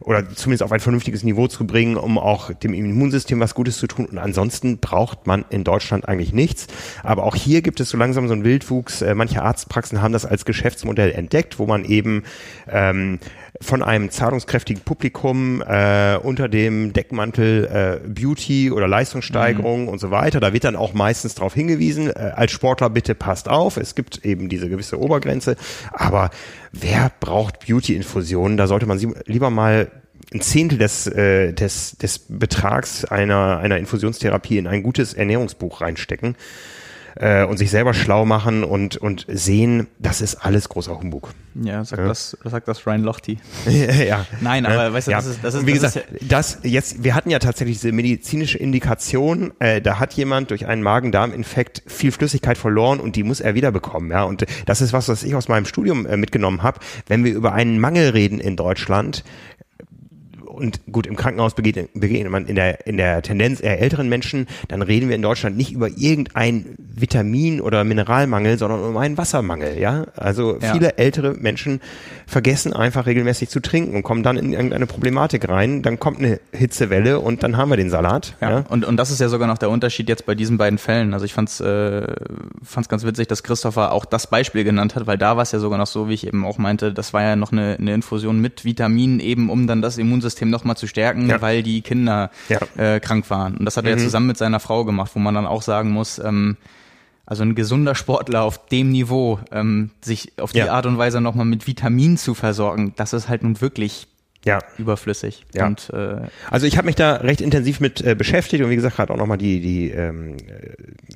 [0.07, 3.87] oder zumindest auf ein vernünftiges Niveau zu bringen, um auch dem Immunsystem was Gutes zu
[3.87, 4.05] tun.
[4.05, 6.67] Und ansonsten braucht man in Deutschland eigentlich nichts.
[7.03, 9.01] Aber auch hier gibt es so langsam so einen Wildwuchs.
[9.01, 12.23] Äh, manche Arztpraxen haben das als Geschäftsmodell entdeckt, wo man eben
[12.69, 13.19] ähm,
[13.59, 19.87] von einem zahlungskräftigen Publikum äh, unter dem Deckmantel äh, Beauty oder Leistungssteigerung mhm.
[19.89, 20.39] und so weiter.
[20.39, 23.75] Da wird dann auch meistens darauf hingewiesen, äh, als Sportler bitte passt auf.
[23.75, 25.57] Es gibt eben diese gewisse Obergrenze.
[25.91, 26.29] Aber
[26.71, 28.57] wer braucht Beauty-Infusionen?
[28.57, 29.91] Da sollte man sie lieber mal
[30.33, 36.35] ein Zehntel des, äh, des, des Betrags einer, einer Infusionstherapie in ein gutes Ernährungsbuch reinstecken
[37.19, 41.33] äh, und sich selber schlau machen und, und sehen, das ist alles großer Humbug.
[41.55, 42.07] Ja, sagt, ja.
[42.07, 43.37] Das, sagt das Ryan Lochte.
[43.67, 44.25] ja.
[44.41, 44.93] Nein, aber ja.
[44.93, 45.17] weißt du, ja.
[45.17, 47.77] das ist, das ist, und wie das gesagt, ist, das jetzt, wir hatten ja tatsächlich
[47.77, 53.23] diese medizinische Indikation, äh, da hat jemand durch einen Magen-Darm-Infekt viel Flüssigkeit verloren und die
[53.23, 54.23] muss er wiederbekommen, ja.
[54.23, 56.79] Und das ist was, was ich aus meinem Studium äh, mitgenommen habe.
[57.07, 59.23] Wenn wir über einen Mangel reden in Deutschland,
[60.57, 64.47] und gut, im Krankenhaus begegnet, begegnet man in der, in der Tendenz eher älteren Menschen,
[64.67, 69.77] dann reden wir in Deutschland nicht über irgendein Vitamin- oder Mineralmangel, sondern um einen Wassermangel,
[69.79, 70.05] ja.
[70.15, 70.73] Also ja.
[70.73, 71.79] viele ältere Menschen
[72.25, 76.39] vergessen einfach regelmäßig zu trinken und kommen dann in irgendeine Problematik rein, dann kommt eine
[76.51, 78.35] Hitzewelle und dann haben wir den Salat.
[78.41, 78.65] Ja, ja.
[78.67, 81.13] Und, und das ist ja sogar noch der Unterschied jetzt bei diesen beiden Fällen.
[81.13, 82.07] Also ich fand's, äh,
[82.63, 85.59] fand's ganz witzig, dass Christopher auch das Beispiel genannt hat, weil da war es ja
[85.59, 88.39] sogar noch so, wie ich eben auch meinte, das war ja noch eine, eine Infusion
[88.39, 91.41] mit Vitaminen eben, um dann das Immunsystem Immunsystem nochmal zu stärken, ja.
[91.41, 92.59] weil die Kinder ja.
[92.77, 93.57] äh, krank waren.
[93.57, 93.91] Und das hat mhm.
[93.91, 96.57] er zusammen mit seiner Frau gemacht, wo man dann auch sagen muss, ähm,
[97.25, 100.71] also ein gesunder Sportler auf dem Niveau, ähm, sich auf die ja.
[100.71, 104.07] Art und Weise nochmal mit Vitaminen zu versorgen, das ist halt nun wirklich
[104.45, 104.59] ja.
[104.77, 105.45] überflüssig.
[105.53, 105.67] Ja.
[105.67, 108.95] Und, äh, also ich habe mich da recht intensiv mit äh, beschäftigt und wie gesagt
[108.95, 110.37] gerade auch nochmal die, die ähm,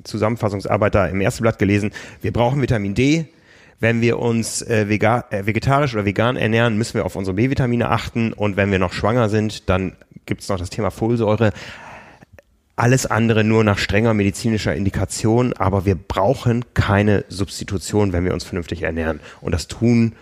[0.04, 1.92] Zusammenfassungsarbeit da im ersten Blatt gelesen.
[2.20, 3.26] Wir brauchen Vitamin D,
[3.82, 7.88] wenn wir uns äh, vegan, äh, vegetarisch oder vegan ernähren, müssen wir auf unsere B-Vitamine
[7.88, 8.32] achten.
[8.32, 11.52] Und wenn wir noch schwanger sind, dann gibt es noch das Thema Folsäure.
[12.76, 18.44] Alles andere nur nach strenger medizinischer Indikation, aber wir brauchen keine Substitution, wenn wir uns
[18.44, 19.18] vernünftig ernähren.
[19.40, 20.14] Und das tun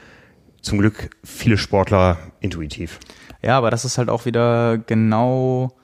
[0.63, 2.99] zum Glück viele Sportler intuitiv.
[3.43, 5.77] Ja, aber das ist halt auch wieder genau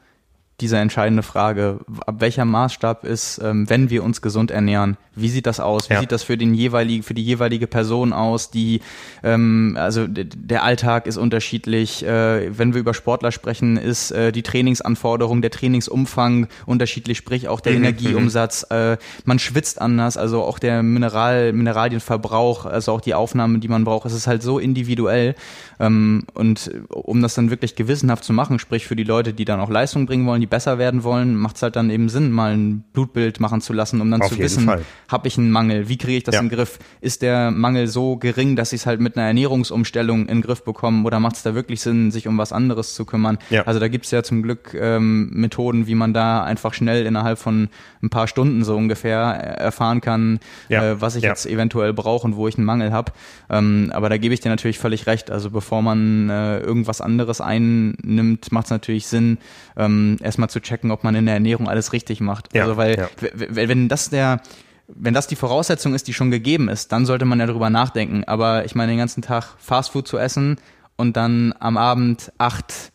[0.61, 5.47] diese entscheidende Frage, ab welcher Maßstab ist, ähm, wenn wir uns gesund ernähren, wie sieht
[5.47, 5.89] das aus?
[5.89, 6.01] Wie ja.
[6.01, 8.51] sieht das für den jeweiligen, für die jeweilige Person aus?
[8.51, 8.83] Die,
[9.23, 12.05] ähm, also der Alltag ist unterschiedlich.
[12.05, 17.61] Äh, wenn wir über Sportler sprechen, ist äh, die Trainingsanforderung, der Trainingsumfang unterschiedlich, sprich auch
[17.61, 17.85] der mhm.
[17.85, 18.67] Energieumsatz.
[18.71, 23.85] Äh, man schwitzt anders, also auch der Mineral, Mineralienverbrauch, also auch die Aufnahmen, die man
[23.85, 24.07] braucht.
[24.07, 25.35] Es ist halt so individuell.
[25.81, 29.61] Ähm, und um das dann wirklich gewissenhaft zu machen, sprich für die Leute, die dann
[29.61, 32.53] auch Leistung bringen wollen, die besser werden wollen, macht es halt dann eben Sinn, mal
[32.55, 34.71] ein Blutbild machen zu lassen, um dann Auf zu wissen,
[35.09, 36.41] habe ich einen Mangel, wie kriege ich das Ja.
[36.41, 36.79] in den Griff?
[37.01, 40.63] Ist der Mangel so gering, dass ich es halt mit einer Ernährungsumstellung in den Griff
[40.65, 43.39] bekomme oder macht es da wirklich Sinn, sich um was anderes zu kümmern?
[43.51, 43.63] Ja.
[43.65, 47.69] Also da gibt's ja zum Glück ähm, Methoden, wie man da einfach schnell innerhalb von
[48.03, 50.39] ein paar Stunden so ungefähr äh, erfahren kann,
[50.69, 50.93] Ja.
[50.93, 53.13] äh, was ich jetzt eventuell brauche und wo ich einen Mangel habe.
[53.51, 55.31] Ähm, aber da gebe ich dir natürlich völlig recht.
[55.31, 59.39] Also bevor man äh, irgendwas anderes einnimmt, macht es natürlich Sinn,
[59.77, 62.55] ähm, erstmal zu checken, ob man in der Ernährung alles richtig macht.
[62.55, 63.09] Ja, Also weil ja.
[63.49, 64.41] wenn das der
[64.89, 68.23] wenn das die Voraussetzung ist, die schon gegeben ist, dann sollte man ja darüber nachdenken.
[68.25, 70.59] Aber ich meine, den ganzen Tag Fastfood zu essen
[70.95, 72.93] und dann am Abend acht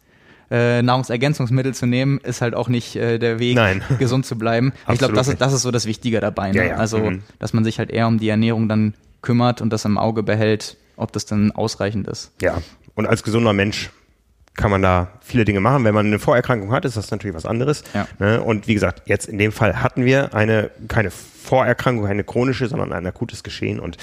[0.50, 3.82] äh, Nahrungsergänzungsmittel zu nehmen, ist halt auch nicht äh, der Weg, Nein.
[4.00, 4.72] gesund zu bleiben.
[4.90, 6.52] ich glaube, das ist, das ist so das Wichtige dabei.
[6.52, 6.58] Ne?
[6.58, 6.76] Ja, ja.
[6.78, 7.24] Also, Mhm.
[7.40, 10.78] dass man sich halt eher um die Ernährung dann kümmert und das im Auge behält,
[10.96, 12.32] ob das dann ausreichend ist.
[12.42, 12.62] Ja,
[12.96, 13.90] und als gesunder Mensch
[14.56, 15.84] kann man da viele Dinge machen.
[15.84, 17.84] Wenn man eine Vorerkrankung hat, ist das natürlich was anderes.
[17.94, 18.08] Ja.
[18.20, 18.42] Ne?
[18.42, 22.94] Und wie gesagt, jetzt in dem Fall hatten wir eine keine Vorerkrankung, keine chronische, sondern
[22.94, 23.80] ein akutes Geschehen.
[23.80, 23.98] Und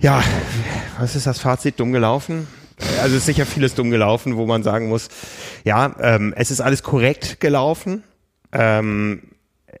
[0.00, 0.22] ja,
[0.98, 1.78] was ist das Fazit?
[1.78, 2.48] Dumm gelaufen?
[3.00, 5.08] Also es ist sicher vieles dumm gelaufen, wo man sagen muss,
[5.64, 8.02] ja, ähm, es ist alles korrekt gelaufen.
[8.52, 9.22] Ähm,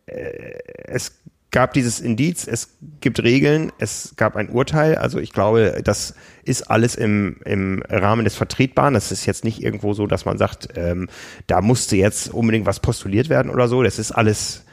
[0.06, 1.21] äh, es
[1.52, 4.96] gab dieses Indiz, es gibt Regeln, es gab ein Urteil.
[4.96, 8.94] Also ich glaube, das ist alles im, im Rahmen des Vertretbaren.
[8.94, 11.08] Das ist jetzt nicht irgendwo so, dass man sagt, ähm,
[11.46, 13.82] da musste jetzt unbedingt was postuliert werden oder so.
[13.82, 14.64] Das ist alles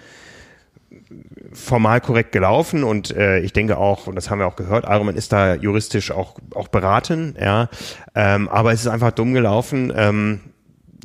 [1.54, 5.16] formal korrekt gelaufen und äh, ich denke auch, und das haben wir auch gehört, Ironman
[5.16, 7.70] ist da juristisch auch, auch beraten, ja.
[8.14, 9.92] Ähm, aber es ist einfach dumm gelaufen.
[9.96, 10.40] Ähm,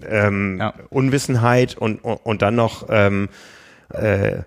[0.07, 0.75] ähm, Ja.
[0.91, 3.29] Unwissenheit und, und, und dann noch ähm,
[3.91, 4.43] äh,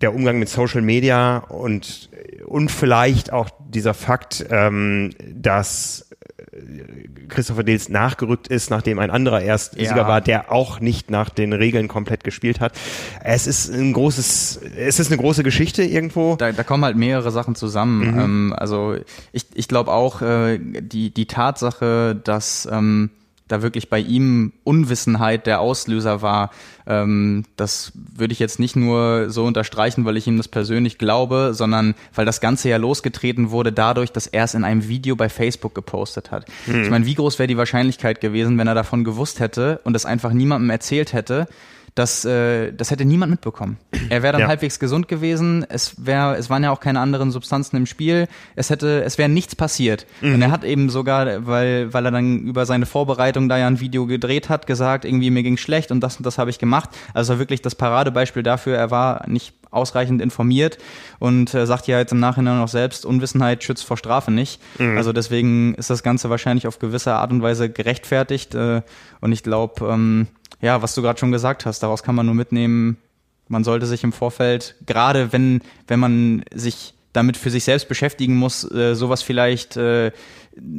[0.00, 2.10] der Umgang mit Social Media und,
[2.46, 6.10] und vielleicht auch dieser Fakt, ähm, dass
[7.28, 9.90] Christopher Dils nachgerückt ist, nachdem ein anderer erst Ja.
[9.90, 12.72] Sieger war, der auch nicht nach den Regeln komplett gespielt hat.
[13.22, 16.36] Es ist ein großes, es ist eine große Geschichte irgendwo.
[16.36, 18.18] Da, da kommen halt mehrere Sachen zusammen.
[18.18, 18.96] Ähm, also
[19.32, 23.10] ich, ich glaube auch, äh, die, die Tatsache, dass ähm,
[23.50, 26.50] da wirklich bei ihm Unwissenheit der Auslöser war,
[26.86, 31.50] ähm, das würde ich jetzt nicht nur so unterstreichen, weil ich ihm das persönlich glaube,
[31.52, 35.28] sondern weil das Ganze ja losgetreten wurde dadurch, dass er es in einem Video bei
[35.28, 36.46] Facebook gepostet hat.
[36.84, 40.06] Ich meine, wie groß wäre die Wahrscheinlichkeit gewesen, wenn er davon gewusst hätte und es
[40.06, 41.46] einfach niemandem erzählt hätte,
[41.94, 43.76] das, äh, das hätte niemand mitbekommen.
[44.08, 44.48] Er wäre dann Ja.
[44.48, 45.66] halbwegs gesund gewesen.
[45.68, 48.28] Es wäre, es waren ja auch keine anderen Substanzen im Spiel.
[48.56, 50.06] Es hätte, es wäre nichts passiert.
[50.22, 53.80] Und er hat eben sogar, weil, weil er dann über seine Vorbereitung da ja ein
[53.80, 56.90] Video gedreht hat, gesagt, irgendwie mir ging schlecht und das und das habe ich gemacht.
[57.14, 58.76] Also wirklich das Paradebeispiel dafür.
[58.76, 60.78] Er war nicht ausreichend informiert
[61.18, 64.60] und äh, sagt ja jetzt im Nachhinein auch selbst, Unwissenheit schützt vor Strafe nicht.
[64.96, 68.54] Also deswegen ist das Ganze wahrscheinlich auf gewisse Art und Weise gerechtfertigt.
[68.54, 68.82] Äh,
[69.20, 70.26] und ich glaube, ähm,
[70.60, 72.96] ja, was du gerade schon gesagt hast, daraus kann man nur mitnehmen,
[73.48, 78.36] man sollte sich im Vorfeld, gerade wenn, wenn man sich damit für sich selbst beschäftigen
[78.36, 80.12] muss, äh, sowas vielleicht äh,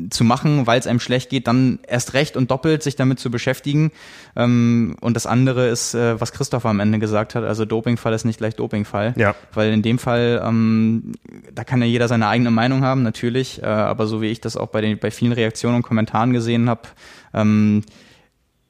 [0.10, 3.32] zu machen, weil es einem schlecht geht, dann erst recht und doppelt sich damit zu
[3.32, 3.92] beschäftigen.
[4.36, 8.26] Ähm, und das andere ist, äh, was Christoph am Ende gesagt hat, also Dopingfall ist
[8.26, 9.14] nicht gleich Dopingfall.
[9.16, 9.34] Ja.
[9.54, 11.14] Weil in dem Fall, ähm,
[11.54, 14.58] da kann ja jeder seine eigene Meinung haben, natürlich, äh, aber so wie ich das
[14.58, 16.82] auch bei, den, bei vielen Reaktionen und Kommentaren gesehen habe,
[17.34, 17.84] ähm,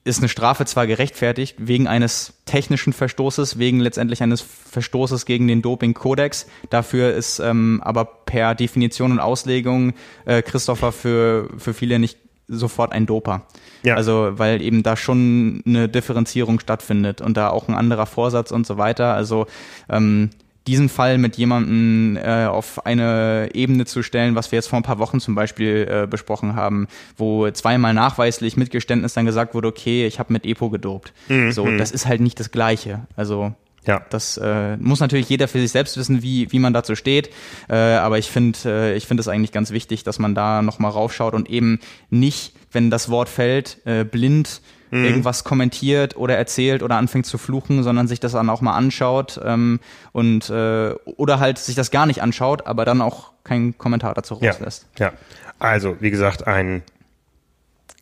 [0.03, 5.61] ist eine Strafe zwar gerechtfertigt wegen eines technischen Verstoßes, wegen letztendlich eines Verstoßes gegen den
[5.61, 6.47] Doping-Kodex.
[6.69, 9.93] Dafür ist ähm, aber per Definition und Auslegung
[10.25, 13.43] äh, Christopher für, für viele nicht sofort ein Doper.
[13.83, 13.95] Ja.
[13.95, 18.65] Also weil eben da schon eine Differenzierung stattfindet und da auch ein anderer Vorsatz und
[18.65, 19.13] so weiter.
[19.13, 19.45] Also
[19.87, 20.31] ähm,
[20.68, 24.84] diesen Fall mit jemandem äh, auf eine Ebene zu stellen, was wir jetzt vor ein
[24.84, 26.88] paar Wochen zum Beispiel äh, besprochen haben,
[27.18, 31.14] wo zweimal nachweislich mit Geständnis dann gesagt wurde, okay, ich habe mit Epo gedopt.
[31.49, 33.07] So, das ist halt nicht das Gleiche.
[33.16, 33.53] Also
[33.88, 34.05] Ja.
[34.12, 37.32] das äh, muss natürlich jeder für sich selbst wissen, wie, wie man dazu steht.
[37.68, 40.91] Äh, aber ich finde äh, ich finde es eigentlich ganz wichtig, dass man da nochmal
[40.91, 41.80] raufschaut und eben
[42.12, 47.81] nicht, wenn das Wort fällt, äh, blind irgendwas kommentiert oder erzählt oder anfängt zu fluchen,
[47.81, 49.79] sondern sich das dann auch mal anschaut ähm,
[50.11, 54.37] und äh, oder halt sich das gar nicht anschaut, aber dann auch keinen Kommentar dazu
[54.41, 54.87] Ja, rauslässt.
[54.99, 55.13] ja.
[55.59, 56.81] Also, wie gesagt, ein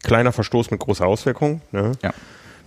[0.03, 1.61] kleiner Verstoß mit großer Auswirkung.
[1.71, 1.91] Ne?
[2.01, 2.11] Ja.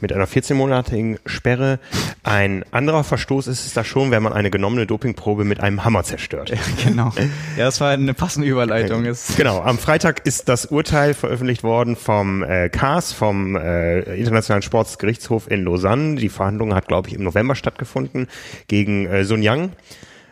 [0.02, 1.78] Mit einer 14-monatigen Sperre.
[2.24, 6.02] Ein anderer Verstoß ist es da schon, wenn man eine genommene Dopingprobe mit einem Hammer
[6.02, 6.52] zerstört.
[6.84, 7.12] Genau.
[7.56, 9.06] Ja, das war eine passende Überleitung.
[9.06, 14.62] Es- Genau, am Freitag ist das Urteil veröffentlicht worden vom äh, CAS, vom äh, Internationalen
[14.62, 16.16] Sportsgerichtshof in Lausanne.
[16.16, 18.26] Die Verhandlung hat, glaube ich, im November stattgefunden
[18.66, 19.70] gegen äh, Sun Yang.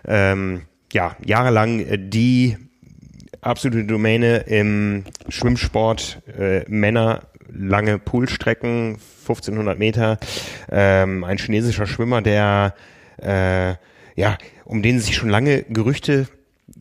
[0.04, 0.62] Ähm,
[0.92, 2.56] ja, jahrelang äh, die
[3.40, 10.18] absolute Domäne im Schwimmsport äh, Männer lange Poolstrecken, 1500 Meter.
[10.70, 12.74] Ähm, ein chinesischer Schwimmer, der
[13.22, 13.74] äh,
[14.16, 16.28] ja, um den sich schon lange Gerüchte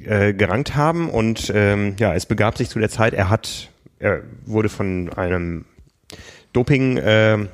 [0.03, 4.21] äh, gerankt haben und ähm, ja, es begab sich zu der Zeit, er hat, er
[4.45, 5.65] wurde von einem
[6.53, 7.47] Doping äh,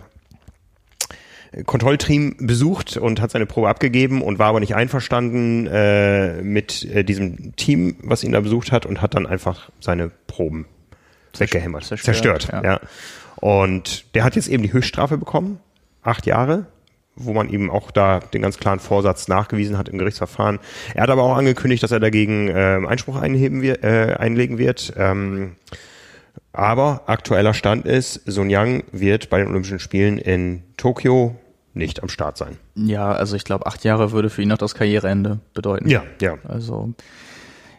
[1.66, 7.03] Kontrollteam besucht und hat seine Probe abgegeben und war aber nicht einverstanden äh, mit äh,
[7.03, 10.66] diesem Team, was ihn da besucht hat und hat dann einfach seine Proben
[11.40, 12.64] weggehämmert, zerstört, zerstört ja.
[12.64, 12.80] ja.
[13.38, 15.60] Und der hat jetzt eben die Höchststrafe bekommen,
[16.04, 16.66] acht Jahre,
[17.16, 20.60] wo man ihm auch da den ganz klaren Vorsatz nachgewiesen hat im Gerichtsverfahren.
[20.94, 24.94] Er hat aber auch angekündigt, dass er dagegen äh, Einspruch einheben wir, äh, einlegen wird.
[24.98, 25.56] Ähm,
[26.52, 31.36] aber aktueller Stand ist, Sun Yang wird bei den Olympischen Spielen in Tokio
[31.74, 32.58] nicht am Start sein.
[32.76, 35.90] Ja, also ich glaube, acht Jahre würde für ihn noch das Karriereende bedeuten.
[35.90, 36.38] Ja, ja.
[36.48, 36.94] Also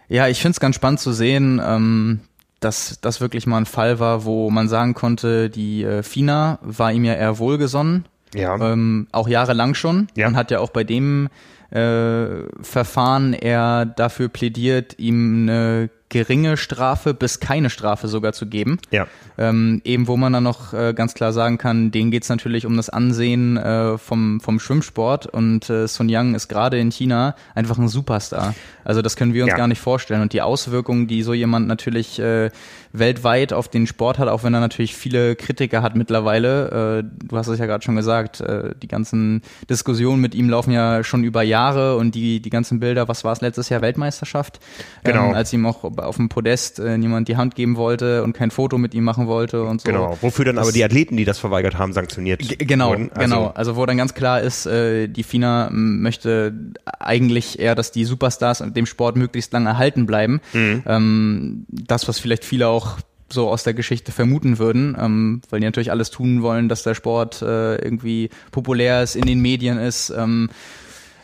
[0.08, 2.20] ja, ich finde es ganz spannend zu sehen, ähm,
[2.60, 6.92] dass das wirklich mal ein Fall war, wo man sagen konnte, die äh, FINA war
[6.92, 8.06] ihm ja eher wohlgesonnen.
[8.34, 8.56] Ja.
[8.56, 10.08] Ähm, auch jahrelang schon.
[10.14, 10.26] Ja.
[10.26, 11.28] Und hat ja auch bei dem
[11.70, 12.26] äh,
[12.60, 18.78] Verfahren eher dafür plädiert, ihm eine geringe Strafe bis keine Strafe sogar zu geben.
[18.90, 19.06] Ja.
[19.38, 22.76] Ähm, eben wo man dann noch äh, ganz klar sagen kann, denen geht's natürlich um
[22.76, 27.76] das Ansehen äh, vom, vom Schwimmsport und äh, Sun Yang ist gerade in China einfach
[27.78, 28.54] ein Superstar.
[28.84, 29.56] Also das können wir uns Ja.
[29.56, 30.22] gar nicht vorstellen.
[30.22, 32.50] Und die Auswirkungen, die so jemand natürlich äh,
[32.98, 37.36] weltweit auf den Sport hat, auch wenn er natürlich viele Kritiker hat mittlerweile, äh, du
[37.36, 41.24] hast es ja gerade schon gesagt, äh, die ganzen Diskussionen mit ihm laufen ja schon
[41.24, 44.60] über Jahre und die, die ganzen Bilder, was war es letztes Jahr, Weltmeisterschaft?
[45.04, 45.28] Genau.
[45.28, 48.50] Ähm, als ihm auch auf dem Podest äh, niemand die Hand geben wollte und kein
[48.50, 49.86] Foto mit ihm machen wollte und so.
[49.88, 50.16] Genau.
[50.20, 53.10] Wofür dann aber Das- die Athleten, die das verweigert haben, sanktioniert genau, wurden.
[53.12, 53.52] Also, genau.
[53.54, 56.52] Also wo dann ganz klar ist, äh, die FINA möchte
[56.98, 60.40] eigentlich eher, dass die Superstars dem Sport möglichst lange erhalten bleiben.
[60.52, 60.82] Mhm.
[60.86, 62.85] Ähm, das, was vielleicht viele auch
[63.28, 66.94] so aus der Geschichte vermuten würden, ähm, weil die natürlich alles tun wollen, dass der
[66.94, 70.10] Sport äh, irgendwie populär ist, in den Medien ist.
[70.10, 70.48] Ähm,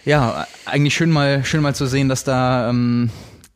[0.05, 3.11] ja, eigentlich schön mal, schön mal zu sehen, dass da ähm,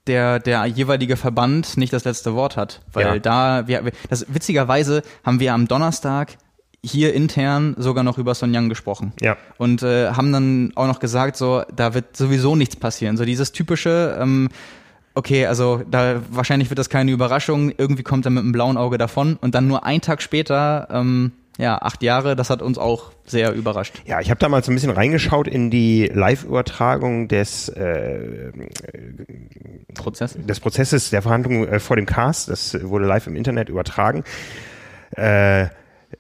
[0.07, 2.83] der, der jeweilige Verband nicht das letzte Wort hat.
[2.93, 3.19] Weil Ja.
[3.19, 6.37] da, wir- das, witzigerweise haben wir am Donnerstag
[6.85, 9.13] hier intern sogar noch über Son Yang gesprochen.
[9.21, 9.37] Ja.
[9.59, 13.17] Und äh, haben dann auch noch gesagt, so, da wird sowieso nichts passieren.
[13.17, 14.49] So dieses typische, ähm,
[15.17, 18.99] okay, also da wahrscheinlich wird das keine Überraschung, irgendwie kommt er mit einem blauen Auge
[18.99, 23.13] davon und dann nur einen Tag später, ähm, ja, acht Jahre, das hat uns auch
[23.25, 24.03] sehr überrascht.
[24.05, 28.53] Ja, ich habe da mal so ein bisschen reingeschaut in die Live-Übertragung des, äh,
[29.95, 30.37] Prozess.
[30.39, 32.51] des Prozesses der Verhandlungen äh, vor dem Cast.
[32.51, 34.23] Das wurde live im Internet übertragen.
[35.13, 35.69] Äh,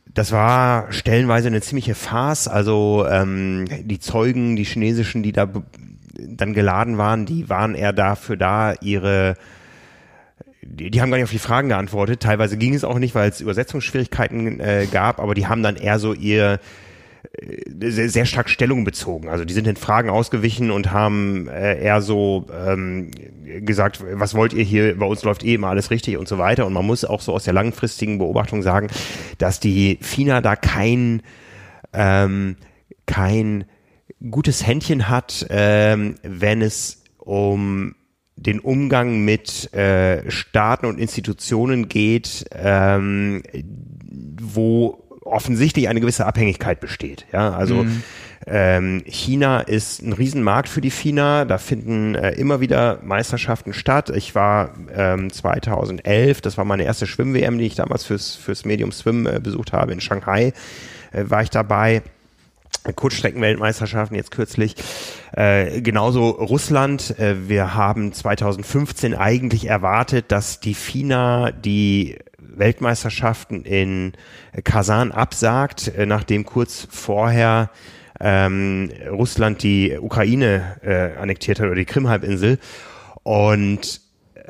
[0.06, 2.48] das war stellenweise eine ziemliche Farce.
[2.48, 5.46] Also ähm, die Zeugen, die chinesischen, die da
[6.18, 9.36] dann geladen waren, die waren eher dafür da, ihre
[10.68, 12.20] die, die haben gar nicht auf die Fragen geantwortet.
[12.20, 15.98] Teilweise ging es auch nicht, weil es Übersetzungsschwierigkeiten äh, gab, aber die haben dann eher
[15.98, 16.58] so ihr
[17.40, 19.28] äh, sehr, sehr stark Stellung bezogen.
[19.28, 23.10] Also die sind den Fragen ausgewichen und haben äh, eher so ähm,
[23.60, 26.66] gesagt, was wollt ihr hier, bei uns läuft eh immer alles richtig und so weiter.
[26.66, 28.88] Und man muss auch so aus der langfristigen Beobachtung sagen,
[29.38, 31.22] dass die FINA da kein
[31.92, 32.56] ähm,
[33.06, 33.64] kein
[34.30, 37.94] gutes Händchen hat, ähm, wenn es um
[38.36, 43.42] den Umgang mit äh, Staaten und Institutionen geht, ähm,
[44.40, 47.26] wo offensichtlich eine gewisse Abhängigkeit besteht.
[47.32, 47.84] Ja, also
[48.46, 51.44] ähm, China ist ein Riesenmarkt für die FINA.
[51.46, 54.10] Da finden äh, immer wieder Meisterschaften statt.
[54.10, 58.92] Ich war ähm, 2011, das war meine erste Schwimm-WM, die ich damals fürs fürs Medium
[58.92, 60.52] Swim äh, besucht habe in Shanghai,
[61.12, 62.02] äh, war ich dabei.
[62.94, 64.76] Kurzstreckenweltmeisterschaften jetzt kürzlich.
[65.32, 67.18] Äh, genauso Russland.
[67.18, 74.12] Äh, wir haben 2015 eigentlich erwartet, dass die FINA die Weltmeisterschaften in
[74.64, 77.70] Kasan absagt, äh, nachdem kurz vorher
[78.20, 82.58] ähm, Russland die Ukraine äh, annektiert hat oder die Krim-Halbinsel.
[83.22, 84.00] Und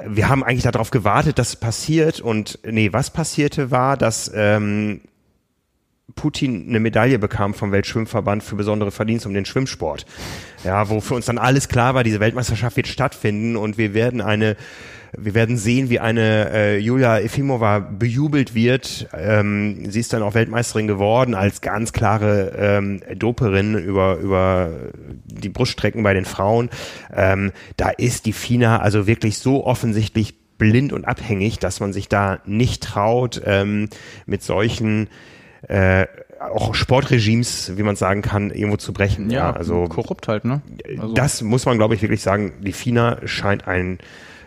[0.07, 2.21] wir haben eigentlich darauf gewartet, dass es passiert.
[2.21, 5.01] Und nee, was passierte war, dass ähm,
[6.15, 10.07] Putin eine Medaille bekam vom Weltschwimmverband für besondere Verdienste um den Schwimmsport.
[10.63, 14.21] Ja, wo für uns dann alles klar war, diese Weltmeisterschaft wird stattfinden und wir werden
[14.21, 14.57] eine,
[15.17, 19.09] wir werden sehen, wie eine äh, Julia Efimova bejubelt wird.
[19.15, 24.71] Ähm, sie ist dann auch Weltmeisterin geworden als ganz klare ähm, Doperin über über
[25.25, 26.71] die Bruststrecken bei den Frauen.
[27.13, 32.09] Ähm, da ist die FINA also wirklich so offensichtlich blind und abhängig, dass man sich
[32.09, 33.89] da nicht traut, ähm,
[34.25, 35.09] mit solchen
[35.69, 36.07] äh,
[36.41, 39.31] auch Sportregimes, wie man sagen kann, irgendwo zu brechen.
[39.31, 40.61] Ja, also korrupt halt, ne?
[40.99, 42.53] Also, das muss man, glaube ich, wirklich sagen.
[42.61, 43.99] Die FINA scheint ein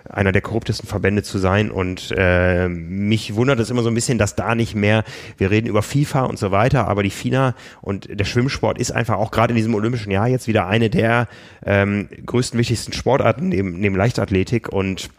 [0.09, 1.71] einer der korruptesten Verbände zu sein.
[1.71, 5.03] Und äh, mich wundert es immer so ein bisschen, dass da nicht mehr,
[5.37, 9.17] wir reden über FIFA und so weiter, aber die FINA und der Schwimmsport ist einfach
[9.17, 11.27] auch gerade in diesem olympischen Jahr jetzt wieder eine der
[11.65, 15.09] ähm, größten, wichtigsten Sportarten neben, neben Leichtathletik und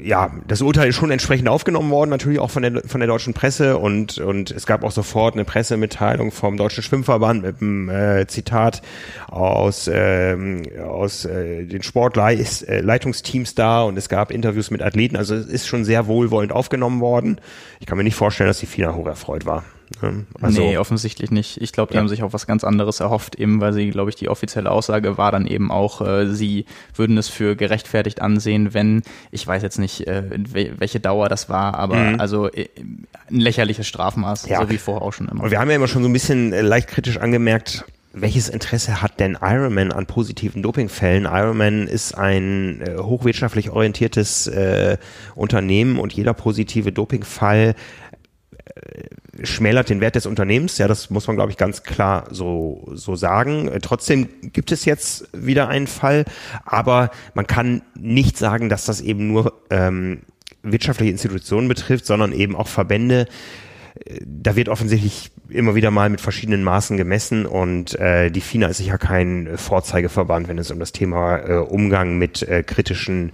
[0.00, 3.32] ja, das Urteil ist schon entsprechend aufgenommen worden, natürlich auch von der, von der deutschen
[3.32, 8.26] Presse und, und es gab auch sofort eine Pressemitteilung vom Deutschen Schwimmverband mit einem äh,
[8.26, 8.82] Zitat
[9.28, 15.46] aus, ähm, aus äh, den Sportleitungsteams da und es gab Interviews mit Athleten, also es
[15.46, 17.40] ist schon sehr wohlwollend aufgenommen worden.
[17.78, 19.64] Ich kann mir nicht vorstellen, dass die FINA hoch erfreut war.
[20.40, 21.60] Also, nee, offensichtlich nicht.
[21.60, 22.00] Ich glaube, die ja.
[22.00, 25.18] haben sich auch was ganz anderes erhofft, eben weil sie, glaube ich, die offizielle Aussage
[25.18, 29.78] war dann eben auch, äh, sie würden es für gerechtfertigt ansehen, wenn, ich weiß jetzt
[29.78, 30.24] nicht, äh,
[30.78, 32.20] welche Dauer das war, aber mhm.
[32.20, 32.68] also äh,
[33.30, 34.60] ein lächerliches Strafmaß, ja.
[34.60, 35.44] so wie vorher auch schon immer.
[35.44, 37.84] Und wir haben ja immer schon so ein bisschen äh, leicht kritisch angemerkt,
[38.14, 41.24] welches Interesse hat denn Ironman an positiven Dopingfällen?
[41.24, 44.98] Ironman ist ein äh, hochwirtschaftlich orientiertes äh,
[45.34, 47.74] Unternehmen und jeder positive Dopingfall
[48.74, 49.04] äh,
[49.42, 50.78] schmälert den Wert des Unternehmens.
[50.78, 53.68] Ja, das muss man, glaube ich, ganz klar so, so sagen.
[53.68, 56.24] Äh, trotzdem gibt es jetzt wieder einen Fall,
[56.64, 60.22] aber man kann nicht sagen, dass das eben nur ähm,
[60.62, 63.26] wirtschaftliche Institutionen betrifft, sondern eben auch Verbände.
[64.04, 68.68] Äh, da wird offensichtlich immer wieder mal mit verschiedenen Maßen gemessen und äh, die FINA
[68.68, 73.32] ist sicher kein Vorzeigeverband, wenn es um das Thema äh, Umgang mit äh, kritischen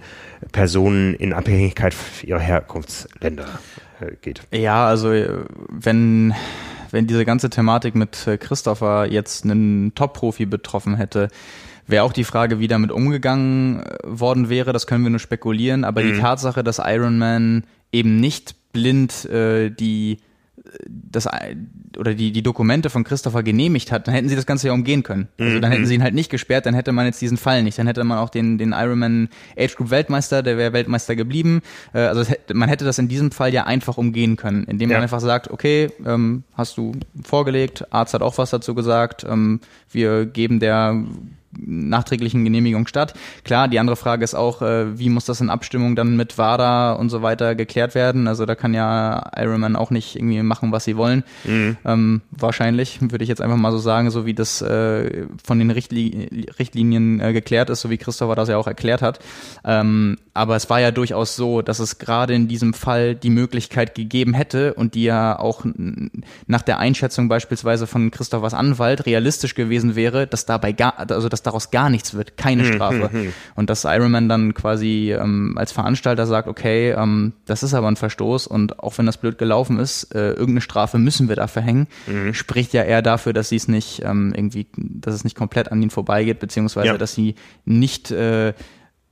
[0.51, 3.59] Personen in Abhängigkeit ihrer Herkunftsländer
[4.21, 4.41] geht.
[4.51, 6.33] Ja, also äh, wenn
[6.91, 11.29] wenn diese ganze Thematik mit äh, Christopher jetzt einen Top-Profi betroffen hätte,
[11.87, 14.73] wäre auch die Frage, wie damit umgegangen worden wäre.
[14.73, 15.83] Das können wir nur spekulieren.
[15.83, 16.13] Aber mhm.
[16.13, 20.19] die Tatsache, dass Iron Man eben nicht blind äh, die
[20.87, 21.27] das
[21.97, 25.03] oder die, die Dokumente von Christopher genehmicht hat, dann hätten sie das Ganze ja umgehen
[25.03, 25.27] können.
[25.39, 25.87] Also dann hätten mhm.
[25.87, 27.77] sie ihn halt nicht gesperrt, dann hätte man jetzt diesen Fall nicht.
[27.79, 31.61] Dann hätte man auch den, den Ironman Age Group Weltmeister, der wäre Weltmeister geblieben.
[31.93, 35.01] Äh, also man hätte das in diesem Fall ja einfach umgehen können, indem man ja.
[35.01, 36.93] einfach sagt, okay, ähm, hast du
[37.23, 39.59] vorgelegt, Arzt hat auch was dazu gesagt, ähm,
[39.91, 41.03] wir geben der
[41.57, 43.13] nachträglichen Genehmigung statt.
[43.43, 46.93] Klar, die andere Frage ist auch, äh, wie muss das in Abstimmung dann mit WADA
[46.93, 48.27] und so weiter geklärt werden?
[48.27, 51.23] Also da kann ja Ironman auch nicht irgendwie machen, was sie wollen.
[51.45, 51.77] Mhm.
[51.85, 55.71] Ähm, wahrscheinlich, würde ich jetzt einfach mal so sagen, so wie das äh, von den
[55.71, 59.19] Richtli Richtlinien äh, geklärt ist, so wie Christopher das ja auch erklärt hat.
[59.63, 63.93] Ähm, aber es war ja durchaus so, dass es gerade in diesem Fall die Möglichkeit
[63.95, 65.65] gegeben hätte und die ja auch
[66.47, 71.38] nach der Einschätzung beispielsweise von Christophers Anwalt realistisch gewesen wäre, dass dabei gar, also dass
[71.41, 73.11] daraus gar nichts wird, keine hm, Strafe.
[73.11, 73.33] Hm, hm.
[73.55, 77.95] Und dass Ironman dann quasi ähm, als Veranstalter sagt, okay, ähm, das ist aber ein
[77.95, 81.87] Verstoß und auch wenn das blöd gelaufen ist, äh, irgendeine Strafe müssen wir da verhängen,
[82.07, 82.33] mhm.
[82.33, 85.81] spricht ja eher dafür, dass sie es nicht ähm, irgendwie, dass es nicht komplett an
[85.81, 86.97] ihnen vorbeigeht, beziehungsweise ja.
[86.97, 87.35] dass sie
[87.65, 88.53] nicht äh,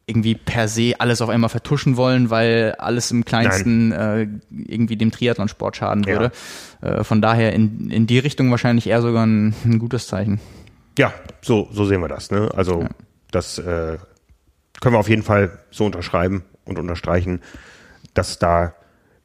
[0.08, 5.12] irgendwie per se alles auf einmal vertuschen wollen, weil alles im kleinsten äh, irgendwie dem
[5.12, 6.32] Triathlonsport schaden würde.
[6.82, 7.00] Ja.
[7.00, 10.40] Äh, von daher in, in die Richtung wahrscheinlich eher sogar ein, ein gutes Zeichen.
[10.98, 12.32] Ja, so, so sehen wir das.
[12.32, 12.50] Ne?
[12.56, 12.90] Also ja.
[13.32, 13.98] das äh,
[14.82, 17.42] können wir auf jeden Fall so unterschreiben und unterstreichen,
[18.14, 18.74] dass da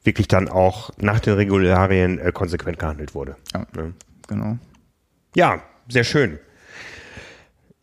[0.03, 3.35] wirklich dann auch nach den Regularien äh, konsequent gehandelt wurde.
[3.53, 3.93] Ja, ne?
[4.27, 4.57] genau.
[5.35, 6.39] Ja, sehr schön.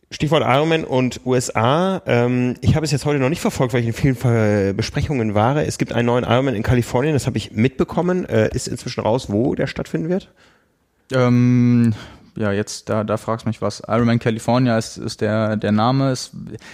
[0.09, 2.01] Stichwort Ironman und USA.
[2.05, 5.33] Ähm, ich habe es jetzt heute noch nicht verfolgt, weil ich in vielen Ver Besprechungen
[5.33, 5.55] war.
[5.57, 8.25] Es gibt einen neuen Ironman in Kalifornien, das habe ich mitbekommen.
[8.25, 10.29] Äh, ist inzwischen raus, wo der stattfinden wird?
[11.13, 11.93] Ähm,
[12.35, 13.81] ja, jetzt, da, da fragst mich was.
[13.87, 16.11] Ironman California ist, ist der, der Name.
[16.11, 16.31] Ist,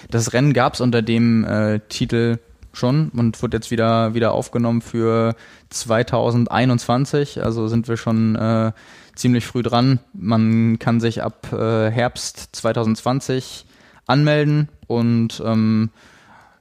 [0.09, 2.39] das Rennen gab es unter dem äh, Titel
[2.73, 5.35] schon und wird jetzt wieder, wieder aufgenommen für
[5.69, 7.43] 2021.
[7.43, 8.71] Also sind wir schon äh,
[9.15, 9.99] ziemlich früh dran.
[10.13, 13.65] Man kann sich ab äh, Herbst 2020
[14.05, 15.89] anmelden und ähm,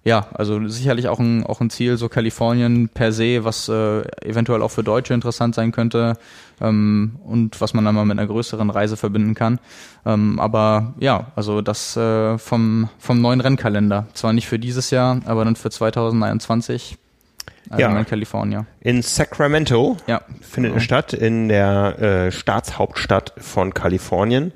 [0.05, 4.63] ja, also sicherlich auch ein, auch ein Ziel, so Kalifornien per se, was äh, eventuell
[4.63, 6.17] auch für Deutsche interessant sein könnte
[6.61, 9.59] ähm, und was man dann mal mit einer größeren Reise verbinden kann.
[10.05, 14.07] Ähm, aber ja, also das äh, vom, vom neuen Rennkalender.
[14.15, 16.99] Zwar nicht für dieses Jahr, aber dann für 2021
[17.69, 17.99] also ja.
[17.99, 18.67] in Kalifornien.
[18.81, 20.79] In Sacramento ja, findet genau.
[20.79, 24.53] es statt, in der äh, Staatshauptstadt von Kalifornien,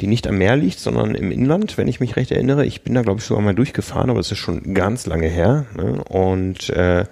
[0.00, 2.66] die nicht am Meer liegt, sondern im Inland, wenn ich mich recht erinnere.
[2.66, 5.64] Ich bin da, glaube ich, sogar mal durchgefahren, aber es ist schon ganz lange her.
[5.74, 6.02] Ne?
[6.04, 7.06] Und äh,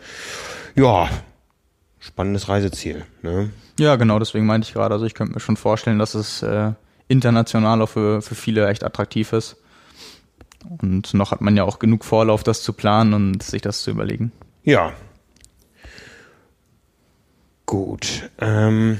[0.75, 1.09] ja,
[2.07, 3.05] spannendes Reiseziel.
[3.23, 3.51] Ne?
[3.79, 6.73] Ja, genau, deswegen meinte ich gerade, also ich könnte mir schon vorstellen, dass es äh,
[7.09, 9.57] international auch für, für viele echt attraktiv ist.
[10.81, 13.91] Und noch hat man ja auch genug Vorlauf, das zu planen und sich das zu
[13.91, 14.33] überlegen.
[14.65, 14.93] Ja,
[17.67, 18.31] Gut.
[18.41, 18.99] Ähm,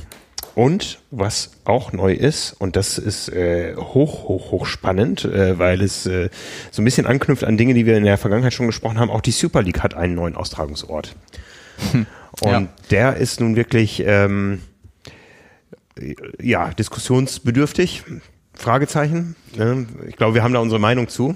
[0.55, 5.83] Und was auch neu ist, und das ist äh, hoch, hoch, hoch spannend, äh, weil
[5.83, 6.31] es äh,
[6.71, 9.21] so ein bisschen anknüpft an Dinge, die wir in der Vergangenheit schon gesprochen haben, auch
[9.21, 11.15] die Super League hat einen neuen Austragungsort.
[11.93, 12.07] Hm.
[12.41, 12.69] Und ja.
[12.91, 14.61] der ist nun wirklich ähm,
[16.41, 18.05] ja diskussionsbedürftig.
[18.55, 19.37] Fragezeichen.
[19.57, 19.87] Ne?
[20.09, 21.35] Ich glaube, wir haben da unsere Meinung zu.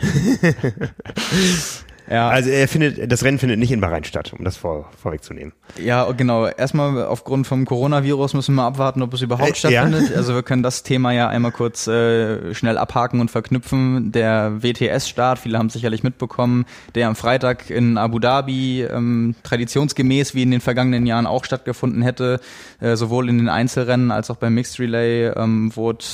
[2.10, 2.28] Ja.
[2.28, 5.52] Also er findet, das Rennen findet nicht in Bahrain statt, um das vor, vorwegzunehmen.
[5.82, 6.46] Ja, genau.
[6.46, 10.10] Erstmal aufgrund vom Coronavirus müssen wir abwarten, ob es überhaupt äh, stattfindet.
[10.10, 10.14] Ja.
[10.24, 14.12] Also wir können das Thema ja einmal kurz äh, schnell abhaken und verknüpfen.
[14.12, 20.42] Der WTS-Start, viele haben sicherlich mitbekommen, der am Freitag in Abu Dhabi ähm, traditionsgemäß wie
[20.44, 22.40] in den vergangenen Jahren auch stattgefunden hätte,
[22.80, 26.04] äh, sowohl in den Einzelrennen als auch beim Mixed Relay ähm, wurde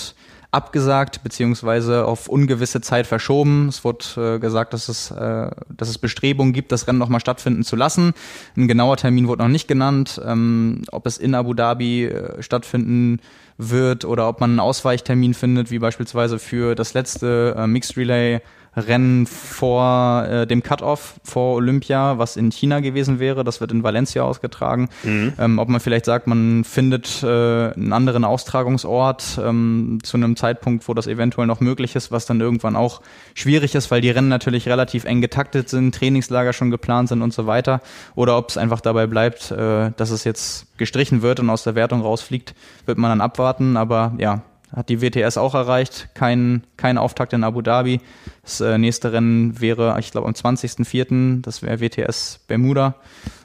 [0.52, 3.68] abgesagt beziehungsweise auf ungewisse Zeit verschoben.
[3.68, 7.62] Es wurde äh, gesagt, dass es, äh, dass es Bestrebungen gibt, das Rennen nochmal stattfinden
[7.62, 8.14] zu lassen.
[8.56, 10.20] Ein genauer Termin wurde noch nicht genannt.
[10.24, 13.20] Ähm, ob es in Abu Dhabi äh, stattfinden
[13.58, 18.40] wird oder ob man einen Ausweichtermin findet, wie beispielsweise für das letzte äh, Mixed Relay
[18.76, 23.42] Rennen vor äh, dem Cut-Off vor Olympia, was in China gewesen wäre.
[23.42, 24.88] Das wird in Valencia ausgetragen.
[25.02, 25.32] Mhm.
[25.38, 30.86] Ähm, ob man vielleicht sagt, man findet äh, einen anderen Austragungsort ähm, zu einem Zeitpunkt,
[30.88, 33.00] wo das eventuell noch möglich ist, was dann irgendwann auch
[33.34, 37.34] schwierig ist, weil die Rennen natürlich relativ eng getaktet sind, Trainingslager schon geplant sind und
[37.34, 37.80] so weiter.
[38.14, 41.74] Oder ob es einfach dabei bleibt, äh, dass es jetzt gestrichen wird und aus der
[41.74, 42.54] Wertung rausfliegt,
[42.86, 43.76] wird man dann abwarten.
[43.76, 44.42] Aber ja,
[44.74, 46.10] hat die WTS auch erreicht.
[46.14, 48.00] Kein, kein Auftakt in Abu Dhabi.
[48.42, 51.42] Das äh, nächste Rennen wäre, ich glaube, am 20.04.
[51.42, 52.94] Das wäre WTS Bermuda.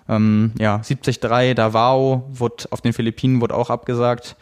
[0.08, 1.20] Ähm, ja, 73
[1.56, 4.36] Davao wurde auf den Philippinen wurde auch abgesagt.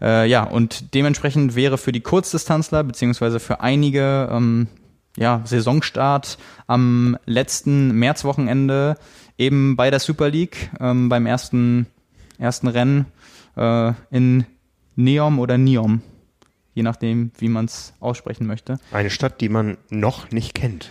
[0.00, 4.68] Äh, ja, und dementsprechend wäre für die Kurzdistanzler beziehungsweise für einige ähm,
[5.16, 6.36] ja, Saisonstart
[6.66, 8.96] am letzten Märzwochenende
[9.38, 11.86] eben bei der Super League ähm, beim ersten,
[12.38, 13.06] ersten Rennen
[13.56, 14.44] äh, in
[14.96, 16.02] Neom oder Niom
[16.76, 18.78] je nachdem, wie man es aussprechen möchte.
[18.92, 20.90] Eine Stadt, die man noch nicht kennt.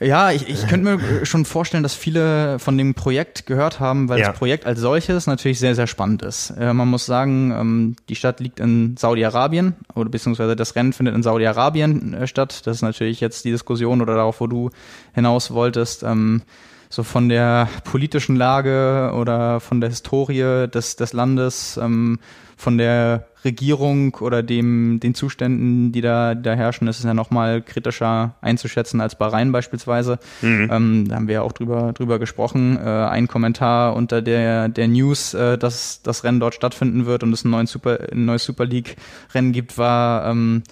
[0.00, 4.18] Ja, ich, ich könnte mir schon vorstellen, dass viele von dem Projekt gehört haben, weil
[4.18, 4.28] ja.
[4.28, 6.54] das Projekt als solches natürlich sehr, sehr spannend ist.
[6.58, 11.14] Äh, man muss sagen, ähm, die Stadt liegt in Saudi-Arabien oder beziehungsweise das Rennen findet
[11.14, 12.62] in Saudi-Arabien äh, statt.
[12.64, 14.70] Das ist natürlich jetzt die Diskussion oder darauf, wo du
[15.12, 16.02] hinaus wolltest.
[16.02, 16.40] Ähm,
[16.88, 22.18] so von der politischen Lage oder von der Historie des, des Landes, ähm,
[22.60, 27.62] von der Regierung oder dem, den Zuständen, die da, da herrschen, ist es ja nochmal
[27.62, 30.18] kritischer einzuschätzen als Bahrain beispielsweise.
[30.42, 30.68] Mhm.
[30.70, 32.76] Ähm, da haben wir ja auch drüber, drüber gesprochen.
[32.76, 37.32] Äh, ein Kommentar unter der, der News, äh, dass das Rennen dort stattfinden wird und
[37.32, 38.96] es ein, neuen Super, ein neues Super League
[39.34, 40.62] Rennen gibt, war, ähm,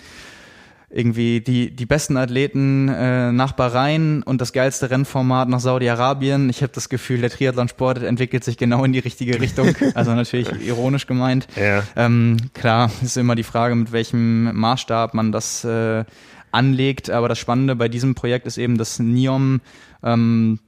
[0.90, 6.48] irgendwie die, die besten Athleten äh, nach Bahrain und das geilste Rennformat nach Saudi-Arabien.
[6.48, 9.74] Ich habe das Gefühl, der Triathlon-Sport entwickelt sich genau in die richtige Richtung.
[9.94, 11.48] Also natürlich ironisch gemeint.
[11.56, 11.82] Ja.
[11.96, 16.04] Ähm, klar, ist immer die Frage, mit welchem Maßstab man das äh,
[16.52, 17.10] anlegt.
[17.10, 19.60] Aber das Spannende bei diesem Projekt ist eben, dass NIOM
[20.02, 20.60] ähm,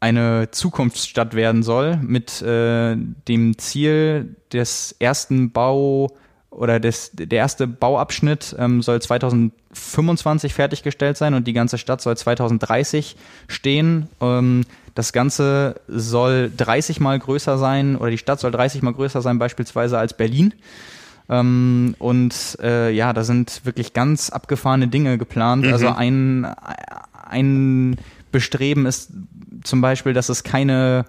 [0.00, 6.10] eine Zukunftsstadt werden soll mit äh, dem Ziel des ersten Bau
[6.54, 12.16] oder des, der erste Bauabschnitt ähm, soll 2025 fertiggestellt sein und die ganze Stadt soll
[12.16, 13.16] 2030
[13.48, 14.08] stehen.
[14.20, 14.64] Ähm,
[14.94, 19.38] das Ganze soll 30 mal größer sein oder die Stadt soll 30 mal größer sein
[19.38, 20.54] beispielsweise als Berlin.
[21.28, 25.66] Ähm, und äh, ja, da sind wirklich ganz abgefahrene Dinge geplant.
[25.66, 25.72] Mhm.
[25.72, 26.46] Also ein,
[27.28, 27.96] ein
[28.30, 29.10] Bestreben ist
[29.64, 31.06] zum Beispiel, dass es keine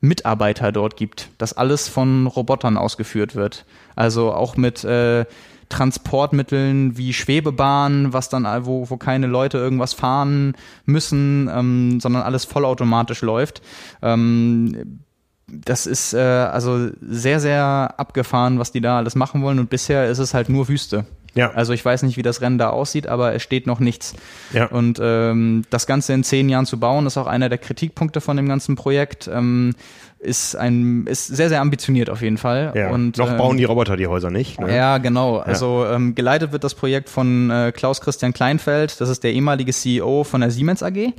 [0.00, 3.64] Mitarbeiter dort gibt, dass alles von Robotern ausgeführt wird.
[3.98, 5.24] Also auch mit äh,
[5.68, 10.54] Transportmitteln wie Schwebebahnen, was dann, wo, wo keine Leute irgendwas fahren
[10.84, 13.60] müssen, ähm, sondern alles vollautomatisch läuft.
[14.00, 15.00] Ähm,
[15.48, 19.58] das ist äh, also sehr, sehr abgefahren, was die da alles machen wollen.
[19.58, 21.04] Und bisher ist es halt nur Wüste.
[21.34, 21.50] Ja.
[21.52, 24.14] Also ich weiß nicht, wie das Rennen da aussieht, aber es steht noch nichts.
[24.52, 24.66] Ja.
[24.66, 28.36] Und ähm, das Ganze in zehn Jahren zu bauen, ist auch einer der Kritikpunkte von
[28.36, 29.28] dem ganzen Projekt.
[29.32, 29.74] Ähm,
[30.20, 32.72] ist ein ist sehr sehr ambitioniert auf jeden Fall.
[32.74, 32.90] Ja.
[32.90, 34.58] Und noch ähm, bauen die Roboter die Häuser nicht.
[34.58, 34.74] Ne?
[34.74, 35.36] Ja, genau.
[35.38, 39.00] Also ähm, geleitet wird das Projekt von äh, Klaus Christian Kleinfeld.
[39.00, 41.12] Das ist der ehemalige CEO von der Siemens AG.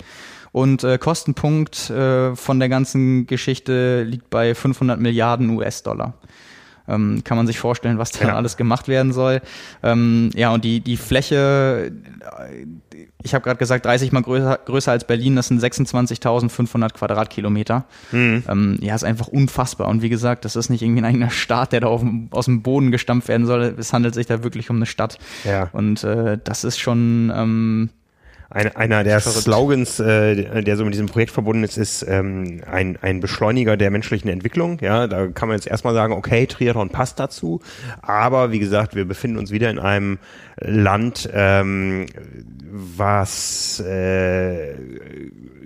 [0.51, 6.15] Und äh, Kostenpunkt äh, von der ganzen Geschichte liegt bei 500 Milliarden US-Dollar.
[6.89, 8.35] Ähm, kann man sich vorstellen, was da ja.
[8.35, 9.41] alles gemacht werden soll.
[9.83, 11.91] Ähm, ja, und die, die Fläche,
[13.23, 17.85] ich habe gerade gesagt, 30 mal größer, größer als Berlin, das sind 26.500 Quadratkilometer.
[18.11, 18.43] Mhm.
[18.47, 19.87] Ähm, ja, ist einfach unfassbar.
[19.87, 22.61] Und wie gesagt, das ist nicht irgendwie ein eigener Staat, der da auf, aus dem
[22.63, 23.75] Boden gestampft werden soll.
[23.77, 25.19] Es handelt sich da wirklich um eine Stadt.
[25.43, 25.69] Ja.
[25.71, 27.89] Und äh, das ist schon...
[28.51, 29.43] Ein, einer der Verrückt.
[29.43, 33.91] Slogans, äh, der so mit diesem Projekt verbunden ist, ist ähm, ein, ein Beschleuniger der
[33.91, 34.79] menschlichen Entwicklung.
[34.81, 37.61] Ja, da kann man jetzt erstmal sagen, okay, Triathlon passt dazu,
[38.01, 40.17] aber wie gesagt, wir befinden uns wieder in einem
[40.57, 42.07] Land, ähm,
[42.71, 44.73] was äh,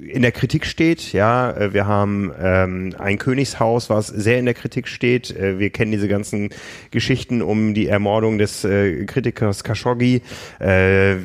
[0.10, 1.14] in der Kritik steht.
[1.14, 5.32] Ja, äh, wir haben ähm, ein Königshaus, was sehr in der Kritik steht.
[5.32, 6.50] Äh, wir kennen diese ganzen
[6.92, 10.22] Geschichten um die Ermordung des äh, Kritikers Khashoggi.
[10.60, 10.66] Äh,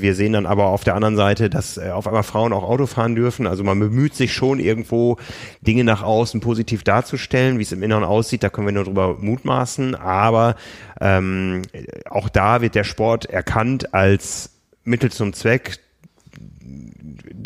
[0.01, 2.87] wir sehen dann aber auf der anderen Seite, dass äh, auf einmal Frauen auch Auto
[2.87, 3.47] fahren dürfen.
[3.47, 5.17] Also man bemüht sich schon irgendwo
[5.61, 8.43] Dinge nach außen positiv darzustellen, wie es im Inneren aussieht.
[8.43, 9.95] Da können wir nur drüber mutmaßen.
[9.95, 10.57] Aber
[11.01, 11.63] ähm,
[12.09, 14.51] auch da wird der Sport erkannt als
[14.85, 15.79] Mittel zum Zweck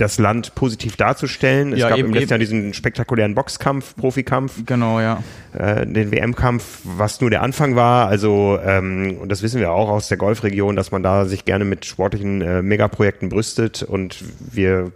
[0.02, 1.72] das Land positiv darzustellen.
[1.72, 4.64] Es ja, gab eben, im letzten Jahr diesen spektakulären Boxkampf, Profikampf.
[4.66, 5.22] Genau, ja.
[5.56, 8.08] Äh, den WM-Kampf, was nur der Anfang war.
[8.08, 11.64] Also, ähm, und das wissen wir auch aus der Golfregion, dass man da sich gerne
[11.64, 14.22] mit sportlichen äh, Megaprojekten brüstet und
[14.52, 14.92] wir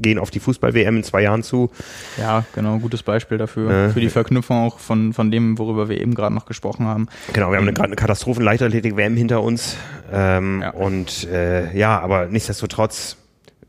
[0.00, 1.70] gehen auf die Fußball-WM in zwei Jahren zu.
[2.16, 3.70] Ja, genau, gutes Beispiel dafür.
[3.70, 7.08] Äh, für die Verknüpfung auch von, von dem, worüber wir eben gerade noch gesprochen haben.
[7.32, 9.76] Genau, wir haben gerade eine Katastrophen-Leichtathletik-WM hinter uns.
[10.12, 10.70] Ähm, ja.
[10.70, 13.16] Und äh, ja, aber nichtsdestotrotz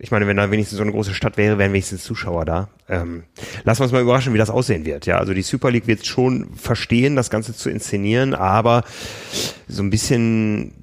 [0.01, 2.69] ich meine, wenn da wenigstens so eine große Stadt wäre, wären wenigstens Zuschauer da.
[2.89, 3.23] Ähm,
[3.63, 5.05] lassen wir uns mal überraschen, wie das aussehen wird.
[5.05, 8.83] Ja, also die Super League wird schon verstehen, das Ganze zu inszenieren, aber
[9.67, 10.73] so ein bisschen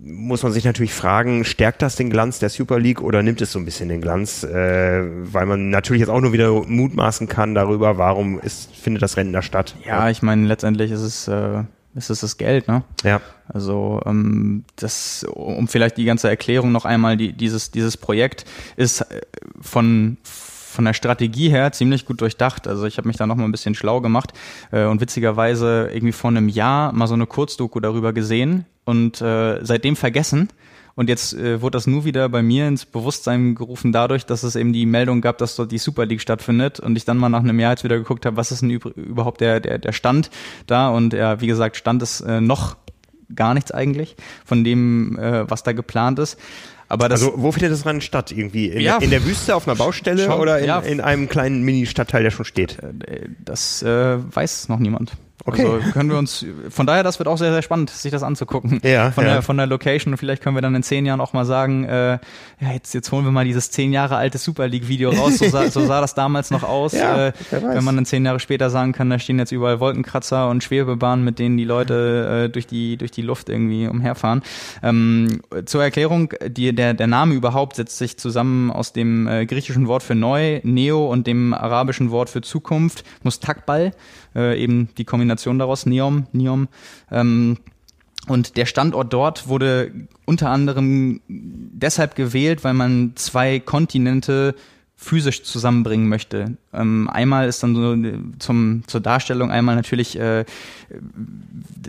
[0.00, 3.52] muss man sich natürlich fragen, stärkt das den Glanz der Super League oder nimmt es
[3.52, 4.42] so ein bisschen den Glanz?
[4.42, 9.16] Äh, weil man natürlich jetzt auch nur wieder mutmaßen kann darüber, warum ist, findet das
[9.16, 9.76] Rennen da statt.
[9.86, 11.64] Ja, ich meine, letztendlich ist es äh,
[11.98, 12.82] ist es das Geld, ne?
[13.04, 13.20] Ja.
[13.48, 18.44] Also ähm, das, um vielleicht die ganze Erklärung noch einmal, die, dieses, dieses Projekt
[18.76, 19.20] ist äh,
[19.60, 20.16] von
[20.78, 22.68] von der Strategie her ziemlich gut durchdacht.
[22.68, 24.32] Also ich habe mich da noch mal ein bisschen schlau gemacht
[24.70, 29.58] äh, und witzigerweise irgendwie vor einem Jahr mal so eine Kurzdoku darüber gesehen und äh,
[29.64, 30.50] seitdem vergessen.
[30.98, 34.56] Und jetzt äh, wurde das nur wieder bei mir ins Bewusstsein gerufen dadurch, dass es
[34.56, 37.38] eben die Meldung gab, dass dort die Super League stattfindet und ich dann mal nach
[37.38, 40.28] einem Jahr jetzt wieder geguckt habe, was ist denn überhaupt der, der, der Stand
[40.66, 42.76] da und ja, wie gesagt, Stand ist äh, noch
[43.32, 46.36] gar nichts eigentlich von dem, äh, was da geplant ist.
[46.88, 48.32] Aber das, also wo findet das Rennen statt?
[48.32, 50.80] Irgendwie in, ja, in der Wüste auf einer Baustelle schon, oder in, ja.
[50.80, 52.76] in einem kleinen Mini-Stadtteil, der schon steht?
[52.82, 55.12] Äh, das äh, weiß noch niemand.
[55.48, 55.64] Okay.
[55.64, 58.80] Also können wir uns, von daher, das wird auch sehr, sehr spannend, sich das anzugucken.
[58.82, 59.10] Ja.
[59.10, 59.34] Von, ja.
[59.34, 61.84] Der, von der Location und vielleicht können wir dann in zehn Jahren auch mal sagen,
[61.84, 62.18] äh,
[62.60, 65.38] ja, jetzt, jetzt holen wir mal dieses zehn Jahre alte Super League Video raus.
[65.38, 66.92] So sah, so sah das damals noch aus.
[66.98, 70.48] Ja, äh, wenn man dann zehn Jahre später sagen kann, da stehen jetzt überall Wolkenkratzer
[70.48, 74.42] und Schwebebahnen, mit denen die Leute äh, durch die, durch die Luft irgendwie umherfahren.
[74.82, 79.86] Ähm, zur Erklärung, die, der, der Name überhaupt setzt sich zusammen aus dem äh, griechischen
[79.86, 83.92] Wort für neu, Neo und dem arabischen Wort für Zukunft, Mustakbal
[84.34, 86.68] äh, eben die Kombination daraus, Neom, Neom.
[87.10, 87.58] Ähm,
[88.26, 89.92] und der Standort dort wurde
[90.26, 94.54] unter anderem deshalb gewählt, weil man zwei Kontinente
[95.00, 96.56] physisch zusammenbringen möchte.
[96.74, 97.96] Ähm, einmal ist dann so
[98.40, 100.44] zum, zur Darstellung einmal natürlich äh,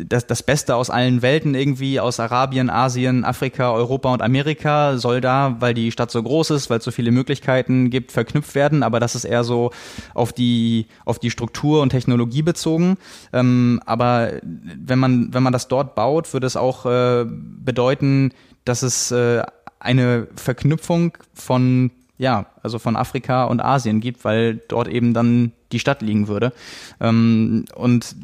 [0.07, 5.21] das, das Beste aus allen Welten irgendwie, aus Arabien, Asien, Afrika, Europa und Amerika soll
[5.21, 8.83] da, weil die Stadt so groß ist, weil es so viele Möglichkeiten gibt, verknüpft werden,
[8.83, 9.71] aber das ist eher so
[10.13, 12.97] auf die, auf die Struktur und Technologie bezogen.
[13.33, 18.33] Ähm, aber wenn man, wenn man das dort baut, würde es auch äh, bedeuten,
[18.65, 19.41] dass es äh,
[19.79, 25.79] eine Verknüpfung von ja, also von Afrika und Asien gibt, weil dort eben dann die
[25.79, 26.51] Stadt liegen würde.
[26.99, 28.15] Ähm, und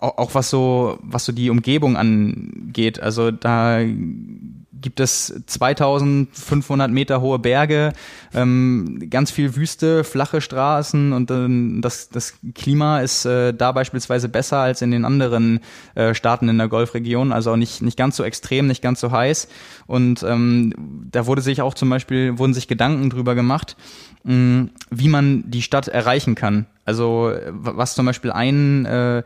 [0.00, 3.80] auch, auch was so, was so die Umgebung angeht, also da
[4.86, 7.92] gibt es 2500 Meter hohe Berge,
[8.32, 14.28] ähm, ganz viel Wüste, flache Straßen und äh, das, das Klima ist äh, da beispielsweise
[14.28, 15.58] besser als in den anderen
[15.96, 19.10] äh, Staaten in der Golfregion, also auch nicht, nicht ganz so extrem, nicht ganz so
[19.10, 19.48] heiß.
[19.88, 20.72] Und ähm,
[21.10, 23.76] da wurde sich auch zum Beispiel, wurden sich Gedanken drüber gemacht,
[24.22, 26.66] mh, mm, wie man die Stadt erreichen kann.
[26.84, 29.24] Also was zum Beispiel ein äh,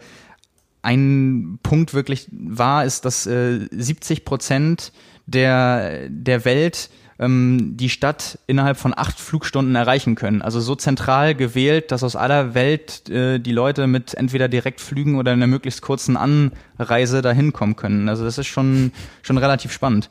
[0.82, 4.92] ein Punkt wirklich war, ist, dass äh, 70 Prozent
[5.32, 6.90] der, der Welt
[7.20, 10.42] ähm, die Stadt innerhalb von acht Flugstunden erreichen können.
[10.42, 15.32] Also so zentral gewählt, dass aus aller Welt äh, die Leute mit entweder Direktflügen oder
[15.32, 18.08] einer möglichst kurzen Anreise dahin kommen können.
[18.08, 18.92] Also das ist schon,
[19.22, 20.08] schon relativ spannend.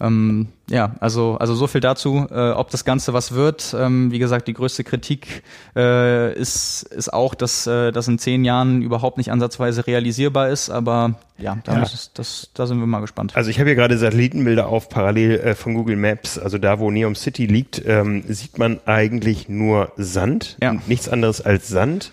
[0.00, 3.74] Ähm, ja, also, also so viel dazu, äh, ob das Ganze was wird.
[3.78, 5.42] Ähm, wie gesagt, die größte Kritik
[5.76, 10.70] äh, ist, ist auch, dass äh, das in zehn Jahren überhaupt nicht ansatzweise realisierbar ist,
[10.70, 11.78] aber ja, da, ja.
[11.80, 13.36] Muss, das, da sind wir mal gespannt.
[13.36, 16.38] Also ich habe hier gerade Satellitenbilder auf parallel äh, von Google Maps.
[16.38, 20.76] Also da, wo Neom City liegt, ähm, sieht man eigentlich nur Sand, ja.
[20.86, 22.10] nichts anderes als Sand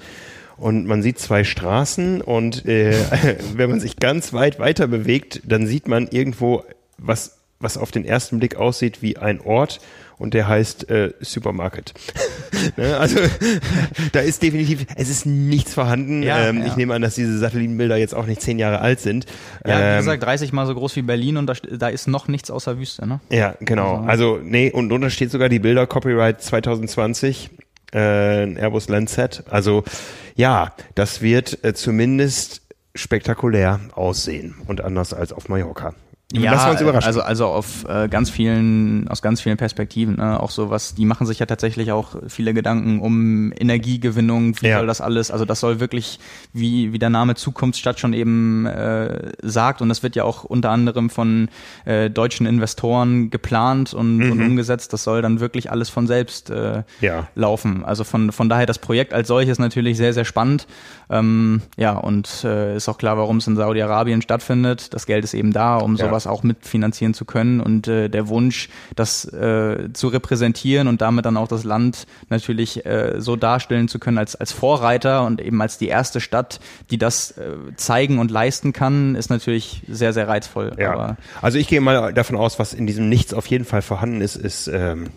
[0.57, 2.95] und man sieht zwei Straßen und äh,
[3.53, 6.63] wenn man sich ganz weit weiter bewegt, dann sieht man irgendwo
[6.97, 9.79] was was auf den ersten Blick aussieht wie ein Ort
[10.19, 11.93] und der heißt äh, Supermarket.
[12.77, 12.97] ne?
[12.97, 13.19] Also
[14.11, 16.23] da ist definitiv, es ist nichts vorhanden.
[16.23, 16.67] Ja, ähm, ja.
[16.67, 19.25] Ich nehme an, dass diese Satellitenbilder jetzt auch nicht zehn Jahre alt sind.
[19.65, 22.27] Ja, wie Ähm, gesagt, 30 mal so groß wie Berlin und da, da ist noch
[22.27, 23.19] nichts außer Wüste, ne?
[23.31, 24.03] Ja, genau.
[24.07, 27.51] Also, nee, und drunter steht sogar die Bilder Copyright 2020,
[27.93, 29.43] äh, ein Airbus Landsat.
[29.49, 29.83] Also,
[30.35, 32.61] ja, das wird äh, zumindest
[32.95, 35.93] spektakulär aussehen und anders als auf Mallorca.
[36.33, 37.07] Lassen wir uns überraschen.
[37.07, 40.37] also also auf äh, ganz vielen aus ganz vielen Perspektiven, ne?
[40.41, 44.79] auch so was, die machen sich ja tatsächlich auch viele Gedanken um Energiegewinnung, wie Ja.
[44.79, 46.19] soll das alles, also das soll wirklich
[46.51, 50.69] wie wie der Name Zukunftsstadt schon eben äh, sagt und das wird ja auch unter
[50.71, 51.47] anderem von
[51.85, 56.57] äh, deutschen Investoren geplant und, und umgesetzt, das soll dann wirklich alles von selbst äh,
[56.77, 56.83] Mhm.
[56.99, 57.27] Ja.
[57.35, 57.85] laufen.
[57.85, 60.67] Also von, von daher das Projekt als solches natürlich sehr, sehr spannend.
[61.09, 64.93] Ähm, ja, und äh, ist auch klar, warum es in Saudi-Arabien stattfindet.
[64.93, 66.07] Das Geld ist eben da, um Ja.
[66.07, 67.59] sowas auch mitfinanzieren zu können.
[67.59, 72.85] Und äh, der Wunsch, das äh, zu repräsentieren und damit dann auch das Land natürlich
[72.85, 76.97] äh, so darstellen zu können als, als Vorreiter und eben als die erste Stadt, die
[76.97, 80.71] das äh, zeigen und leisten kann, ist natürlich sehr, sehr reizvoll.
[80.79, 80.93] Ja.
[80.93, 84.21] Aber also ich gehe mal davon aus, was in diesem Nichts auf jeden Fall vorhanden
[84.21, 85.09] ist, ist ähm,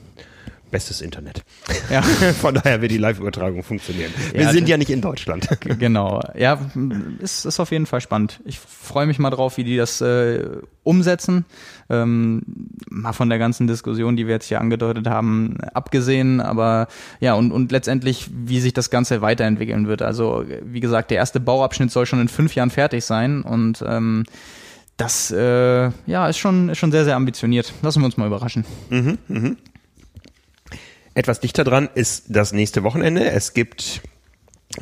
[0.70, 1.42] bestes Internet.
[1.90, 2.02] ja.
[2.40, 4.12] Von daher wird die Live-Übertragung funktionieren.
[4.32, 5.48] Wir Ja, sind ja nicht in Deutschland.
[5.78, 6.20] Genau.
[6.36, 6.58] Ja,
[7.20, 8.40] ist, ist auf jeden Fall spannend.
[8.44, 10.44] Ich freue mich mal drauf, wie die das äh,
[10.82, 11.44] umsetzen.
[11.88, 12.42] Ähm,
[12.88, 16.88] mal von der ganzen Diskussion, die wir jetzt hier angedeutet haben, abgesehen, aber
[17.20, 20.02] ja, und, und letztendlich, wie sich das Ganze weiterentwickeln wird.
[20.02, 24.24] Also, wie gesagt, der erste Bauabschnitt soll schon in fünf Jahren fertig sein und ähm,
[24.96, 27.72] das äh, ja, ist schon, ist schon sehr, sehr ambitioniert.
[27.82, 28.64] Lassen wir uns mal überraschen.
[31.14, 33.30] Etwas dichter dran ist das nächste Wochenende.
[33.30, 34.00] Es gibt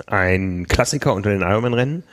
[0.06, 2.04] ein Klassiker unter den Ironman-Rennen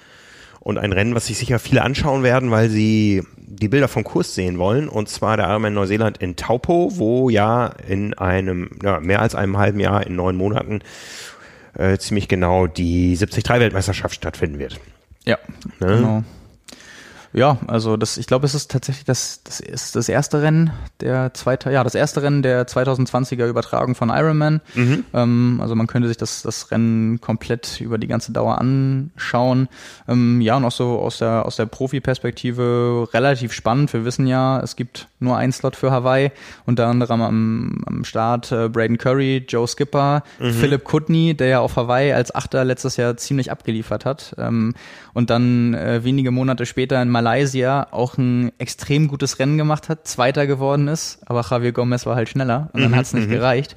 [0.61, 4.33] und ein Rennen, was sich sicher viele anschauen werden, weil sie die Bilder vom Kurs
[4.33, 4.87] sehen wollen.
[4.89, 9.57] Und zwar der Ironman Neuseeland in Taupo, wo ja in einem, ja, mehr als einem
[9.57, 10.79] halben Jahr, in neun Monaten,
[11.77, 14.79] äh, ziemlich genau die 73-Weltmeisterschaft stattfinden wird.
[15.25, 15.37] Ja,
[15.79, 15.87] Ne?
[15.87, 16.23] genau.
[17.35, 20.71] Ja, also das, ich glaube, es ist tatsächlich das, das ist das erste Rennen
[21.01, 24.61] der zweite, ja, das erste Rennen der 2020er Übertragung von Ironman.
[25.13, 29.67] Ähm, also man könnte sich das, das Rennen komplett über die ganze Dauer anschauen.
[30.07, 33.91] Ähm, ja, und auch so aus der, aus der Profi-Perspektive relativ spannend.
[33.91, 36.31] Wir wissen ja, es gibt nur einen Slot für Hawaii,
[36.65, 41.75] unter anderem am, am Start äh, Braden Curry, Joe Skipper, Philip Kutney, der ja auf
[41.75, 44.35] Hawaii als Achter letztes Jahr ziemlich abgeliefert hat.
[44.37, 44.73] Ähm,
[45.13, 47.24] und dann äh, wenige Monate später in Malaysia
[47.91, 52.29] auch ein extrem gutes Rennen gemacht hat, Zweiter geworden ist, aber Javier Gomez war halt
[52.29, 53.75] schneller und dann hat's nicht gereicht.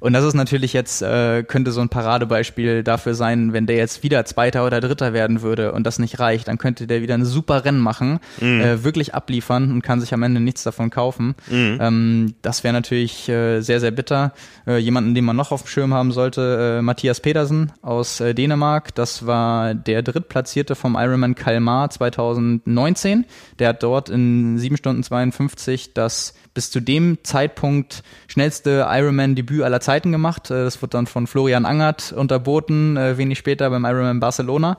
[0.00, 4.02] Und das ist natürlich jetzt, äh, könnte so ein Paradebeispiel dafür sein, wenn der jetzt
[4.02, 7.24] wieder Zweiter oder Dritter werden würde und das nicht reicht, dann könnte der wieder ein
[7.24, 11.34] super Rennen machen, äh, wirklich abliefern und kann sich am Ende nichts davon kaufen.
[11.80, 14.32] Ähm, das wäre natürlich äh, sehr, sehr bitter.
[14.66, 18.34] Äh, jemanden, den man noch auf dem Schirm haben sollte, äh, Matthias Pedersen aus äh,
[18.34, 18.94] Dänemark.
[18.94, 23.24] Das war der Drittplatzierte vom Ironman Kalmar 2019.
[23.58, 29.80] Der hat dort in 7 Stunden 52 das bis zu dem Zeitpunkt schnellste Ironman-Debüt aller
[29.80, 30.50] Zeiten gemacht.
[30.50, 34.78] Äh, Das wird dann von Florian Angert unterboten, äh, wenig später beim Ironman Barcelona.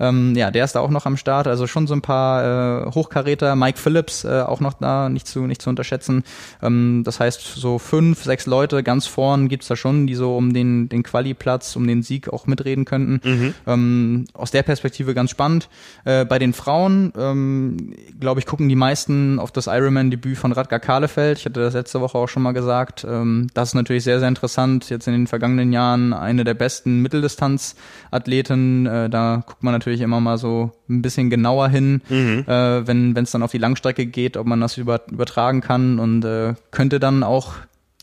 [0.00, 2.90] Ähm, ja, der ist da auch noch am Start, also schon so ein paar äh,
[2.92, 3.56] Hochkaräter.
[3.56, 6.24] Mike Phillips äh, auch noch da, nicht zu, nicht zu unterschätzen.
[6.62, 10.52] Ähm, das heißt, so fünf, sechs Leute ganz vorn gibt's da schon, die so um
[10.52, 13.20] den, den Quali-Platz, um den Sieg auch mitreden könnten.
[13.66, 15.68] Ähm, aus der Perspektive ganz spannend.
[16.04, 20.78] Äh, bei den Frauen, ähm, glaube ich, gucken die meisten auf das Ironman-Debüt von Radka
[20.78, 21.38] Kahlefeld.
[21.38, 23.06] Ich hatte das letzte Woche auch schon mal gesagt.
[23.08, 24.90] Ähm, das ist natürlich sehr, sehr interessant.
[24.90, 28.86] Jetzt in den vergangenen Jahren eine der besten Mitteldistanz-Athleten.
[28.86, 33.30] Äh, da guckt man natürlich immer mal so ein bisschen genauer hin, äh, wenn es
[33.30, 37.22] dann auf die Langstrecke geht, ob man das über, übertragen kann und äh, könnte dann
[37.22, 37.54] auch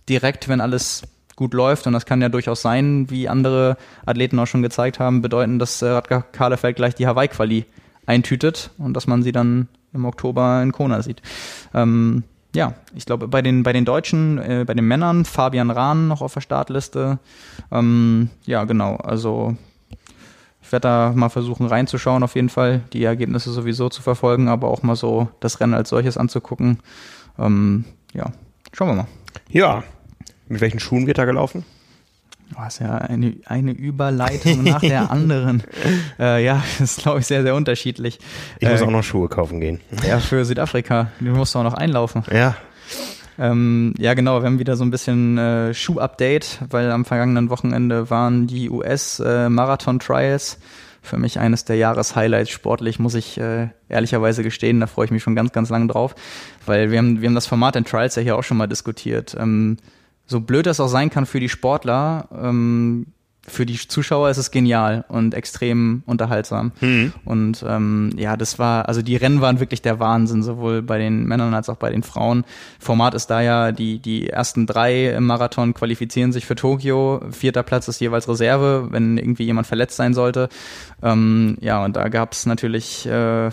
[0.10, 1.03] direkt, wenn alles
[1.36, 5.22] gut läuft, und das kann ja durchaus sein, wie andere Athleten auch schon gezeigt haben,
[5.22, 7.66] bedeuten, dass äh, Radka Kahlefeld gleich die Hawaii-Quali
[8.06, 11.22] eintütet und dass man sie dann im Oktober in Kona sieht.
[11.74, 12.24] Ähm,
[12.56, 16.22] ja, ich glaube, bei den, bei den Deutschen, äh, bei den Männern, Fabian Rahn noch
[16.22, 17.20] auf der Startliste.
[17.72, 19.57] Ähm, ja, genau, also
[20.65, 24.67] ich werde da mal versuchen reinzuschauen, auf jeden Fall, die Ergebnisse sowieso zu verfolgen, aber
[24.67, 26.79] auch mal so das Rennen als solches anzugucken.
[27.37, 28.31] Ähm, ja,
[28.73, 29.07] schauen wir mal.
[29.49, 29.83] Ja.
[30.47, 31.65] Mit welchen Schuhen wird da gelaufen?
[32.49, 35.61] Du hast ja eine, eine Überleitung nach der anderen.
[36.19, 38.19] Äh, ja, das ist, glaube ich, sehr, sehr unterschiedlich.
[38.59, 39.81] Ich muss äh, auch noch Schuhe kaufen gehen.
[40.07, 41.11] Ja, für Südafrika.
[41.19, 42.23] Du musst auch noch einlaufen.
[42.31, 42.55] Ja.
[43.38, 48.10] Ähm, ja, genau, wir haben wieder so ein bisschen äh, Schuh-Update, weil am vergangenen Wochenende
[48.10, 50.60] waren die US-Marathon-Trials
[51.02, 54.80] für mich eines der Jahreshighlights sportlich, muss ich äh, ehrlicherweise gestehen.
[54.80, 56.16] Da freue ich mich schon ganz, ganz lange drauf,
[56.66, 59.36] weil wir haben, wir haben das Format in Trials ja hier auch schon mal diskutiert.
[59.40, 59.78] Ähm,
[60.26, 63.07] so blöd das auch sein kann für die Sportler, ähm,
[63.47, 66.72] für die Zuschauer ist es genial und extrem unterhaltsam.
[66.81, 67.13] Mhm.
[67.26, 71.26] Und ähm, ja, das war, also die Rennen waren wirklich der Wahnsinn, sowohl bei den
[71.26, 72.43] Männern als auch bei den Frauen.
[72.80, 77.22] Format ist da ja, die, die ersten drei im Marathon qualifizieren sich für Tokio.
[77.31, 80.49] Vierter Platz ist jeweils Reserve, wenn irgendwie jemand verletzt sein sollte.
[81.03, 83.51] Ähm, ja, und da gab es natürlich äh,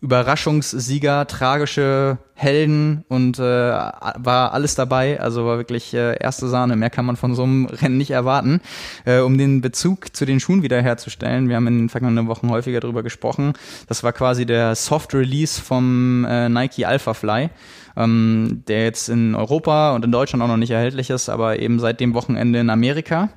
[0.00, 5.20] Überraschungssieger, tragische Helden und äh, war alles dabei.
[5.20, 6.76] Also war wirklich äh, erste Sahne.
[6.76, 8.60] Mehr kann man von so einem Rennen nicht erwarten.
[9.04, 12.80] Äh, um den Bezug zu den Schuhen wiederherzustellen, wir haben in den vergangenen Wochen häufiger
[12.80, 13.54] darüber gesprochen.
[13.88, 17.50] Das war quasi der Soft Release vom äh, Nike Alpha Fly.
[17.96, 21.80] Ähm, der jetzt in Europa und in Deutschland auch noch nicht erhältlich ist, aber eben
[21.80, 23.30] seit dem Wochenende in Amerika.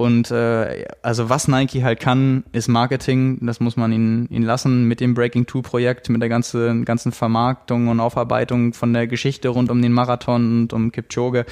[0.00, 3.36] Und äh, also was Nike halt kann, ist Marketing.
[3.44, 7.12] Das muss man ihnen, ihnen lassen mit dem Breaking Two Projekt, mit der ganzen, ganzen
[7.12, 11.44] Vermarktung und Aufarbeitung von der Geschichte rund um den Marathon und um Kipchoge.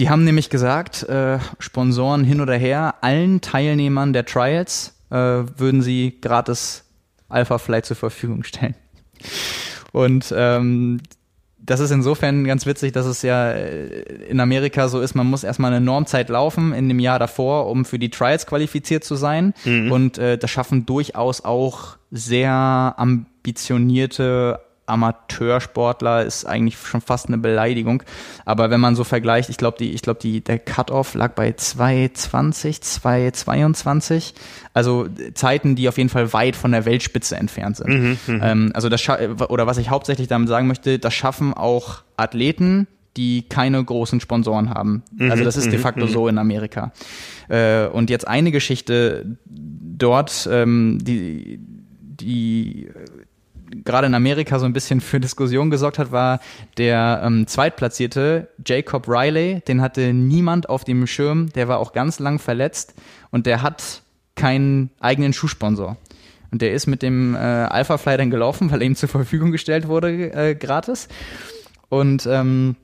[0.00, 5.82] Die haben nämlich gesagt, äh, Sponsoren hin oder her, allen Teilnehmern der Trials äh, würden
[5.82, 6.84] sie gratis
[7.28, 8.74] Alpha Flight zur Verfügung stellen.
[9.92, 11.00] Und ähm,
[11.64, 15.44] das ist insofern ganz witzig, dass es ja äh, in Amerika so ist, man muss
[15.44, 19.54] erstmal eine Normzeit laufen in dem Jahr davor, um für die Trials qualifiziert zu sein.
[19.64, 19.92] Mhm.
[19.92, 28.02] Und äh, das schaffen durchaus auch sehr ambitionierte Amateursportler ist eigentlich schon fast eine Beleidigung.
[28.44, 31.50] Aber wenn man so vergleicht, ich glaube, die, ich glaube, die, der Cut-Off lag bei
[31.50, 34.34] 2,20, 2,22.
[34.74, 37.88] Also Zeiten, die auf jeden Fall weit von der Weltspitze entfernt sind.
[37.88, 38.40] Mhm, mhm.
[38.42, 39.08] ähm, also das,
[39.48, 42.86] oder was ich hauptsächlich damit sagen möchte, das schaffen auch Athleten,
[43.16, 45.02] die keine großen Sponsoren haben.
[45.16, 46.92] Mhm, also das ist de facto so in Amerika.
[47.48, 52.88] Äh, und jetzt eine Geschichte dort, ähm, die, die
[53.84, 56.40] gerade in Amerika so ein bisschen für Diskussion gesorgt hat, war
[56.78, 59.60] der ähm, Zweitplatzierte Jacob Riley.
[59.66, 61.50] Den hatte niemand auf dem Schirm.
[61.54, 62.94] Der war auch ganz lang verletzt
[63.30, 64.02] und der hat
[64.34, 65.96] keinen eigenen Schuhsponsor.
[66.50, 69.52] Und der ist mit dem äh, Alpha Fly dann gelaufen, weil er ihm zur Verfügung
[69.52, 71.08] gestellt wurde, äh, gratis.
[71.88, 72.76] Und ähm,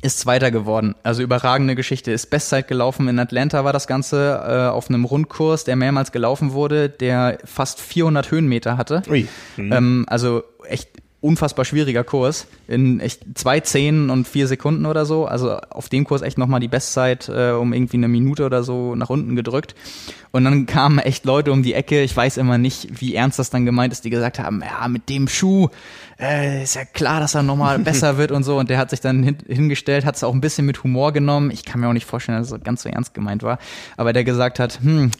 [0.00, 0.94] ist Zweiter geworden.
[1.02, 2.12] Also überragende Geschichte.
[2.12, 3.08] Ist Bestzeit gelaufen.
[3.08, 7.80] In Atlanta war das Ganze äh, auf einem Rundkurs, der mehrmals gelaufen wurde, der fast
[7.80, 9.02] 400 Höhenmeter hatte.
[9.08, 9.26] Ui.
[9.56, 9.72] Mhm.
[9.72, 10.90] Ähm, also echt
[11.28, 12.46] unfassbar schwieriger Kurs.
[12.66, 15.26] In echt zwei Zehn und vier Sekunden oder so.
[15.26, 18.94] Also auf dem Kurs echt nochmal die Bestzeit äh, um irgendwie eine Minute oder so
[18.94, 19.74] nach unten gedrückt.
[20.30, 22.02] Und dann kamen echt Leute um die Ecke.
[22.02, 25.10] Ich weiß immer nicht, wie ernst das dann gemeint ist, die gesagt haben, ja, mit
[25.10, 25.68] dem Schuh
[26.18, 28.58] äh, ist ja klar, dass er nochmal besser wird und so.
[28.58, 31.50] Und der hat sich dann hin, hingestellt, hat es auch ein bisschen mit Humor genommen.
[31.50, 33.58] Ich kann mir auch nicht vorstellen, dass es ganz so ernst gemeint war.
[33.98, 35.10] Aber der gesagt hat, hm,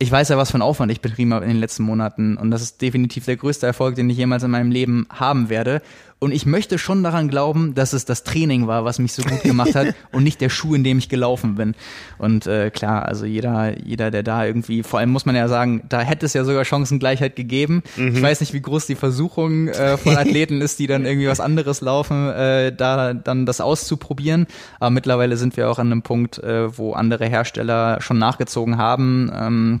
[0.00, 2.52] ich weiß ja, was für ein Aufwand ich betrieben habe in den letzten Monaten und
[2.52, 5.82] das ist definitiv der größte Erfolg, den ich jemals in meinem Leben haben werde.
[6.20, 9.42] Und ich möchte schon daran glauben, dass es das Training war, was mich so gut
[9.42, 11.76] gemacht hat und nicht der Schuh, in dem ich gelaufen bin.
[12.18, 15.82] Und äh, klar, also jeder, jeder, der da irgendwie, vor allem muss man ja sagen,
[15.88, 17.84] da hätte es ja sogar Chancengleichheit gegeben.
[17.96, 18.16] Mhm.
[18.16, 21.38] Ich weiß nicht, wie groß die Versuchung äh, von Athleten ist, die dann irgendwie was
[21.38, 24.48] anderes laufen, äh, da dann das auszuprobieren.
[24.80, 29.30] Aber mittlerweile sind wir auch an einem Punkt, äh, wo andere Hersteller schon nachgezogen haben.
[29.32, 29.80] Ähm,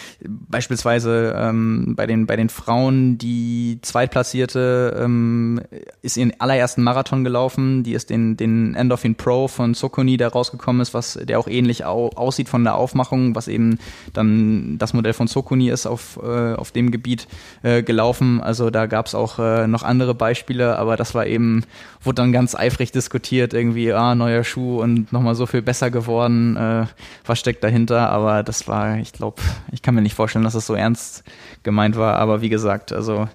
[0.27, 5.61] Beispielsweise ähm, bei, den, bei den Frauen, die Zweitplatzierte ähm,
[6.01, 10.81] ist ihren allerersten Marathon gelaufen, die ist den, den Endorphin Pro von Sokoni, der rausgekommen
[10.81, 13.79] ist, was der auch ähnlich au aussieht von der Aufmachung, was eben
[14.13, 17.27] dann das Modell von Sokoni ist auf, äh, auf dem Gebiet
[17.63, 18.41] äh, gelaufen.
[18.41, 21.63] Also da gab es auch äh, noch andere Beispiele, aber das war eben,
[22.03, 26.57] wurde dann ganz eifrig diskutiert, irgendwie, ah, neuer Schuh und nochmal so viel besser geworden,
[26.57, 26.85] äh,
[27.25, 29.41] was steckt dahinter, aber das war, ich glaube,
[29.71, 31.23] ich kann mir nicht nicht vorstellen, dass es so ernst
[31.63, 33.29] gemeint war, aber wie gesagt, also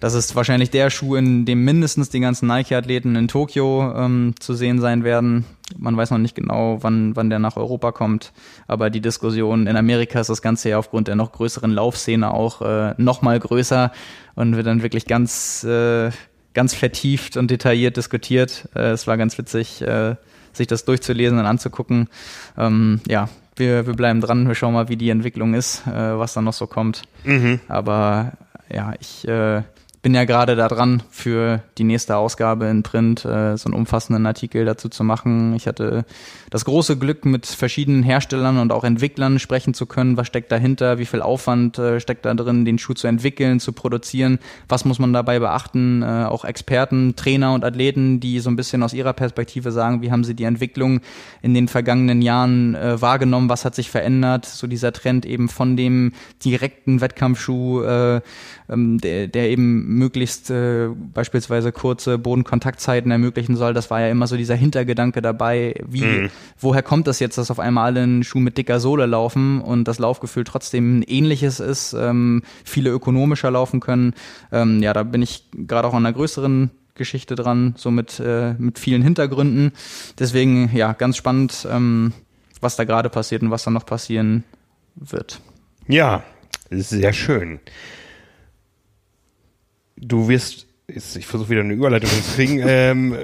[0.00, 4.54] das ist wahrscheinlich der Schuh, in dem mindestens die ganzen Nike-Athleten in Tokio ähm, zu
[4.54, 5.44] sehen sein werden.
[5.76, 8.32] Man weiß noch nicht genau, wann, wann der nach Europa kommt,
[8.66, 12.62] aber die Diskussion in Amerika ist das Ganze ja aufgrund der noch größeren Laufszene auch
[12.62, 13.92] äh, noch mal größer
[14.34, 16.10] und wird dann wirklich ganz, äh,
[16.54, 18.68] ganz vertieft und detailliert diskutiert.
[18.74, 20.16] Äh, es war ganz witzig, äh,
[20.52, 22.08] sich das durchzulesen und anzugucken.
[22.58, 23.28] Ähm, ja,
[23.60, 26.52] wir, wir bleiben dran, wir schauen mal, wie die Entwicklung ist, äh, was da noch
[26.52, 27.02] so kommt.
[27.22, 27.60] Mhm.
[27.68, 28.32] Aber
[28.72, 29.62] ja, ich äh,
[30.02, 34.24] bin ja gerade da dran, für die nächste Ausgabe in Print äh, so einen umfassenden
[34.24, 35.54] Artikel dazu zu machen.
[35.54, 36.06] Ich hatte
[36.48, 40.16] das große Glück, mit verschiedenen Herstellern und auch Entwicklern sprechen zu können.
[40.16, 40.98] Was steckt dahinter?
[40.98, 44.38] Wie viel Aufwand äh, steckt da drin, den Schuh zu entwickeln, zu produzieren?
[44.68, 46.02] Was muss man dabei beachten?
[46.02, 50.10] Äh, auch Experten, Trainer und Athleten, die so ein bisschen aus ihrer Perspektive sagen, wie
[50.10, 51.00] haben sie die Entwicklung
[51.42, 53.50] in den vergangenen Jahren äh, wahrgenommen?
[53.50, 54.46] Was hat sich verändert?
[54.46, 56.12] So dieser Trend eben von dem
[56.42, 58.20] direkten Wettkampfschuh, äh,
[58.70, 63.74] ähm, der, der eben möglichst äh, beispielsweise kurze Bodenkontaktzeiten ermöglichen soll.
[63.74, 66.30] Das war ja immer so dieser Hintergedanke dabei, wie, mhm.
[66.58, 69.84] woher kommt das jetzt, dass auf einmal alle einen Schuh mit dicker Sohle laufen und
[69.84, 74.14] das Laufgefühl trotzdem ein ähnliches ist, ähm, viele ökonomischer laufen können.
[74.52, 78.54] Ähm, ja, da bin ich gerade auch an einer größeren Geschichte dran, so mit, äh,
[78.54, 79.72] mit vielen Hintergründen.
[80.18, 82.12] Deswegen, ja, ganz spannend, ähm,
[82.60, 84.44] was da gerade passiert und was da noch passieren
[84.96, 85.40] wird.
[85.88, 86.22] Ja,
[86.70, 87.58] sehr schön
[90.00, 93.16] du wirst, ich versuche wieder eine Überleitung zu kriegen, ähm,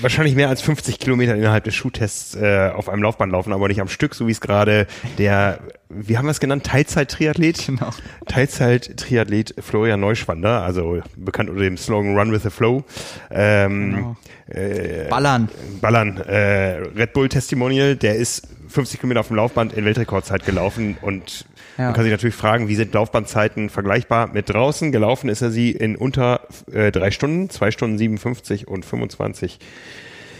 [0.00, 3.80] wahrscheinlich mehr als 50 Kilometer innerhalb des Schuhtests äh, auf einem Laufband laufen, aber nicht
[3.80, 4.86] am Stück, so wie es gerade
[5.18, 7.66] der, wie haben wir es genannt, Teilzeit-Triathlet?
[7.66, 7.90] Genau.
[8.26, 12.84] Teilzeit-Triathlet Florian Neuschwander, also bekannt unter dem Slogan Run with the Flow.
[13.30, 14.16] Ähm, genau.
[14.48, 15.48] äh, Ballern.
[15.80, 16.18] Ballern.
[16.18, 21.46] Äh, Red Bull Testimonial, der ist 50 Kilometer auf dem Laufband in Weltrekordzeit gelaufen und
[21.78, 21.84] ja.
[21.86, 24.92] Man kann sich natürlich fragen, wie sind Laufbahnzeiten vergleichbar mit draußen?
[24.92, 26.40] Gelaufen ist er sie in unter
[26.70, 29.58] äh, drei Stunden, zwei Stunden 57 und 25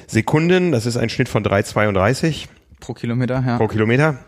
[0.06, 0.72] Sekunden.
[0.72, 2.48] Das ist ein Schnitt von 3,32
[2.80, 3.42] pro Kilometer.
[3.46, 3.56] Ja.
[3.56, 4.18] Pro Kilometer.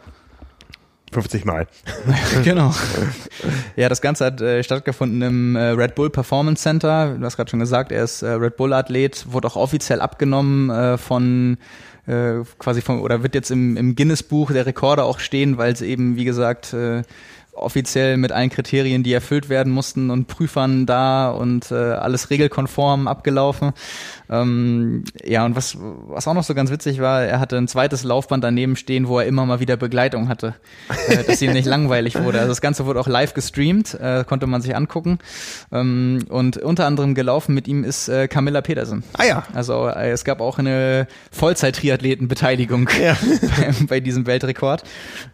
[1.13, 1.69] 50 Mal.
[2.45, 2.75] genau.
[3.77, 7.17] Ja, das Ganze hat äh, stattgefunden im äh, Red Bull Performance Center.
[7.17, 10.71] Du hast gerade schon gesagt, er ist äh, Red Bull Athlet, wurde auch offiziell abgenommen
[10.71, 11.57] äh, von
[12.07, 15.81] äh, quasi von, oder wird jetzt im, im Guinness-Buch der Rekorde auch stehen, weil es
[15.81, 17.03] eben, wie gesagt, äh,
[17.55, 23.07] offiziell mit allen Kriterien, die erfüllt werden mussten und Prüfern da und äh, alles regelkonform
[23.09, 23.73] abgelaufen.
[24.31, 28.05] Ähm, ja, und was, was auch noch so ganz witzig war, er hatte ein zweites
[28.05, 30.55] Laufband daneben stehen, wo er immer mal wieder Begleitung hatte,
[31.09, 32.39] äh, dass ihm nicht langweilig wurde.
[32.39, 35.19] Also das Ganze wurde auch live gestreamt, äh, konnte man sich angucken.
[35.73, 39.05] Ähm, und unter anderem gelaufen mit ihm ist äh, Camilla Petersen.
[39.15, 39.43] Ah ja.
[39.53, 43.17] Also äh, es gab auch eine Vollzeit-Triathletenbeteiligung ja.
[43.59, 44.85] bei, bei, diesem Weltrekord.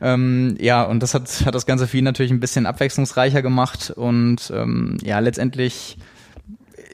[0.01, 3.91] Ähm, ja, und das hat, hat das Ganze für ihn natürlich ein bisschen abwechslungsreicher gemacht
[3.91, 5.97] und ähm, ja, letztendlich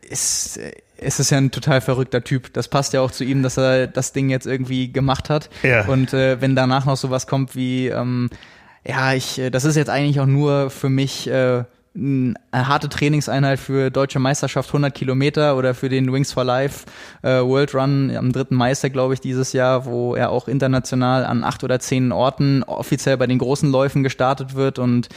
[0.08, 0.60] ist
[0.98, 2.52] es ist ja ein total verrückter Typ.
[2.52, 5.50] Das passt ja auch zu ihm, dass er das Ding jetzt irgendwie gemacht hat.
[5.62, 5.86] Ja.
[5.86, 8.30] Und äh, wenn danach noch sowas kommt wie, ähm,
[8.86, 11.64] ja, ich, äh, das ist jetzt eigentlich auch nur für mich äh,
[11.96, 16.84] eine harte Trainingseinheit für deutsche Meisterschaft 100 Kilometer oder für den Wings for Life
[17.22, 18.46] äh, World Run am 3.
[18.50, 23.16] Meister, glaube ich, dieses Jahr, wo er auch international an acht oder zehn Orten offiziell
[23.16, 25.08] bei den großen Läufen gestartet wird und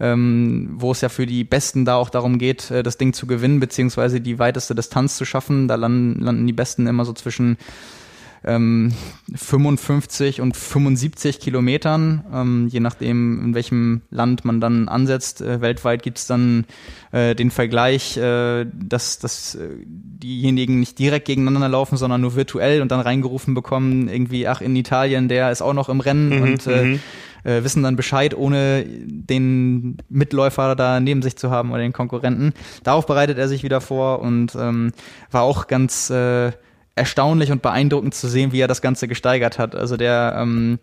[0.00, 3.26] ähm, wo es ja für die Besten da auch darum geht, äh, das Ding zu
[3.26, 5.68] gewinnen, beziehungsweise die weiteste Distanz zu schaffen.
[5.68, 7.56] Da landen, landen die Besten immer so zwischen
[8.44, 8.92] ähm,
[9.34, 15.40] 55 und 75 Kilometern, ähm, je nachdem, in welchem Land man dann ansetzt.
[15.40, 16.64] Äh, weltweit gibt's dann
[17.12, 22.82] äh, den Vergleich, äh, dass, dass äh, diejenigen nicht direkt gegeneinander laufen, sondern nur virtuell
[22.82, 26.42] und dann reingerufen bekommen, irgendwie, ach, in Italien, der ist auch noch im Rennen mhm,
[26.42, 27.00] und äh, mhm
[27.44, 32.52] äh, wissen dann Bescheid, ohne den Mitläufer da neben sich zu haben oder den Konkurrenten.
[32.82, 34.92] Darauf bereitet er sich wieder vor und ähm,
[35.30, 36.52] war auch ganz äh,
[36.98, 39.74] erstaunlich und beeindruckend zu sehen, wie er das Ganze gesteigert hat.
[39.74, 40.78] Also der ähm,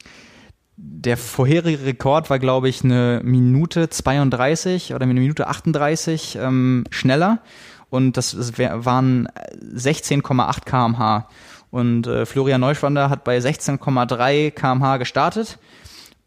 [0.78, 7.40] der vorherige Rekord war, glaube ich, eine Minute 32 oder eine Minute 38 ähm, schneller
[7.90, 9.30] und das, waren
[9.74, 11.28] 16,8 kmh.
[11.72, 15.60] Und äh, Florian Neuschwander hat bei 16,3 kmh gestartet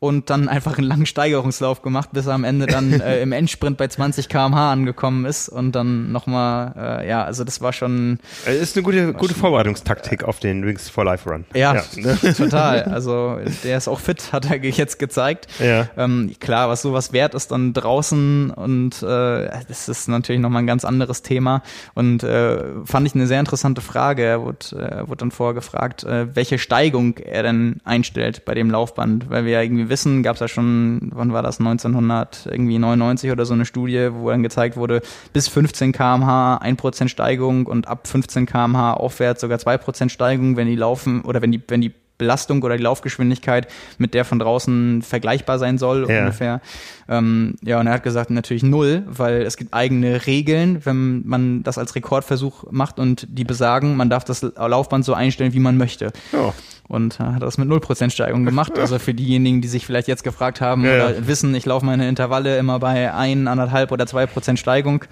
[0.00, 3.76] und dann einfach einen langen Steigerungslauf gemacht, bis er am Ende dann äh, im Endsprint
[3.76, 8.20] bei 20 km/h angekommen ist und dann nochmal, äh, ja, also das war schon.
[8.44, 11.44] Das ist eine gute, gute Vorbereitungstaktik auf den Wings for Life Run.
[11.54, 12.14] Ja, ja.
[12.36, 12.78] total.
[12.98, 15.46] Also der ist auch fit, hat er jetzt gezeigt.
[15.58, 15.88] Ja.
[15.96, 20.66] Ähm, klar, was sowas wert ist dann draußen und äh, das ist natürlich nochmal ein
[20.66, 21.62] ganz anderes Thema
[21.94, 24.24] und äh, fand ich eine sehr interessante Frage.
[24.24, 29.30] Er wurde, äh, wurde dann vorgefragt, äh, welche Steigung er denn einstellt bei dem Laufband,
[29.30, 33.55] weil wir ja irgendwie wissen, gab es ja schon, wann war das, 1999 oder so
[33.55, 35.02] eine Studie, wo dann gezeigt wurde,
[35.32, 40.77] bis 15 kmh 1% Steigung und ab 15 kmh aufwärts sogar 2% Steigung, wenn die
[40.77, 45.58] laufen oder wenn die, wenn die Belastung oder die Laufgeschwindigkeit mit der von draußen vergleichbar
[45.58, 46.20] sein soll Ja.
[46.20, 46.60] ungefähr.
[47.08, 51.62] Ähm, ja, und er hat gesagt, natürlich null, weil es gibt eigene Regeln, wenn man
[51.62, 55.76] das als Rekordversuch macht und die besagen, man darf das Laufband so einstellen, wie man
[55.76, 56.12] möchte.
[56.32, 56.52] Ja.
[56.88, 58.72] Und äh, hat das mit 0% Steigung gemacht.
[58.78, 61.26] Also für diejenigen, die sich vielleicht jetzt gefragt haben Ja, oder ja.
[61.26, 65.04] wissen, ich laufe meine Intervalle immer bei 1, 1,5 oder 2% Steigung.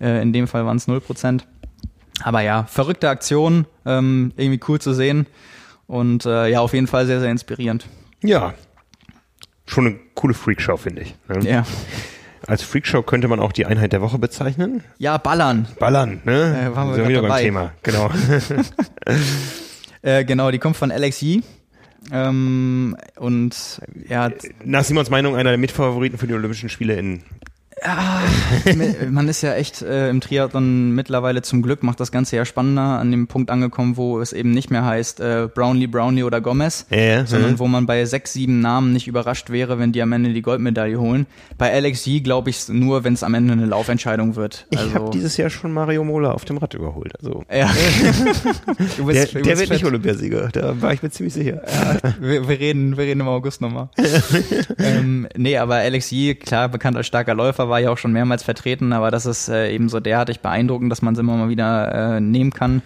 [0.00, 1.40] Äh, in dem Fall waren es 0%.
[2.22, 5.26] Aber ja, verrückte Aktion, ähm, irgendwie cool zu sehen.
[5.92, 7.86] Und äh, ja, auf jeden Fall sehr, sehr inspirierend.
[8.22, 8.54] Ja.
[9.66, 11.14] Schon eine coole Freakshow, finde ich.
[11.28, 11.40] ne?
[11.46, 11.66] Ja,
[12.46, 14.82] Als Freakshow könnte man auch die Einheit der Woche bezeichnen.
[14.96, 15.68] ja ballern.
[15.78, 16.70] Ballern, ne?
[16.72, 17.42] Äh, waren wir Sind wieder beim dabei.
[17.42, 17.72] Thema.
[17.82, 18.10] Genau.
[20.04, 21.42] Äh, genau, die kommt von Alex Yee.
[22.10, 24.30] Ähm, und ja,
[24.64, 27.22] Nach Simons Meinung einer der Mitfavoriten für die Olympischen Spiele in
[29.10, 32.82] man ist ja echt äh, im Triathlon mittlerweile zum Glück, macht das Ganze ja spannender,
[32.98, 36.86] an dem Punkt angekommen, wo es eben nicht mehr heißt äh, Brownlee, Brownlee oder Gomez,
[36.90, 37.58] Ja, ja, sondern ja.
[37.58, 40.98] wo man bei sechs, sieben Namen nicht überrascht wäre, wenn die am Ende die Goldmedaille
[40.98, 41.26] holen.
[41.58, 44.66] Bei Alex Yee glaube ich nur, wenn es am Ende eine Laufentscheidung wird.
[44.70, 47.12] Ich Also, habe dieses Jahr schon Mario Mola auf dem Rad überholt.
[47.20, 47.70] Also ja.
[48.96, 49.84] du der, bist, du der wird nicht.
[49.84, 51.62] Olympiasieger, da war ich mir ziemlich sicher.
[52.20, 53.88] wir, wir, reden, wir reden im August nochmal.
[54.78, 58.42] ähm, nee, aber Alex Yee, klar, bekannt als starker Läufer, war ja auch schon mehrmals
[58.44, 62.16] vertreten, aber das ist äh, eben so derartig beeindruckend, dass man es immer mal wieder
[62.16, 62.82] äh, nehmen kann.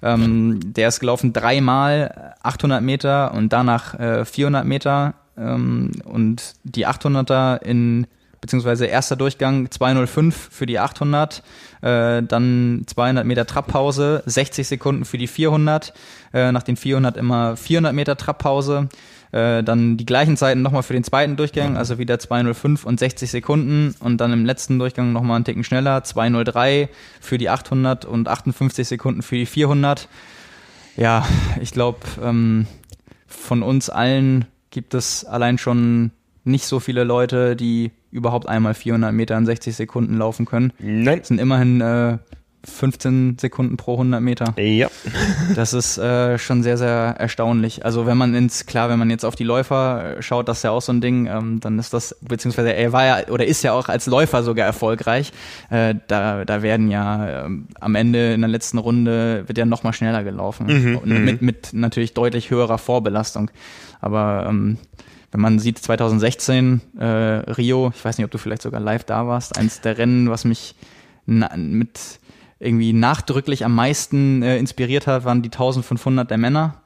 [0.00, 6.86] Ähm, der ist gelaufen dreimal 800 Meter und danach äh, 400 Meter ähm, und die
[6.86, 8.06] 800er in
[8.40, 11.42] beziehungsweise erster Durchgang 205 für die 800,
[11.82, 15.92] äh, dann 200 Meter Trabpause, 60 Sekunden für die 400,
[16.32, 18.88] äh, nach den 400 immer 400 Meter Trabpause,
[19.32, 23.30] äh, dann die gleichen Zeiten nochmal für den zweiten Durchgang, also wieder 205 und 60
[23.30, 26.88] Sekunden und dann im letzten Durchgang nochmal einen Ticken schneller, 203
[27.20, 30.08] für die 800 und 58 Sekunden für die 400.
[30.96, 31.26] Ja,
[31.60, 32.66] ich glaube, ähm,
[33.26, 36.10] von uns allen gibt es allein schon
[36.44, 40.72] nicht so viele Leute, die überhaupt einmal 400 Meter in 60 Sekunden laufen können.
[40.78, 41.18] Nein.
[41.18, 42.18] Das sind immerhin äh,
[42.68, 44.54] 15 Sekunden pro 100 Meter.
[44.56, 44.88] Ja.
[45.54, 47.84] Das ist äh, schon sehr, sehr erstaunlich.
[47.84, 50.62] Also wenn man ins, klar, wenn man jetzt auf die Läufer äh, schaut, das ist
[50.64, 53.62] ja auch so ein Ding, ähm, dann ist das, beziehungsweise er war ja oder ist
[53.62, 55.32] ja auch als Läufer sogar erfolgreich.
[55.70, 59.82] Äh, da, da werden ja ähm, am Ende in der letzten Runde wird ja noch
[59.82, 60.98] mal schneller gelaufen.
[61.02, 63.50] Und mit, mit natürlich deutlich höherer Vorbelastung.
[64.00, 64.78] Aber ähm,
[65.30, 69.26] wenn man sieht, 2016 äh, Rio, ich weiß nicht, ob du vielleicht sogar live da
[69.26, 70.74] warst, eins der Rennen, was mich
[71.26, 72.20] na, mit
[72.60, 76.82] irgendwie nachdrücklich am meisten äh, inspiriert hat, waren die 1500 der Männer.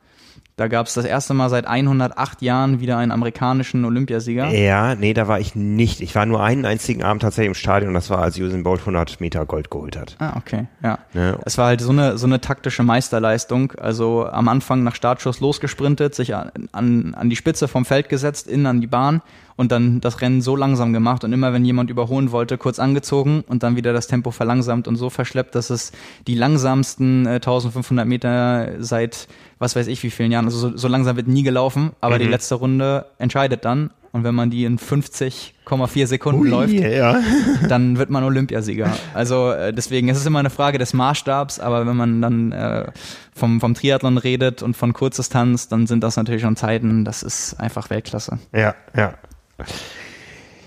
[0.56, 4.50] Da gab es das erste Mal seit 108 Jahren wieder einen amerikanischen Olympiasieger.
[4.50, 6.02] Ja, nee, da war ich nicht.
[6.02, 8.80] Ich war nur einen einzigen Abend tatsächlich im Stadion und das war, als Usain Bolt
[8.80, 10.16] 100 Meter Gold geholt hat.
[10.18, 10.98] Ah, okay, ja.
[11.14, 11.38] Ne?
[11.46, 13.72] Es war halt so eine, so eine taktische Meisterleistung.
[13.72, 18.46] Also am Anfang nach Startschuss losgesprintet, sich an, an, an die Spitze vom Feld gesetzt,
[18.46, 19.22] innen an die Bahn
[19.56, 23.44] und dann das Rennen so langsam gemacht und immer wenn jemand überholen wollte, kurz angezogen
[23.46, 25.92] und dann wieder das Tempo verlangsamt und so verschleppt, dass es
[26.26, 30.88] die langsamsten äh, 1500 Meter seit was weiß ich wie vielen Jahren, also so, so
[30.88, 34.78] langsam wird nie gelaufen, aber die letzte Runde entscheidet dann und wenn man die in
[34.78, 37.20] 50,4 Sekunden läuft, ja.
[37.68, 38.90] dann wird man Olympiasieger.
[39.14, 42.92] Also äh, deswegen es ist immer eine Frage des Maßstabs, aber wenn man dann äh,
[43.34, 47.54] vom, vom Triathlon redet und von Kurzdistanz, dann sind das natürlich schon Zeiten, das ist
[47.58, 48.38] einfach Weltklasse.
[48.52, 49.14] Ja, ja.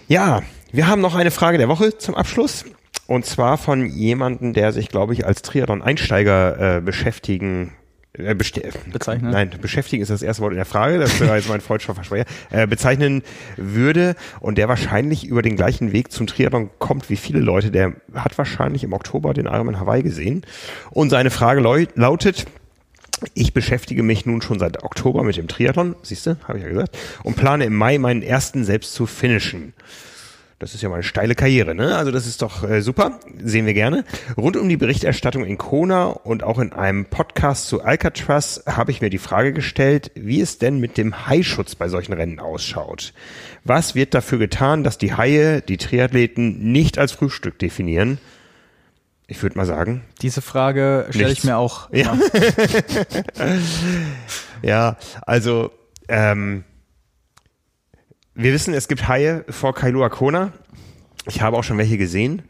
[0.08, 2.66] Ja, wir haben noch eine Frage der Woche zum Abschluss.
[3.08, 7.74] Und zwar von jemandem, der sich, glaube ich, als Triathlon-Einsteiger äh, beschäftigen
[8.18, 9.32] äh, Bezeichnen.
[9.32, 12.26] Nein, beschäftigen ist das erste Wort in der Frage, das war jetzt mein freudscher Versprecher,
[12.50, 13.24] äh, bezeichnen
[13.58, 17.94] würde und der wahrscheinlich über den gleichen Weg zum Triathlon kommt wie viele Leute, der
[18.14, 20.46] hat wahrscheinlich im Oktober den Ironman Hawaii gesehen
[20.92, 21.62] und seine Frage
[21.96, 22.46] lautet,
[23.34, 26.70] ich beschäftige mich nun schon seit Oktober mit dem Triathlon, siehst du, habe ich ja
[26.70, 29.74] gesagt, und plane im Mai meinen ersten selbst zu finishen.
[30.58, 31.98] Das ist ja mal eine steile Karriere, ne?
[31.98, 34.06] Also das ist doch äh, super, sehen wir gerne.
[34.38, 39.02] Rund um die Berichterstattung in Kona und auch in einem Podcast zu Alcatraz habe ich
[39.02, 43.14] mir die Frage gestellt, wie es denn mit dem Haischutz bei solchen Rennen ausschaut.
[43.66, 48.18] Was wird dafür getan, dass die Haie die Triathleten nicht als Frühstück definieren?
[49.28, 51.90] Ich würde mal sagen, Diese Frage stelle ich mir auch.
[51.92, 52.18] Ja.
[54.62, 55.72] Ja, also
[56.08, 56.64] ähm,
[58.34, 60.54] wir wissen, es gibt Haie vor Kailua Kona.
[61.28, 62.42] Ich habe auch schon welche gesehen.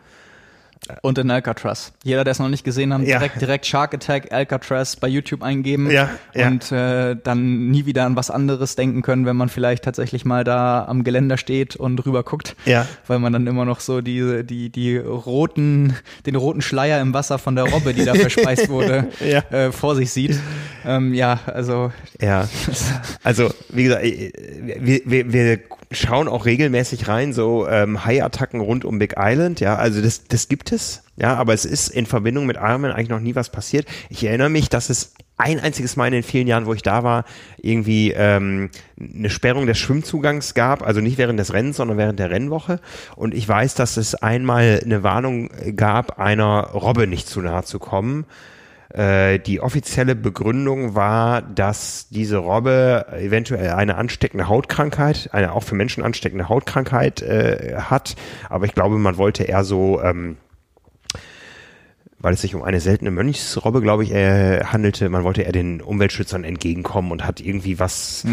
[1.02, 1.94] Und in Alcatraz.
[2.04, 3.18] Jeder, der es noch nicht gesehen hat, Ja.
[3.18, 6.48] direkt, direkt Shark Attack Alcatraz bei YouTube eingeben Ja, ja.
[6.48, 10.44] und äh, dann nie wieder an was anderes denken können, wenn man vielleicht tatsächlich mal
[10.44, 12.56] da am Geländer steht und rüber guckt.
[12.66, 12.86] Ja.
[13.08, 15.96] Weil man dann immer noch so die, die, die roten,
[16.28, 19.40] den roten Schleier im Wasser von der Robbe, die da verspeist wurde, Ja.
[19.50, 20.40] äh, vor sich sieht.
[20.86, 21.92] Ähm, ja, also
[22.22, 22.48] Ja,
[23.24, 24.32] also wie gesagt, äh,
[24.80, 25.60] wir, wir, wir
[25.92, 30.48] schauen auch regelmäßig rein, so ähm, High-Attacken rund um Big Island, ja, also das, das
[30.48, 33.88] gibt es, ja, aber es ist in Verbindung mit Ironman eigentlich noch nie was passiert.
[34.10, 37.04] Ich erinnere mich, dass es ein einziges Mal in den vielen Jahren, wo ich da
[37.04, 37.26] war,
[37.58, 42.30] irgendwie ähm, eine Sperrung des Schwimmzugangs gab, also nicht während des Rennens, sondern während der
[42.30, 42.80] Rennwoche.
[43.16, 47.80] Und ich weiß, dass es einmal eine Warnung gab, einer Robbe nicht zu nahe zu
[47.80, 48.26] kommen.
[48.96, 55.76] Äh, die offizielle Begründung war, dass diese Robbe eventuell eine ansteckende Hautkrankheit, eine auch für
[55.76, 58.16] Menschen ansteckende Hautkrankheit äh, hat.
[58.50, 60.38] Aber ich glaube, man wollte eher so, ähm,
[62.20, 65.82] weil es sich um eine seltene Mönchsrobbe, glaube ich, äh, handelte, man wollte eher den
[65.82, 68.24] Umweltschützern entgegenkommen und hat irgendwie was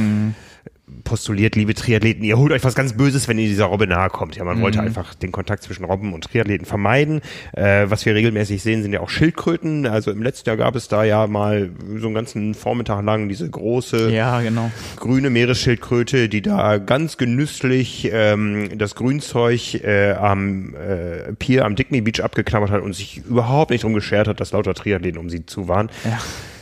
[1.04, 4.36] postuliert, liebe Triathleten, ihr holt euch was ganz Böses, wenn ihr dieser Robbe nahe kommt.
[4.36, 7.20] Ja, man wollte einfach den Kontakt zwischen Robben und Triathleten vermeiden.
[7.52, 9.86] Äh, was wir regelmäßig sehen, sind ja auch Schildkröten.
[9.86, 13.48] Also im letzten Jahr gab es da ja mal so einen ganzen Vormittag lang diese
[13.48, 14.70] große ja, genau.
[14.96, 22.00] grüne Meeresschildkröte, die da ganz genüsslich ähm, das Grünzeug äh, am äh, Pier am Dickney
[22.00, 25.46] Beach abgeknabbert hat und sich überhaupt nicht drum geschert hat, dass lauter Triathleten um sie
[25.46, 25.90] zu waren.
[26.04, 26.18] Ja.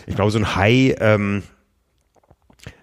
[0.07, 1.43] Ich glaube, so ein Hai, ähm,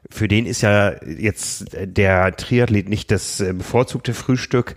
[0.10, 4.76] für den ist ja jetzt der Triathlet nicht das äh, bevorzugte Frühstück.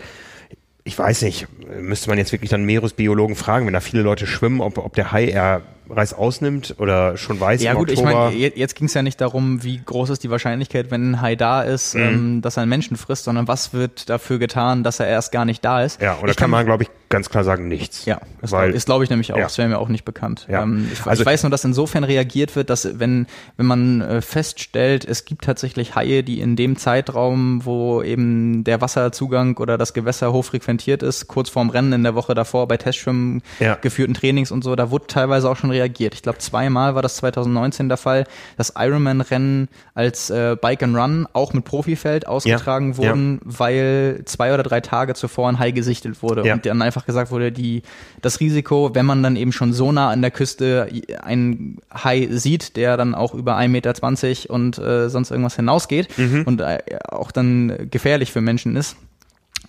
[0.85, 1.47] Ich weiß nicht,
[1.81, 5.13] müsste man jetzt wirklich dann Meeresbiologen fragen, wenn da viele Leute schwimmen, ob, ob der
[5.13, 8.25] Hai eher Reis ausnimmt oder schon weiß Ja im gut, ich Oktober.
[8.27, 11.21] meine, je- jetzt ging es ja nicht darum, wie groß ist die Wahrscheinlichkeit, wenn ein
[11.21, 12.01] Hai da ist, Mhm.
[12.01, 15.45] ähm, dass er einen Menschen frisst, sondern was wird dafür getan, dass er erst gar
[15.45, 16.01] nicht da ist.
[16.01, 18.05] ja, und da ich kann man, glaube ich, ganz klar sagen, nichts.
[18.05, 19.43] Ja, das Weil- ist glaube ich nämlich auch, Ja.
[19.45, 20.47] das wäre mir auch nicht bekannt.
[20.49, 20.63] Ja.
[20.63, 23.27] Ähm, ich, Also- ich weiß nur, dass insofern reagiert wird, dass wenn,
[23.57, 28.81] wenn man äh, feststellt, es gibt tatsächlich Haie, die in dem Zeitraum, wo eben der
[28.81, 33.43] Wasserzugang oder das Gewässer hochfrequentiert ist, kurz vorm Rennen in der Woche davor bei Testschwimmen,
[33.59, 33.75] Ja.
[33.75, 35.80] geführten Trainings und so, da wurde teilweise auch schon reagiert.
[36.15, 38.25] Ich glaube, zweimal war das 2019 der Fall,
[38.57, 42.97] dass Ironman-Rennen als äh, Bike and Run auch mit Profifeld ausgetragen Ja.
[42.99, 46.55] wurden, weil zwei oder drei Tage zuvor ein Hai gesichtet wurde Ja.
[46.55, 47.83] und dann einfach gesagt wurde, die
[48.23, 50.89] das Risiko, wenn man dann eben schon so nah an der Küste
[51.23, 56.09] einen Hai sieht, der dann auch über 1,20 Meter und äh, sonst irgendwas hinausgeht
[56.47, 56.79] und äh,
[57.09, 58.97] auch dann gefährlich für Menschen ist,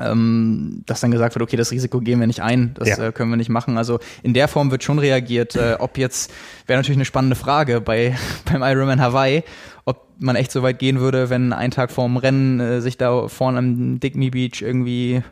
[0.03, 3.07] ähm, dass dann gesagt wird, okay, das Risiko gehen wir nicht ein, das Ja.
[3.07, 3.77] äh, können wir nicht machen.
[3.77, 5.55] Also in der Form wird schon reagiert.
[5.55, 6.31] Äh, ob jetzt,
[6.67, 8.15] wäre natürlich eine spannende Frage bei
[8.51, 9.43] beim Ironman Hawaii,
[9.85, 13.27] ob man echt so weit gehen würde, wenn ein Tag vorm Rennen äh, sich da
[13.27, 15.23] vorne am Dickney Beach irgendwie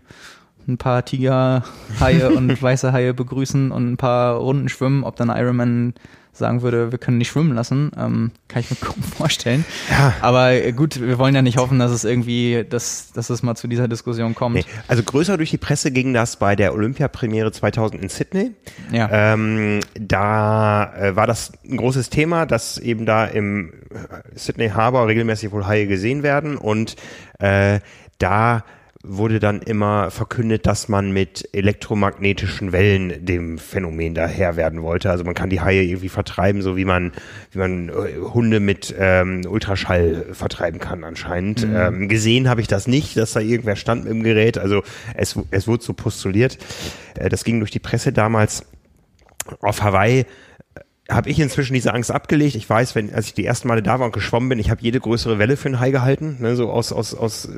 [0.67, 5.93] ein paar Tigerhaie und weiße Haie begrüßen und ein paar Runden schwimmen, ob dann Ironman
[6.40, 9.66] sagen würde, wir können nicht schwimmen lassen, ähm, kann ich mir kaum vorstellen.
[9.90, 10.14] Ja.
[10.22, 13.56] Aber äh, gut, wir wollen ja nicht hoffen, dass es irgendwie, dass, dass es mal
[13.56, 14.56] zu dieser Diskussion kommt.
[14.56, 14.66] Nee.
[14.88, 18.52] Also größer durch die Presse ging das bei der Olympiapremiere 2000 in Sydney.
[18.91, 19.10] Ja.
[19.11, 23.74] Ähm, da äh, war das ein großes Thema, dass eben da im
[24.36, 26.95] Sydney Harbor regelmäßig wohl Haie gesehen werden und
[27.40, 27.80] äh,
[28.18, 28.64] da
[29.01, 35.09] wurde dann immer verkündet, dass man mit elektromagnetischen Wellen dem Phänomen daher werden wollte.
[35.09, 37.13] Also man kann die Haie irgendwie vertreiben, so wie man,
[37.51, 37.93] wie man äh,
[38.34, 41.65] Hunde mit ähm, Ultraschall vertreiben kann anscheinend.
[41.73, 44.57] Ähm, gesehen habe ich das nicht, dass da irgendwer stand mit dem Gerät.
[44.57, 44.84] Also
[45.15, 46.57] es, es wurde so postuliert.
[47.15, 48.65] Äh, das ging durch die Presse damals
[49.61, 50.26] auf Hawaii
[51.10, 52.56] habe ich inzwischen diese Angst abgelegt.
[52.56, 54.81] Ich weiß, wenn als ich die ersten Male da war und geschwommen bin, ich habe
[54.81, 57.49] jede größere Welle für einen Hai gehalten, ne, so aus aus aus äh,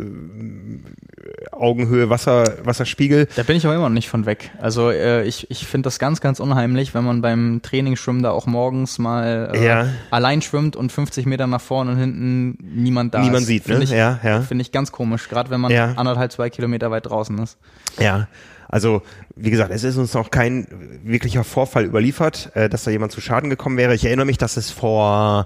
[1.51, 3.27] Augenhöhe Wasser Wasserspiegel.
[3.35, 4.51] Da bin ich aber immer noch nicht von weg.
[4.59, 8.45] Also äh, ich, ich finde das ganz, ganz unheimlich, wenn man beim Trainingsschwimmen da auch
[8.47, 9.85] morgens mal äh, Ja.
[10.09, 13.25] allein schwimmt und 50 Meter nach vorne und hinten niemand da ist.
[13.25, 13.83] Niemand sieht, Finde ne?
[13.85, 14.41] ich, Ja, ja.
[14.41, 15.93] Finde ich ganz komisch, gerade wenn man Ja.
[15.95, 17.57] anderthalb, zwei Kilometer weit draußen ist.
[17.99, 18.27] Ja,
[18.71, 19.03] also
[19.35, 20.65] wie gesagt, es ist uns noch kein
[21.03, 23.93] wirklicher Vorfall überliefert, äh, dass da jemand zu Schaden gekommen wäre.
[23.93, 25.45] Ich erinnere mich, dass es vor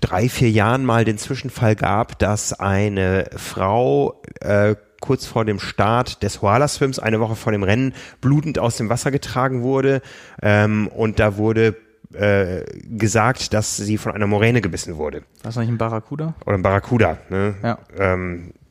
[0.00, 6.22] drei, vier Jahren mal den Zwischenfall gab, dass eine Frau äh, kurz vor dem Start
[6.22, 10.00] des Hoala Swims, eine Woche vor dem Rennen, blutend aus dem Wasser getragen wurde
[10.42, 11.76] ähm, und da wurde
[12.14, 15.18] äh, gesagt, dass sie von einer Moräne gebissen wurde.
[15.20, 16.34] War das nicht ein Barracuda?
[16.44, 17.18] Oder ein Barracuda.
[17.30, 17.54] Ne?
[17.62, 17.78] Ja.
[17.98, 18.61] Ähm, äh,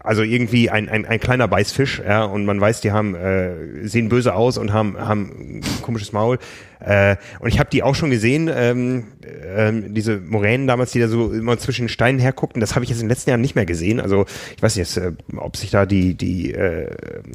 [0.00, 4.08] also irgendwie ein, ein, ein kleiner Beißfisch, ja, und man weiß, die haben äh, sehen
[4.08, 6.38] böse aus und haben haben ein komisches Maul.
[6.80, 9.04] Äh, und ich habe die auch schon gesehen, ähm,
[9.44, 12.60] ähm, diese Moränen damals, die da so immer zwischen den Steinen herguckten.
[12.60, 14.00] Das habe ich jetzt in den letzten Jahren nicht mehr gesehen.
[14.00, 14.26] Also
[14.56, 16.88] ich weiß nicht, äh, ob sich da die die äh,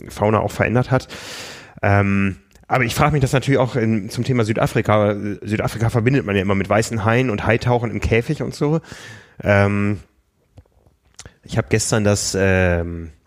[0.09, 1.07] Fauna auch verändert hat.
[1.81, 2.37] Ähm,
[2.67, 5.15] aber ich frage mich das natürlich auch in, zum Thema Südafrika.
[5.41, 8.79] Südafrika verbindet man ja immer mit weißen Haien und Haitauchen im Käfig und so.
[9.43, 9.99] Ähm,
[11.43, 13.22] ich habe gestern das ähm, äh,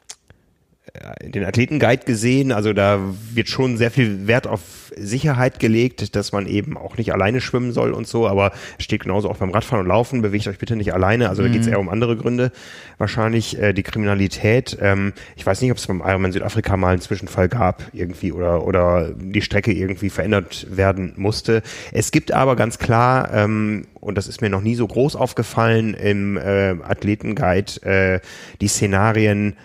[1.22, 2.52] den Athletenguide gesehen.
[2.52, 3.00] Also da
[3.32, 4.60] wird schon sehr viel Wert auf
[4.96, 8.26] Sicherheit gelegt, dass man eben auch nicht alleine schwimmen soll und so.
[8.26, 10.22] Aber es steht genauso auch beim Radfahren und Laufen.
[10.22, 11.28] Bewegt euch bitte nicht alleine.
[11.28, 12.52] Also da geht es eher um andere Gründe.
[12.98, 14.76] Wahrscheinlich äh, die Kriminalität.
[14.80, 18.66] Ähm, ich weiß nicht, ob es beim Ironman Südafrika mal einen Zwischenfall gab irgendwie oder
[18.66, 21.62] oder die Strecke irgendwie verändert werden musste.
[21.92, 25.94] Es gibt aber ganz klar ähm, und das ist mir noch nie so groß aufgefallen
[25.94, 28.20] im äh, Athletenguide äh,
[28.60, 29.56] die Szenarien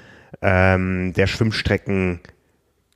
[0.41, 2.20] ähm, der Schwimmstrecken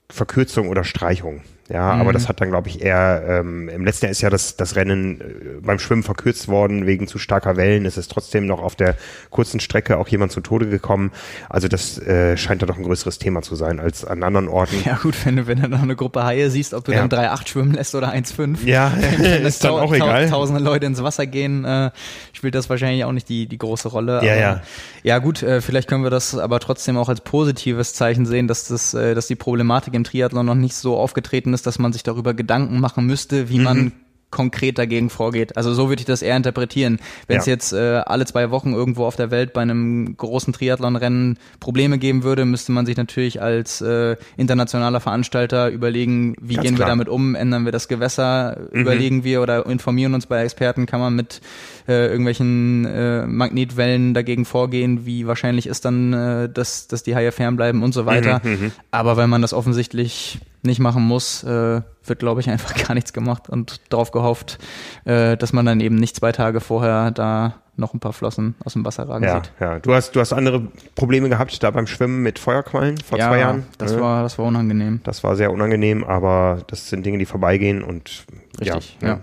[0.10, 1.42] Verkürzung oder Streichung.
[1.68, 2.02] Ja, mhm.
[2.02, 4.76] aber das hat dann, glaube ich, eher, ähm, im letzten Jahr ist ja das, das
[4.76, 5.24] Rennen äh,
[5.62, 7.86] beim Schwimmen verkürzt worden wegen zu starker Wellen.
[7.88, 8.96] Es ist trotzdem noch auf der
[9.32, 11.12] kurzen Strecke auch jemand zu Tode gekommen.
[11.50, 14.76] Also das äh, scheint da doch ein größeres Thema zu sein als an anderen Orten.
[14.86, 17.06] Ja gut, wenn du, wenn du noch eine Gruppe Haie siehst, ob du ja.
[17.06, 18.66] dann 3,8 schwimmen lässt oder 1,5.
[18.66, 18.90] Ja,
[19.44, 20.30] ist dann auch egal.
[20.30, 21.90] Tausende Leute ins Wasser gehen, äh,
[22.34, 24.24] spielt das wahrscheinlich auch nicht die, die große Rolle.
[24.24, 24.62] Ja, aber, ja.
[25.02, 28.68] Ja gut, äh, vielleicht können wir das aber trotzdem auch als positives Zeichen sehen, dass
[28.68, 32.04] das, äh, dass die Problematik im Triathlon noch nicht so aufgetreten ist, dass man sich
[32.04, 33.64] darüber Gedanken machen müsste, wie mhm.
[33.64, 33.92] man
[34.36, 35.56] konkret dagegen vorgeht.
[35.56, 37.00] Also so würde ich das eher interpretieren.
[37.28, 37.54] Wenn es ja.
[37.54, 42.24] jetzt äh, alle zwei Wochen irgendwo auf der Welt bei einem großen Triathlonrennen Probleme geben
[42.24, 46.88] würde, müsste man sich natürlich als äh, internationaler Veranstalter überlegen, wie Ganz gehen klar.
[46.88, 48.82] wir damit um, ändern wir das Gewässer, mhm.
[48.82, 51.40] überlegen wir oder informieren uns bei Experten, kann man mit
[51.88, 57.32] äh, irgendwelchen äh, Magnetwellen dagegen vorgehen, wie wahrscheinlich ist dann, äh, dass, dass die Haie
[57.32, 58.42] fernbleiben und so weiter.
[58.44, 58.72] Mhm, mhm.
[58.92, 63.14] Aber wenn man das offensichtlich nicht machen muss, äh, wird, glaube ich, einfach gar nichts
[63.14, 64.60] gemacht und darauf gehofft,
[65.06, 68.74] äh, dass man dann eben nicht zwei Tage vorher da noch ein paar Flossen aus
[68.74, 69.52] dem Wasser ragen ja, sieht.
[69.60, 73.28] Ja, du hast, du hast andere Probleme gehabt da beim Schwimmen mit Feuerquallen vor ja,
[73.28, 73.66] zwei Jahren.
[73.78, 74.00] Das ja.
[74.00, 75.02] war, das war unangenehm.
[75.04, 78.26] Das war sehr unangenehm, aber das sind Dinge, die vorbeigehen und
[78.60, 79.08] Richtig, ja.
[79.08, 79.20] Ja,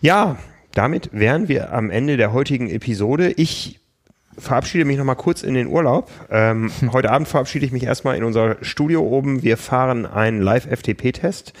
[0.00, 0.36] ja
[0.72, 3.32] damit wären wir am Ende der heutigen Episode.
[3.32, 3.80] Ich
[4.38, 6.10] verabschiede mich nochmal kurz in den Urlaub.
[6.30, 9.42] Ähm, heute Abend verabschiede ich mich erstmal in unser Studio oben.
[9.42, 11.52] Wir fahren einen Live-FTP-Test.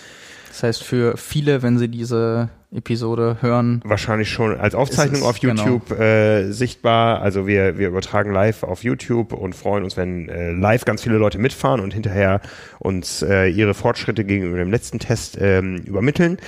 [0.48, 3.80] Das heißt, für viele, wenn sie diese Episode hören.
[3.84, 6.00] Wahrscheinlich schon als Aufzeichnung auf YouTube genau.
[6.00, 7.22] äh, sichtbar.
[7.22, 11.16] Also wir, wir übertragen live auf YouTube und freuen uns, wenn äh, live ganz viele
[11.16, 12.40] Leute mitfahren und hinterher
[12.78, 16.38] uns äh, ihre Fortschritte gegenüber dem letzten Test ähm, übermitteln.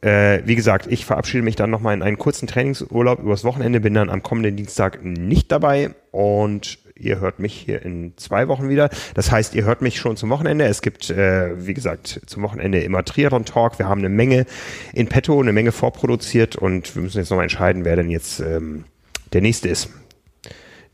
[0.00, 3.94] Äh, wie gesagt, ich verabschiede mich dann nochmal in einen kurzen Trainingsurlaub übers Wochenende, bin
[3.94, 8.88] dann am kommenden Dienstag nicht dabei und ihr hört mich hier in zwei Wochen wieder.
[9.14, 10.64] Das heißt, ihr hört mich schon zum Wochenende.
[10.66, 13.78] Es gibt, äh, wie gesagt, zum Wochenende immer Triathlon Talk.
[13.78, 14.46] Wir haben eine Menge
[14.92, 18.84] in petto, eine Menge vorproduziert und wir müssen jetzt nochmal entscheiden, wer denn jetzt ähm,
[19.32, 19.90] der nächste ist,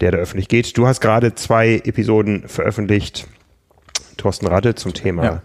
[0.01, 0.77] der da öffentlich geht.
[0.77, 3.27] Du hast gerade zwei Episoden veröffentlicht.
[4.17, 5.43] Thorsten Radde zum Thema, ja.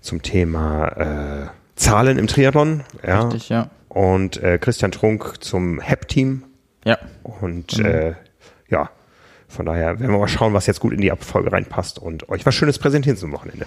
[0.00, 2.84] zum Thema äh, Zahlen im Triathlon.
[3.04, 3.22] Ja.
[3.22, 3.70] Richtig, ja.
[3.88, 6.44] Und äh, Christian Trunk zum HEP-Team.
[6.84, 6.98] Ja.
[7.22, 7.84] Und mhm.
[7.84, 8.14] äh,
[8.68, 8.90] ja,
[9.48, 12.44] von daher werden wir mal schauen, was jetzt gut in die Abfolge reinpasst und euch
[12.46, 13.66] was Schönes präsentieren zum Wochenende.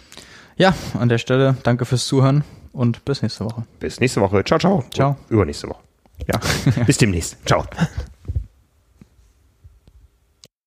[0.58, 3.64] Ja, an der Stelle danke fürs Zuhören und bis nächste Woche.
[3.80, 4.44] Bis nächste Woche.
[4.44, 4.84] Ciao, ciao.
[4.94, 5.18] Ciao.
[5.30, 5.82] Übernächste Woche.
[6.28, 6.40] Ja,
[6.86, 7.38] bis demnächst.
[7.45, 7.66] Ciao.